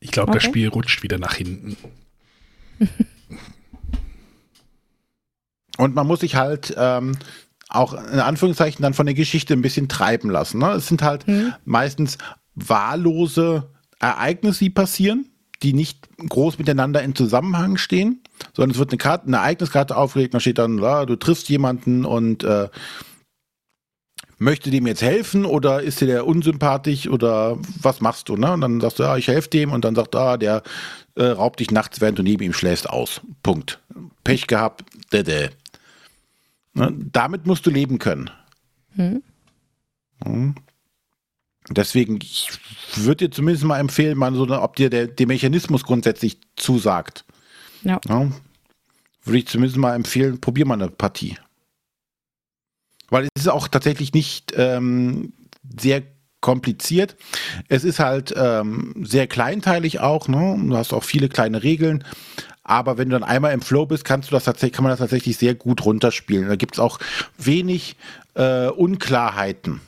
[0.00, 0.50] Ich glaube, das Okay.
[0.50, 1.76] Spiel rutscht wieder nach hinten.
[5.78, 7.16] Und man muss sich halt ähm,
[7.68, 10.58] auch in Anführungszeichen dann von der Geschichte ein bisschen treiben lassen.
[10.58, 10.70] Ne?
[10.72, 11.24] Es sind halt
[11.64, 12.18] meistens
[12.54, 15.28] wahllose Ereignisse, die passieren,
[15.62, 18.22] die nicht groß miteinander in Zusammenhang stehen,
[18.54, 22.04] sondern es wird eine Karte, eine Ereigniskarte aufgelegt, da steht dann, ja, du triffst jemanden
[22.04, 22.68] und äh,
[24.38, 28.36] möchte dem jetzt helfen oder ist dir der unsympathisch oder was machst du?
[28.36, 28.52] Ne?
[28.52, 30.62] Und dann sagst du, ja, ich helfe dem und dann sagt, ah, der
[31.14, 33.20] äh, raubt dich nachts, während du neben ihm schläfst, aus.
[33.42, 33.80] Punkt.
[34.24, 35.50] Pech gehabt, dädä.
[36.74, 36.92] Ne?
[37.12, 38.30] Damit musst du leben können.
[40.24, 40.54] Hm.
[41.74, 42.48] Deswegen, ich
[42.96, 47.24] würde dir zumindest mal empfehlen, mal so, ob dir der, der Mechanismus grundsätzlich zusagt.
[47.82, 48.00] Ja.
[48.08, 48.30] Ja?
[49.24, 51.36] Würde ich zumindest mal empfehlen, probier mal eine Partie.
[53.08, 55.32] Weil es ist auch tatsächlich nicht ähm,
[55.78, 56.02] sehr
[56.40, 57.16] kompliziert.
[57.68, 60.58] Es ist halt ähm, sehr kleinteilig auch, ne?
[60.60, 62.04] Du hast auch viele kleine Regeln.
[62.64, 65.00] Aber wenn du dann einmal im Flow bist, kannst du das tatsächlich, kann man das
[65.00, 66.48] tatsächlich sehr gut runterspielen.
[66.48, 66.98] Da gibt es auch
[67.38, 67.96] wenig
[68.34, 69.80] äh, Unklarheiten.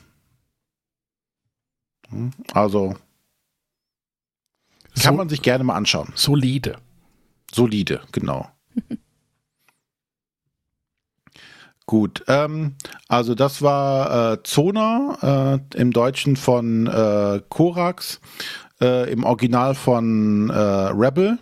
[2.15, 2.95] Hm, Also
[5.01, 6.11] kann So- man sich gerne mal anschauen.
[6.15, 6.77] Solide.
[7.51, 8.49] Solide, genau.
[11.87, 12.75] Gut, ähm,
[13.07, 18.19] also das war äh, Zona äh, im Deutschen von äh, Korax,
[18.81, 21.37] äh, im Original von äh, Rebel.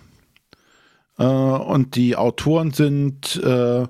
[1.17, 3.87] Äh, und die Autoren sind äh,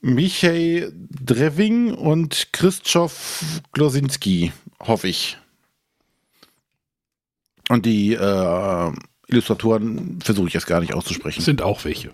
[0.00, 5.38] Michej Drewing und Krzysztof Glosinski, hoffe ich.
[7.70, 8.92] Und die äh,
[9.28, 11.40] Illustratoren versuche ich jetzt gar nicht auszusprechen.
[11.40, 12.10] Sind auch welche.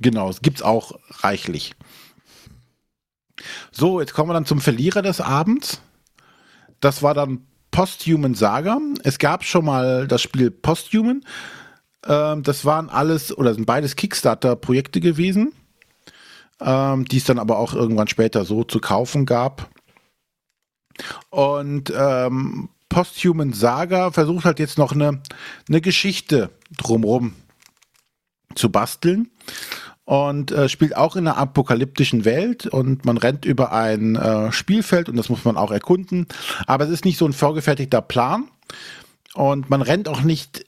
[0.00, 1.74] Genau, es gibt's auch reichlich.
[3.70, 5.82] So, jetzt kommen wir dann zum Verlierer des Abends.
[6.80, 8.80] Das war dann Posthuman Saga.
[9.02, 11.22] Es gab schon mal das Spiel Posthuman.
[12.06, 15.52] Ähm, das waren alles oder sind beides Kickstarter-Projekte gewesen,
[16.62, 19.68] ähm, die es dann aber auch irgendwann später so zu kaufen gab.
[21.28, 25.20] Und ähm, Posthuman Saga versucht halt jetzt noch eine,
[25.68, 27.34] eine Geschichte drumrum
[28.54, 29.32] zu basteln
[30.04, 35.08] und äh, spielt auch in einer apokalyptischen Welt und man rennt über ein äh, Spielfeld
[35.08, 36.28] und das muss man auch erkunden.
[36.68, 38.48] Aber es ist nicht so ein vorgefertigter Plan
[39.34, 40.64] und man rennt auch nicht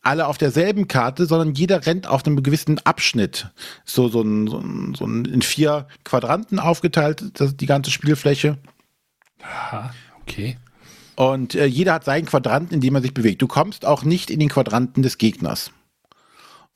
[0.00, 3.48] alle auf derselben Karte, sondern jeder rennt auf einem gewissen Abschnitt.
[3.84, 8.58] So, so, ein, so, ein, so ein in vier Quadranten aufgeteilt, das, die ganze Spielfläche.
[9.42, 10.56] Aha, okay.
[11.16, 13.42] Und äh, jeder hat seinen Quadranten, in dem er sich bewegt.
[13.42, 15.70] Du kommst auch nicht in den Quadranten des Gegners.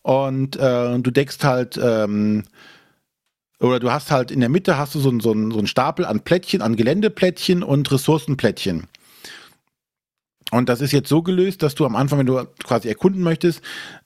[0.03, 2.45] Und äh, du deckst halt, ähm,
[3.61, 6.21] oder du hast halt in der Mitte hast du so, so, so einen Stapel an
[6.21, 8.87] Plättchen, an Geländeplättchen und Ressourcenplättchen.
[10.51, 13.61] Und das ist jetzt so gelöst, dass du am Anfang, wenn du quasi erkunden möchtest,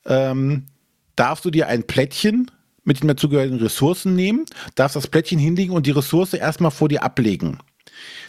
[0.06, 0.66] ähm,
[1.14, 2.50] darfst du dir ein Plättchen
[2.84, 4.44] mit den dazugehörigen Ressourcen nehmen,
[4.74, 7.58] darfst das Plättchen hinlegen und die Ressource erstmal vor dir ablegen.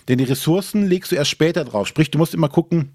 [0.08, 1.88] Denn die Ressourcen legst du erst später drauf.
[1.88, 2.94] Sprich, du musst immer gucken,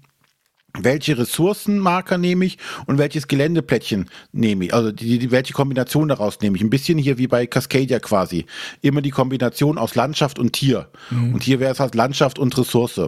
[0.77, 4.73] welche Ressourcenmarker nehme ich und welches Geländeplättchen nehme ich.
[4.73, 6.63] Also die, die, welche Kombination daraus nehme ich.
[6.63, 8.45] Ein bisschen hier wie bei Cascadia quasi.
[8.81, 10.89] Immer die Kombination aus Landschaft und Tier.
[11.09, 11.33] Mhm.
[11.33, 13.01] Und hier wäre es halt Landschaft und Ressource.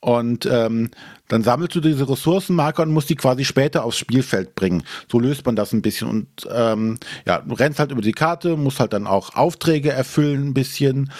[0.00, 0.90] Und ähm,
[1.28, 4.82] dann sammelst du diese Ressourcenmarker und musst die quasi später aufs Spielfeld bringen.
[5.10, 6.08] So löst man das ein bisschen.
[6.08, 10.48] Und ähm, ja, du rennst halt über die Karte, musst halt dann auch Aufträge erfüllen
[10.48, 11.12] ein bisschen.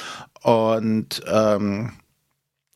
[0.43, 1.93] Und ähm,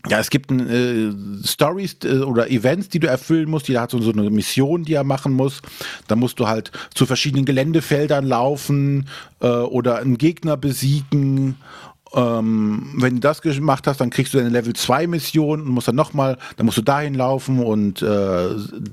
[0.09, 1.12] ja, es gibt äh,
[1.44, 3.68] Stories äh, oder Events, die du erfüllen musst.
[3.68, 5.62] Jeder hat so, so eine Mission, die er machen muss.
[6.06, 9.09] Da musst du halt zu verschiedenen Geländefeldern laufen
[9.40, 11.56] äh, oder einen Gegner besiegen
[12.14, 15.88] ähm, wenn du das gemacht hast, dann kriegst du eine Level 2 Mission und musst
[15.88, 18.48] dann nochmal, dann musst du dahin laufen und äh,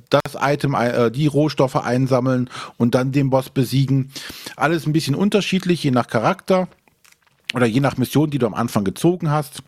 [0.10, 4.12] das Item, äh, die Rohstoffe einsammeln und dann den Boss besiegen.
[4.56, 6.68] Alles ein bisschen unterschiedlich, je nach Charakter
[7.54, 9.64] oder je nach Mission, die du am Anfang gezogen hast.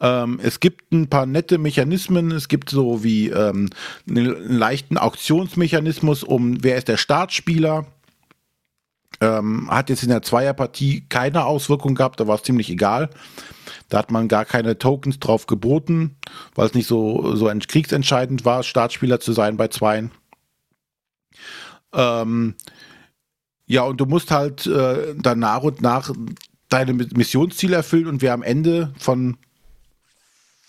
[0.00, 2.30] Ähm, es gibt ein paar nette Mechanismen.
[2.30, 3.70] Es gibt so wie ähm,
[4.08, 7.86] einen leichten Auktionsmechanismus um, wer ist der Startspieler
[9.20, 13.10] ähm, hat jetzt in der Zweierpartie keine Auswirkung gehabt, da war es ziemlich egal.
[13.88, 16.16] Da hat man gar keine Tokens drauf geboten,
[16.54, 20.10] weil es nicht so, so kriegsentscheidend war, Startspieler zu sein bei Zweien.
[21.92, 22.54] Ähm,
[23.68, 26.10] ja, und du musst halt äh, dann nach und nach
[26.68, 29.36] deine Missionsziele erfüllen und wer am Ende von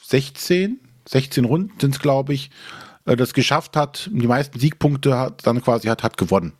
[0.03, 2.51] 16, 16 Runden sind es, glaube ich,
[3.05, 6.53] äh, das geschafft hat, die meisten Siegpunkte hat, dann quasi hat, hat gewonnen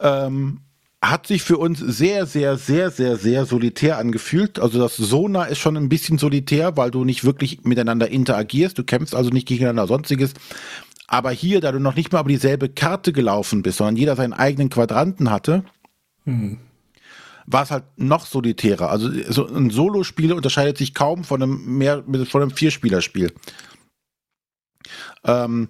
[0.00, 0.60] ähm,
[1.02, 4.58] hat sich für uns sehr, sehr, sehr, sehr, sehr solitär angefühlt.
[4.58, 8.76] Also das Sona ist schon ein bisschen solitär, weil du nicht wirklich miteinander interagierst.
[8.76, 10.34] Du kämpfst also nicht gegeneinander sonstiges.
[11.12, 14.32] Aber hier, da du noch nicht mal über dieselbe Karte gelaufen bist, sondern jeder seinen
[14.32, 15.64] eigenen Quadranten hatte,
[16.24, 16.58] hm.
[17.46, 18.88] war es halt noch solitärer.
[18.90, 23.32] Also so ein Solospiel unterscheidet sich kaum von einem mehr von einem Vierspielerspiel.
[25.24, 25.68] Ähm,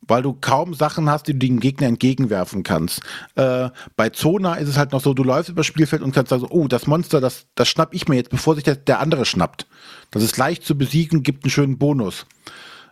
[0.00, 3.02] weil du kaum Sachen hast, die du dem Gegner entgegenwerfen kannst.
[3.36, 6.30] Äh, bei Zona ist es halt noch so, du läufst über das Spielfeld und kannst
[6.30, 9.26] sagen, oh, das Monster, das, das schnapp ich mir jetzt, bevor sich der, der andere
[9.26, 9.68] schnappt.
[10.10, 12.26] Das ist leicht zu besiegen, gibt einen schönen Bonus.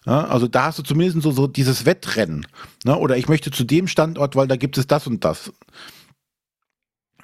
[0.07, 2.47] Ja, also da hast du zumindest so, so dieses Wettrennen.
[2.85, 2.97] Ne?
[2.97, 5.53] Oder ich möchte zu dem Standort, weil da gibt es das und das.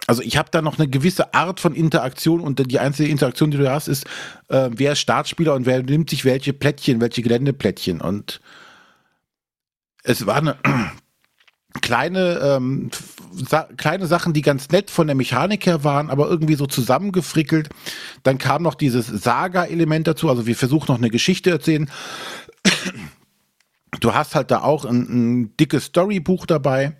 [0.07, 3.57] Also ich habe da noch eine gewisse Art von Interaktion und die einzige Interaktion, die
[3.57, 4.05] du hast, ist,
[4.49, 8.41] äh, wer ist Startspieler und wer nimmt sich welche Plättchen, welche Geländeplättchen und
[10.05, 10.57] es war eine
[11.83, 12.91] kleine, ähm,
[13.33, 17.69] sa kleine Sachen, die ganz nett von der Mechanik her waren, aber irgendwie so zusammengefrickelt.
[18.23, 21.91] Dann kam noch dieses Saga-Element dazu, also wir versuchen noch eine Geschichte zu erzählen.
[24.01, 26.97] Du hast halt da auch ein, ein dickes Storybuch dabei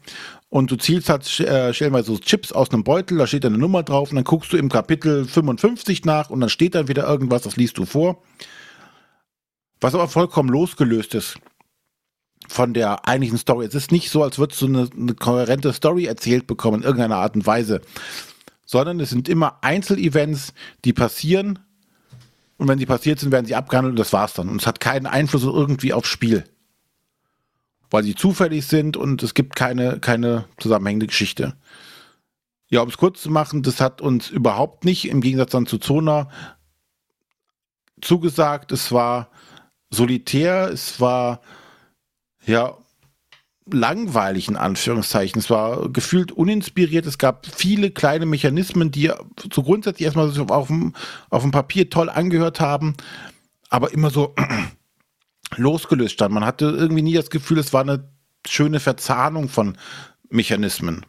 [0.49, 3.83] und du zielst halt äh, stellenweise so Chips aus einem Beutel, da steht eine Nummer
[3.83, 7.43] drauf und dann guckst du im Kapitel 55 nach und dann steht da wieder irgendwas,
[7.43, 8.23] das liest du vor.
[9.81, 11.39] Was aber vollkommen losgelöst ist
[12.49, 13.67] von der eigentlichen Story.
[13.67, 17.17] Es ist nicht so, als würdest du eine, eine kohärente Story erzählt bekommen in irgendeiner
[17.17, 17.81] Art und Weise,
[18.65, 21.59] sondern es sind immer Einzelevents, die passieren
[22.59, 24.49] und wenn sie passiert sind, werden sie abgehandelt und das war's dann.
[24.49, 26.45] Und es hat keinen Einfluss irgendwie aufs Spiel.
[27.91, 31.57] Weil sie zufällig sind und es gibt keine, keine zusammenhängende Geschichte.
[32.69, 35.79] Ja, um es kurz zu machen, das hat uns überhaupt nicht, im Gegensatz dann zu
[35.79, 36.31] Zona,
[38.01, 38.73] zugesagt.
[38.73, 39.31] Es war
[39.91, 41.43] solitär, es war
[42.45, 42.77] ja,
[43.71, 45.41] langweilig in Anführungszeichen.
[45.41, 47.07] Es war gefühlt uninspiriert.
[47.07, 49.11] Es gab viele kleine Mechanismen, die
[49.53, 50.95] so grundsätzlich erstmal so auf dem,
[51.31, 52.95] auf dem Papier toll angehört haben,
[53.69, 54.35] aber immer so
[55.57, 56.33] losgelöst stand.
[56.33, 58.09] Man hatte irgendwie nie das Gefühl, es war eine
[58.47, 59.77] schöne Verzahnung von
[60.29, 61.05] Mechanismen.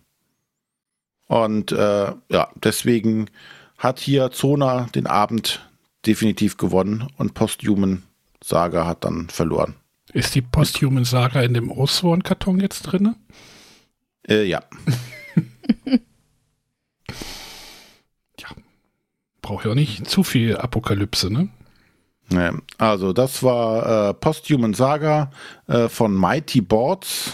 [1.28, 3.30] Und äh, ja, deswegen
[3.78, 5.68] hat hier Zona den Abend
[6.06, 8.04] definitiv gewonnen und Posthuman
[8.44, 9.76] Saga hat dann verloren.
[10.14, 13.16] Ist die Posthuman Saga in dem Osborn-Karton jetzt drin?
[14.28, 14.64] Äh, ja.
[18.40, 18.50] ja.
[19.42, 21.50] Braucht ja auch nicht zu viel Apokalypse, ne?
[22.78, 25.32] Also, das war äh, Posthuman Saga
[25.68, 27.34] äh, von Mighty Boards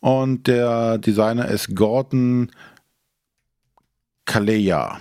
[0.00, 2.50] und der Designer ist Gordon
[4.24, 4.98] Kaleya.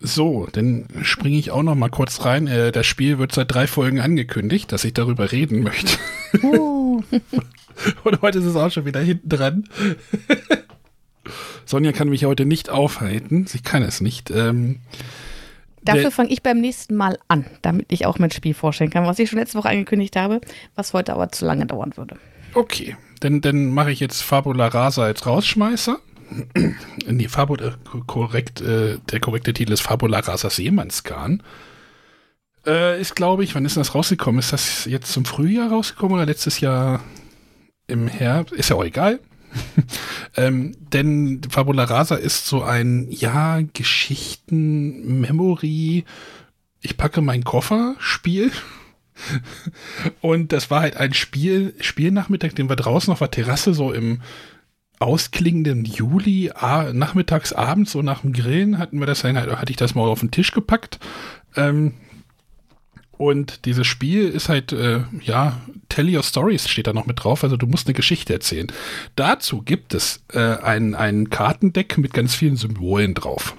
[0.00, 2.46] So, dann springe ich auch noch mal kurz rein.
[2.46, 5.98] Äh, das Spiel wird seit drei Folgen angekündigt, dass ich darüber reden möchte.
[6.42, 7.02] Uh.
[8.04, 9.64] Und heute ist es auch schon wieder hinten dran.
[11.66, 13.46] Sonja kann mich heute nicht aufhalten.
[13.46, 14.30] Sie kann es nicht.
[14.30, 14.80] Ähm,
[15.82, 19.18] Dafür fange ich beim nächsten Mal an, damit ich auch mein Spiel vorstellen kann, was
[19.18, 20.40] ich schon letzte Woche angekündigt habe,
[20.74, 22.16] was heute aber zu lange dauern würde.
[22.54, 25.98] Okay, dann, dann mache ich jetzt Fabula Rasa als Rausschmeißer.
[27.06, 27.74] Nee, Fabula,
[28.06, 31.42] korrekt, äh, der korrekte Titel ist Fabula Rasa Seemannsgarn.
[32.66, 34.38] Äh, ist, glaube ich, wann ist das rausgekommen?
[34.38, 37.02] Ist das jetzt zum Frühjahr rausgekommen oder letztes Jahr
[37.86, 38.52] im Herbst?
[38.52, 39.20] Ist ja auch egal.
[40.36, 46.04] ähm, denn Fabula Rasa ist so ein, ja, Geschichten-Memory,
[46.82, 48.50] ich packe meinen Koffer Spiel.
[50.20, 54.20] Und das war halt ein Spiel, Spielnachmittag, den wir draußen auf der Terrasse so im
[55.00, 56.52] ausklingenden Juli,
[56.92, 60.20] nachmittags, abends, so nach dem Grillen, hatten wir das halt, hatte ich das mal auf
[60.20, 61.00] den Tisch gepackt.
[61.56, 61.94] Ähm,
[63.16, 67.44] und dieses Spiel ist halt, äh, ja, Tell Your Stories steht da noch mit drauf.
[67.44, 68.68] Also du musst eine Geschichte erzählen.
[69.16, 73.54] Dazu gibt es äh, ein, ein Kartendeck mit ganz vielen Symbolen drauf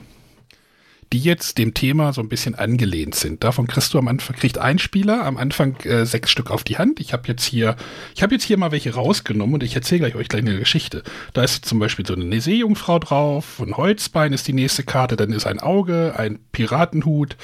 [1.13, 3.43] die jetzt dem Thema so ein bisschen angelehnt sind.
[3.43, 6.77] Davon kriegst du am Anfang, kriegt ein Spieler am Anfang äh, sechs Stück auf die
[6.77, 6.99] Hand.
[6.99, 7.75] Ich habe jetzt hier,
[8.15, 11.03] ich habe jetzt hier mal welche rausgenommen und ich erzähle euch gleich eine Geschichte.
[11.33, 15.33] Da ist zum Beispiel so eine Seejungfrau drauf, ein Holzbein ist die nächste Karte, dann
[15.33, 17.35] ist ein Auge, ein Piratenhut,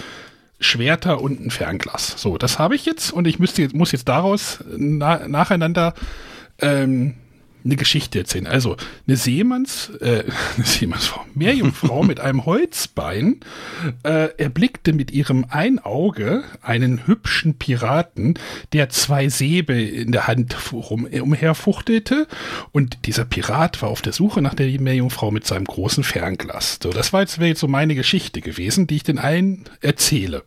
[0.60, 2.16] Schwerter und ein Fernglas.
[2.18, 5.94] So, das habe ich jetzt und ich müsste, muss jetzt daraus na, nacheinander
[6.60, 7.16] ähm,
[7.68, 8.48] eine Geschichte erzählen.
[8.48, 8.78] Also
[9.08, 10.24] eine Seemanns, äh,
[10.56, 13.42] eine Seemannsfrau, Meerjungfrau mit einem Holzbein
[14.04, 18.40] äh, erblickte mit ihrem ein Auge einen hübschen Piraten,
[18.74, 22.28] der zwei Säbel in der Hand rum, umherfuchtelte
[22.72, 26.80] und dieser Pirat war auf der Suche nach der Meerjungfrau mit seinem großen Fernglas.
[26.82, 30.44] So, das wäre jetzt so meine Geschichte gewesen, die ich den allen erzähle.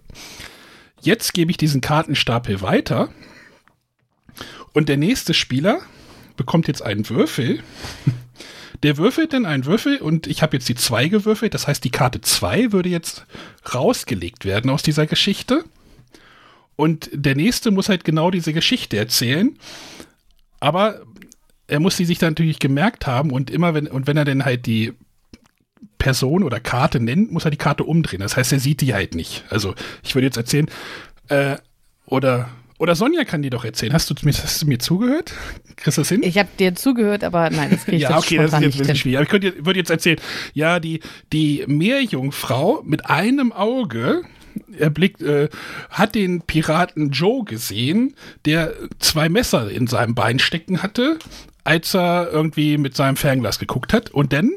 [1.03, 3.09] Jetzt gebe ich diesen Kartenstapel weiter
[4.73, 5.81] und der nächste Spieler
[6.41, 7.63] bekommt jetzt einen Würfel.
[8.83, 11.53] Der würfelt dann einen Würfel und ich habe jetzt die 2 gewürfelt.
[11.53, 13.27] Das heißt, die Karte 2 würde jetzt
[13.75, 15.65] rausgelegt werden aus dieser Geschichte.
[16.77, 19.59] Und der nächste muss halt genau diese Geschichte erzählen.
[20.61, 21.03] Aber
[21.67, 24.47] er muss sie sich dann natürlich gemerkt haben und immer wenn, und wenn er dann
[24.47, 24.95] halt die
[25.99, 28.21] Person oder Karte nennt, muss er die Karte umdrehen.
[28.21, 29.45] Das heißt, er sieht die halt nicht.
[29.51, 30.71] Also ich würde jetzt erzählen,
[31.29, 31.59] äh,
[32.07, 32.49] oder
[32.81, 33.93] oder Sonja kann dir doch erzählen.
[33.93, 35.35] Hast du, hast du mir zugehört?
[35.77, 36.23] Kriegst du das hin?
[36.23, 38.79] Ich habe dir zugehört, aber nein, das kriege ich Ja, okay, das ist jetzt ein
[38.79, 39.19] bisschen schwierig.
[39.19, 40.19] Aber ich könnte, würde jetzt erzählen,
[40.55, 41.01] ja, die,
[41.31, 44.23] die Meerjungfrau mit einem Auge
[44.79, 45.51] erblickt, äh,
[45.91, 48.15] hat den Piraten Joe gesehen,
[48.47, 51.19] der zwei Messer in seinem Bein stecken hatte,
[51.65, 54.11] als er irgendwie mit seinem Fernglas geguckt hat.
[54.11, 54.53] Und dann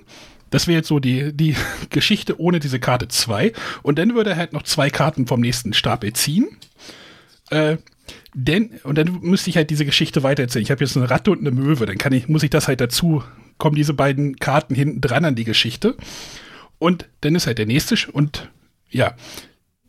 [0.50, 1.56] das wäre jetzt so die, die
[1.90, 3.52] Geschichte ohne diese Karte 2.
[3.82, 6.48] Und dann würde er halt noch zwei Karten vom nächsten Stapel ziehen.
[7.50, 7.78] Äh,
[8.34, 10.64] denn, und dann müsste ich halt diese Geschichte weitererzählen.
[10.64, 12.82] Ich habe jetzt eine Ratte und eine Möwe, dann kann ich, muss ich das halt
[12.82, 13.24] dazu,
[13.58, 15.96] kommen diese beiden Karten hinten dran an die Geschichte.
[16.80, 18.50] Und dann ist halt der nächste, und
[18.90, 19.16] ja,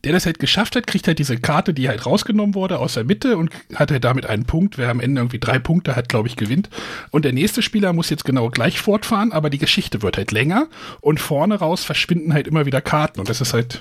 [0.05, 3.05] der das halt geschafft hat, kriegt halt diese Karte, die halt rausgenommen wurde, aus der
[3.05, 4.77] Mitte und hat halt damit einen Punkt.
[4.77, 6.69] Wer am Ende irgendwie drei Punkte hat, glaube ich, gewinnt.
[7.11, 10.69] Und der nächste Spieler muss jetzt genau gleich fortfahren, aber die Geschichte wird halt länger
[11.01, 13.19] und vorne raus verschwinden halt immer wieder Karten.
[13.19, 13.81] Und das ist halt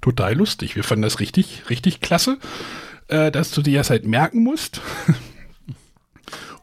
[0.00, 0.74] total lustig.
[0.74, 2.38] Wir fanden das richtig, richtig klasse
[3.08, 4.80] äh, dass du dir das halt merken musst.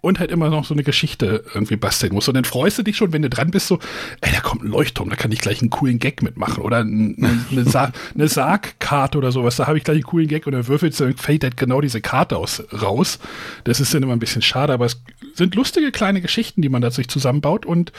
[0.03, 2.27] und halt immer noch so eine Geschichte irgendwie basteln musst.
[2.27, 3.79] Und dann freust du dich schon, wenn du dran bist, so,
[4.19, 6.61] ey, da kommt ein Leuchtturm, da kann ich gleich einen coolen Gag mitmachen.
[6.61, 7.15] Oder eine,
[7.51, 10.67] eine, Sa eine Sargkarte oder sowas, da habe ich gleich einen coolen Gag und dann
[10.67, 13.17] würfelst du, dann fällt halt genau diese Karte aus, raus.
[13.63, 15.01] Das ist dann immer ein bisschen schade, aber es
[15.35, 17.93] sind lustige kleine Geschichten, die man da sich zusammenbaut und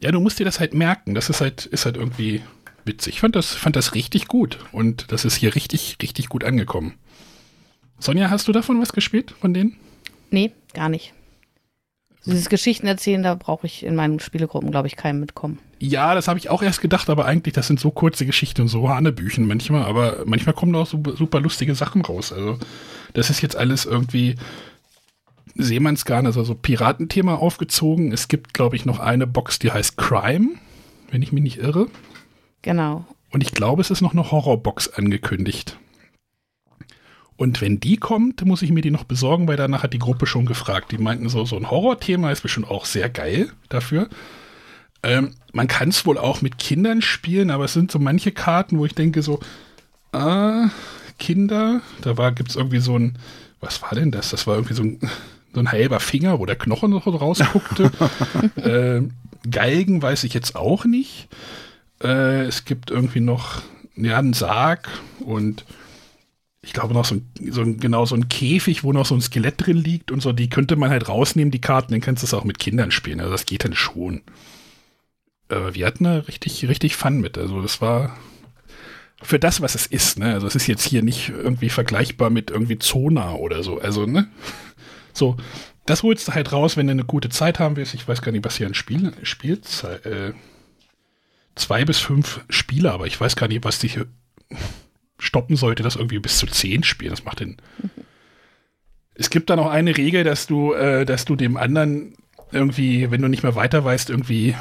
[0.00, 1.14] ja, du musst dir das halt merken.
[1.14, 2.42] Das ist halt, ist halt irgendwie
[2.84, 3.14] witzig.
[3.14, 6.94] Ich fand das, fand das richtig gut und das ist hier richtig, richtig gut angekommen.
[7.98, 9.76] Sonja, hast du davon was gespielt, von denen?
[10.30, 11.14] Nee, gar nicht.
[12.26, 15.58] Dieses Geschichten erzählen, da brauche ich in meinen Spielegruppen, glaube ich, keinen mitkommen.
[15.78, 18.68] Ja, das habe ich auch erst gedacht, aber eigentlich, das sind so kurze Geschichten und
[18.68, 22.32] so Hanebüchen manchmal, aber manchmal kommen da auch super, super lustige Sachen raus.
[22.32, 22.58] Also,
[23.14, 24.34] das ist jetzt alles irgendwie
[25.54, 28.12] Seemannsgarn, also so Piratenthema aufgezogen.
[28.12, 30.50] Es gibt, glaube ich, noch eine Box, die heißt Crime,
[31.10, 31.86] wenn ich mich nicht irre.
[32.62, 33.04] Genau.
[33.30, 35.78] Und ich glaube, es ist noch eine Horrorbox angekündigt.
[37.38, 40.26] Und wenn die kommt, muss ich mir die noch besorgen, weil danach hat die Gruppe
[40.26, 40.90] schon gefragt.
[40.90, 44.08] Die meinten so, so ein Horrorthema ist bestimmt auch sehr geil dafür.
[45.04, 48.76] Ähm, man kann es wohl auch mit Kindern spielen, aber es sind so manche Karten,
[48.80, 49.38] wo ich denke so,
[50.10, 50.70] ah,
[51.20, 53.16] Kinder, da gibt es irgendwie so ein,
[53.60, 54.30] was war denn das?
[54.30, 54.98] Das war irgendwie so ein,
[55.54, 57.92] so ein halber Finger, wo der Knochen noch rausguckte.
[58.56, 61.28] äh, Galgen weiß ich jetzt auch nicht.
[62.02, 63.62] Äh, es gibt irgendwie noch
[63.94, 64.88] ja, einen Sarg
[65.20, 65.64] und
[66.68, 69.20] ich glaube noch so ein, so ein, genau so ein Käfig, wo noch so ein
[69.20, 72.26] Skelett drin liegt und so, die könnte man halt rausnehmen, die Karten, dann kannst du
[72.26, 73.20] es auch mit Kindern spielen.
[73.20, 74.22] Also das geht dann schon
[75.48, 77.38] äh, wir hatten da richtig, richtig Fun mit.
[77.38, 78.16] Also das war
[79.22, 80.32] für das, was es ist, ne?
[80.32, 83.80] Also es ist jetzt hier nicht irgendwie vergleichbar mit irgendwie Zona oder so.
[83.80, 84.28] Also, ne?
[85.12, 85.36] So,
[85.86, 87.94] das holst du halt raus, wenn du eine gute Zeit haben willst.
[87.94, 89.66] Ich weiß gar nicht, was hier ein Spiel spielt.
[90.04, 90.32] Äh,
[91.56, 93.98] zwei bis fünf Spieler, aber ich weiß gar nicht, was dich
[95.18, 97.10] stoppen sollte, das irgendwie bis zu zehn spielen.
[97.10, 97.56] Das macht den.
[99.14, 102.14] Es gibt da noch eine Regel, dass du, äh, dass du dem anderen
[102.52, 104.54] irgendwie, wenn du nicht mehr weiter weißt, irgendwie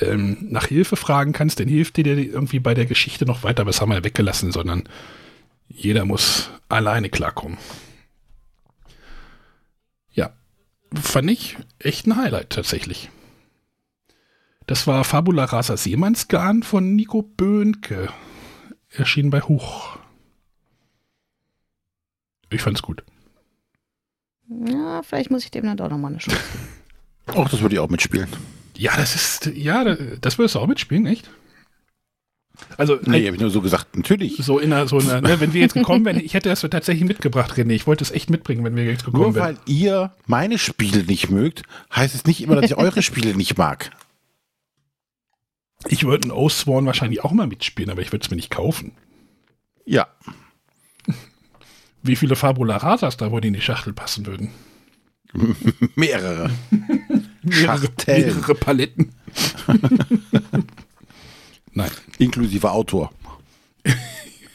[0.00, 3.62] ähm, nach Hilfe fragen kannst, dann hilft dir irgendwie bei der Geschichte noch weiter.
[3.62, 4.84] Aber das haben wir weggelassen, sondern
[5.68, 7.58] jeder muss alleine klarkommen.
[10.12, 10.32] Ja,
[10.94, 13.10] fand ich echt ein Highlight tatsächlich.
[14.66, 18.08] Das war Fabula Rasa Seemannsgarn von Nico Böhnke.
[18.98, 19.96] Erschien bei Huch.
[22.50, 23.04] Ich fand's gut.
[24.66, 27.38] Ja, vielleicht muss ich dem dann doch nochmal eine Chance geben.
[27.38, 28.28] Auch das würde ich auch mitspielen.
[28.74, 31.28] Ja, das ist, ja, das würdest du auch mitspielen, echt?
[32.78, 34.36] Also, nee, habe ich nur so gesagt, natürlich.
[34.38, 37.06] So in einer, so einer, ne, wenn wir jetzt gekommen wären, ich hätte das tatsächlich
[37.06, 37.72] mitgebracht, René.
[37.72, 39.52] Ich wollte es echt mitbringen, wenn wir jetzt gekommen wären.
[39.52, 41.64] Nur weil ihr meine Spiele nicht mögt,
[41.94, 43.90] heißt es nicht immer, dass ich eure Spiele nicht mag.
[45.86, 48.92] Ich würde ein Oathsworn wahrscheinlich auch mal mitspielen, aber ich würde es mir nicht kaufen.
[49.84, 50.08] Ja.
[52.02, 54.50] Wie viele Fabula Rasas da wohl in die Schachtel passen würden?
[55.94, 56.50] Mehrere.
[57.42, 59.12] mehrere, mehrere Paletten.
[61.72, 61.90] Nein.
[62.18, 63.12] Inklusive Autor.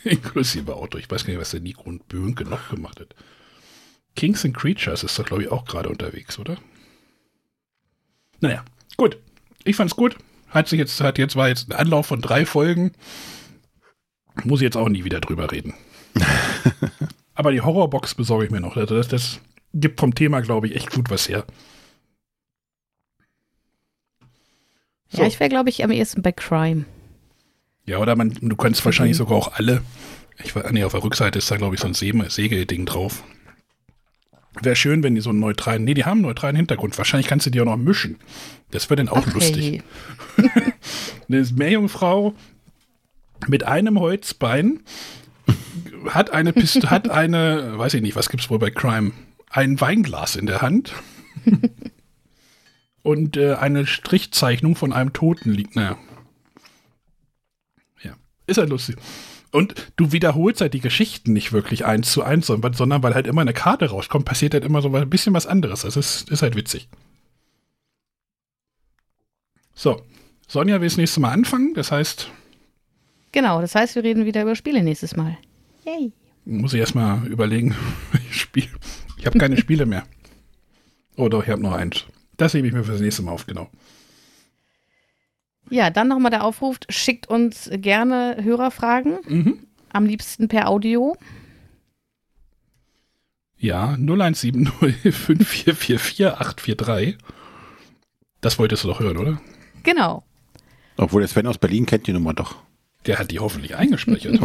[0.04, 1.00] Inklusive Autor.
[1.00, 3.16] Ich weiß gar nicht, was der Nico und Böhnke noch gemacht hat.
[4.16, 6.58] Kings and Creatures ist da, glaube ich, auch gerade unterwegs, oder?
[8.42, 8.64] Naja,
[8.98, 9.18] gut.
[9.64, 10.18] Ich fand's gut.
[10.54, 12.92] Hat sich jetzt, hat jetzt, war jetzt ein Anlauf von drei Folgen.
[14.44, 15.74] Muss ich jetzt auch nie wieder drüber reden.
[17.36, 18.76] Aber die Horrorbox besorge ich mir noch.
[18.76, 19.40] Das, das
[19.74, 21.46] gibt vom Thema, glaube ich, echt gut was her.
[25.10, 25.22] So.
[25.22, 26.86] Ja, ich wäre, glaube ich, am ehesten bei Crime.
[27.86, 29.82] Ja, oder man, du könntest wahrscheinlich sogar auch alle.
[30.44, 33.24] Ich war, nee, auf der Rückseite ist da, glaube ich, so ein Segelding drauf.
[34.62, 36.98] Wäre schön, wenn die so einen neutralen, nee, die haben einen neutralen Hintergrund.
[36.98, 38.18] Wahrscheinlich kannst du die auch noch mischen.
[38.72, 39.84] Das wäre dann auch Ach, lustig.
[40.36, 40.44] Hey.
[41.28, 42.36] Eine Meerjungfrau
[43.48, 44.82] mit einem Holzbein
[46.10, 49.12] hat eine Piste, hat eine, weiß ich nicht, was gibt's wohl bei Crime?
[49.50, 50.94] Ein Weinglas in der Hand
[53.04, 55.76] und äh, eine Strichzeichnung von einem Toten liegt.
[55.76, 55.98] Naja.
[58.04, 58.16] Ja,
[58.48, 58.98] ist halt lustig.
[59.54, 63.42] Und du wiederholst halt die Geschichten nicht wirklich eins zu eins, sondern weil halt immer
[63.42, 65.84] eine Karte rauskommt, passiert halt immer so ein bisschen was anderes.
[65.84, 66.90] Das ist, ist halt witzig.
[69.76, 70.02] So,
[70.48, 72.32] Sonja will das nächste Mal anfangen, das heißt.
[73.32, 75.38] Genau, das heißt, wir reden wieder über Spiele nächstes Mal.
[75.86, 76.12] Yay.
[76.46, 77.76] Muss ich erstmal überlegen.
[78.56, 78.70] Ich,
[79.18, 80.04] ich habe keine Spiele mehr.
[81.16, 82.06] Oh doch, ich habe noch eins.
[82.38, 83.70] Das hebe ich mir für das nächste Mal auf, genau.
[85.74, 89.18] Ja, dann nochmal der Aufruf, schickt uns gerne Hörerfragen.
[89.28, 89.58] Mhm.
[89.92, 91.18] Am liebsten per Audio.
[93.58, 94.70] Ja, 0170
[98.40, 99.42] Das wolltest du doch hören, oder?
[99.82, 100.24] Genau.
[100.96, 102.58] Obwohl der Sven aus Berlin kennt die Nummer doch.
[103.08, 104.40] Der hat die hoffentlich eingespeichert.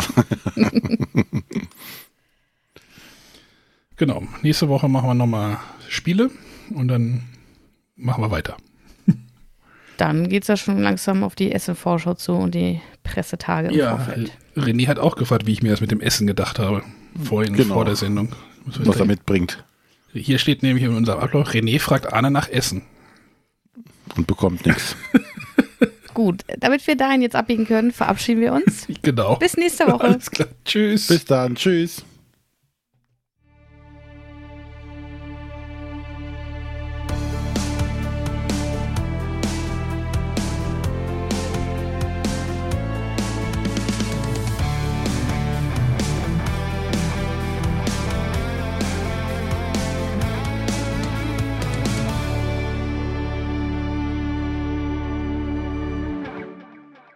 [3.96, 4.22] genau.
[4.40, 5.58] Nächste Woche machen wir nochmal
[5.90, 6.30] Spiele
[6.70, 7.24] und dann
[7.96, 8.56] machen wir weiter.
[9.98, 13.96] Dann geht es ja schon langsam auf die Essen-Vorschau zu und die Pressetage im ja,
[13.96, 14.32] Vorfeld.
[14.56, 16.82] René hat auch gefragt, wie ich mir das mit dem Essen gedacht habe.
[17.24, 17.74] Vorhin, genau.
[17.74, 18.30] vor der Sendung.
[18.64, 19.64] Was er mitbringt.
[20.12, 22.82] Hier steht nämlich in unserem Ablauf, René fragt Anne nach Essen.
[24.16, 24.96] Und bekommt nichts.
[26.14, 28.86] Gut, damit wir dahin jetzt abbiegen können, verabschieden wir uns.
[29.02, 29.36] Genau.
[29.36, 30.04] Bis nächste Woche.
[30.04, 30.48] Alles klar.
[30.64, 31.08] Tschüss.
[31.08, 31.54] Bis dann.
[31.54, 32.04] Tschüss.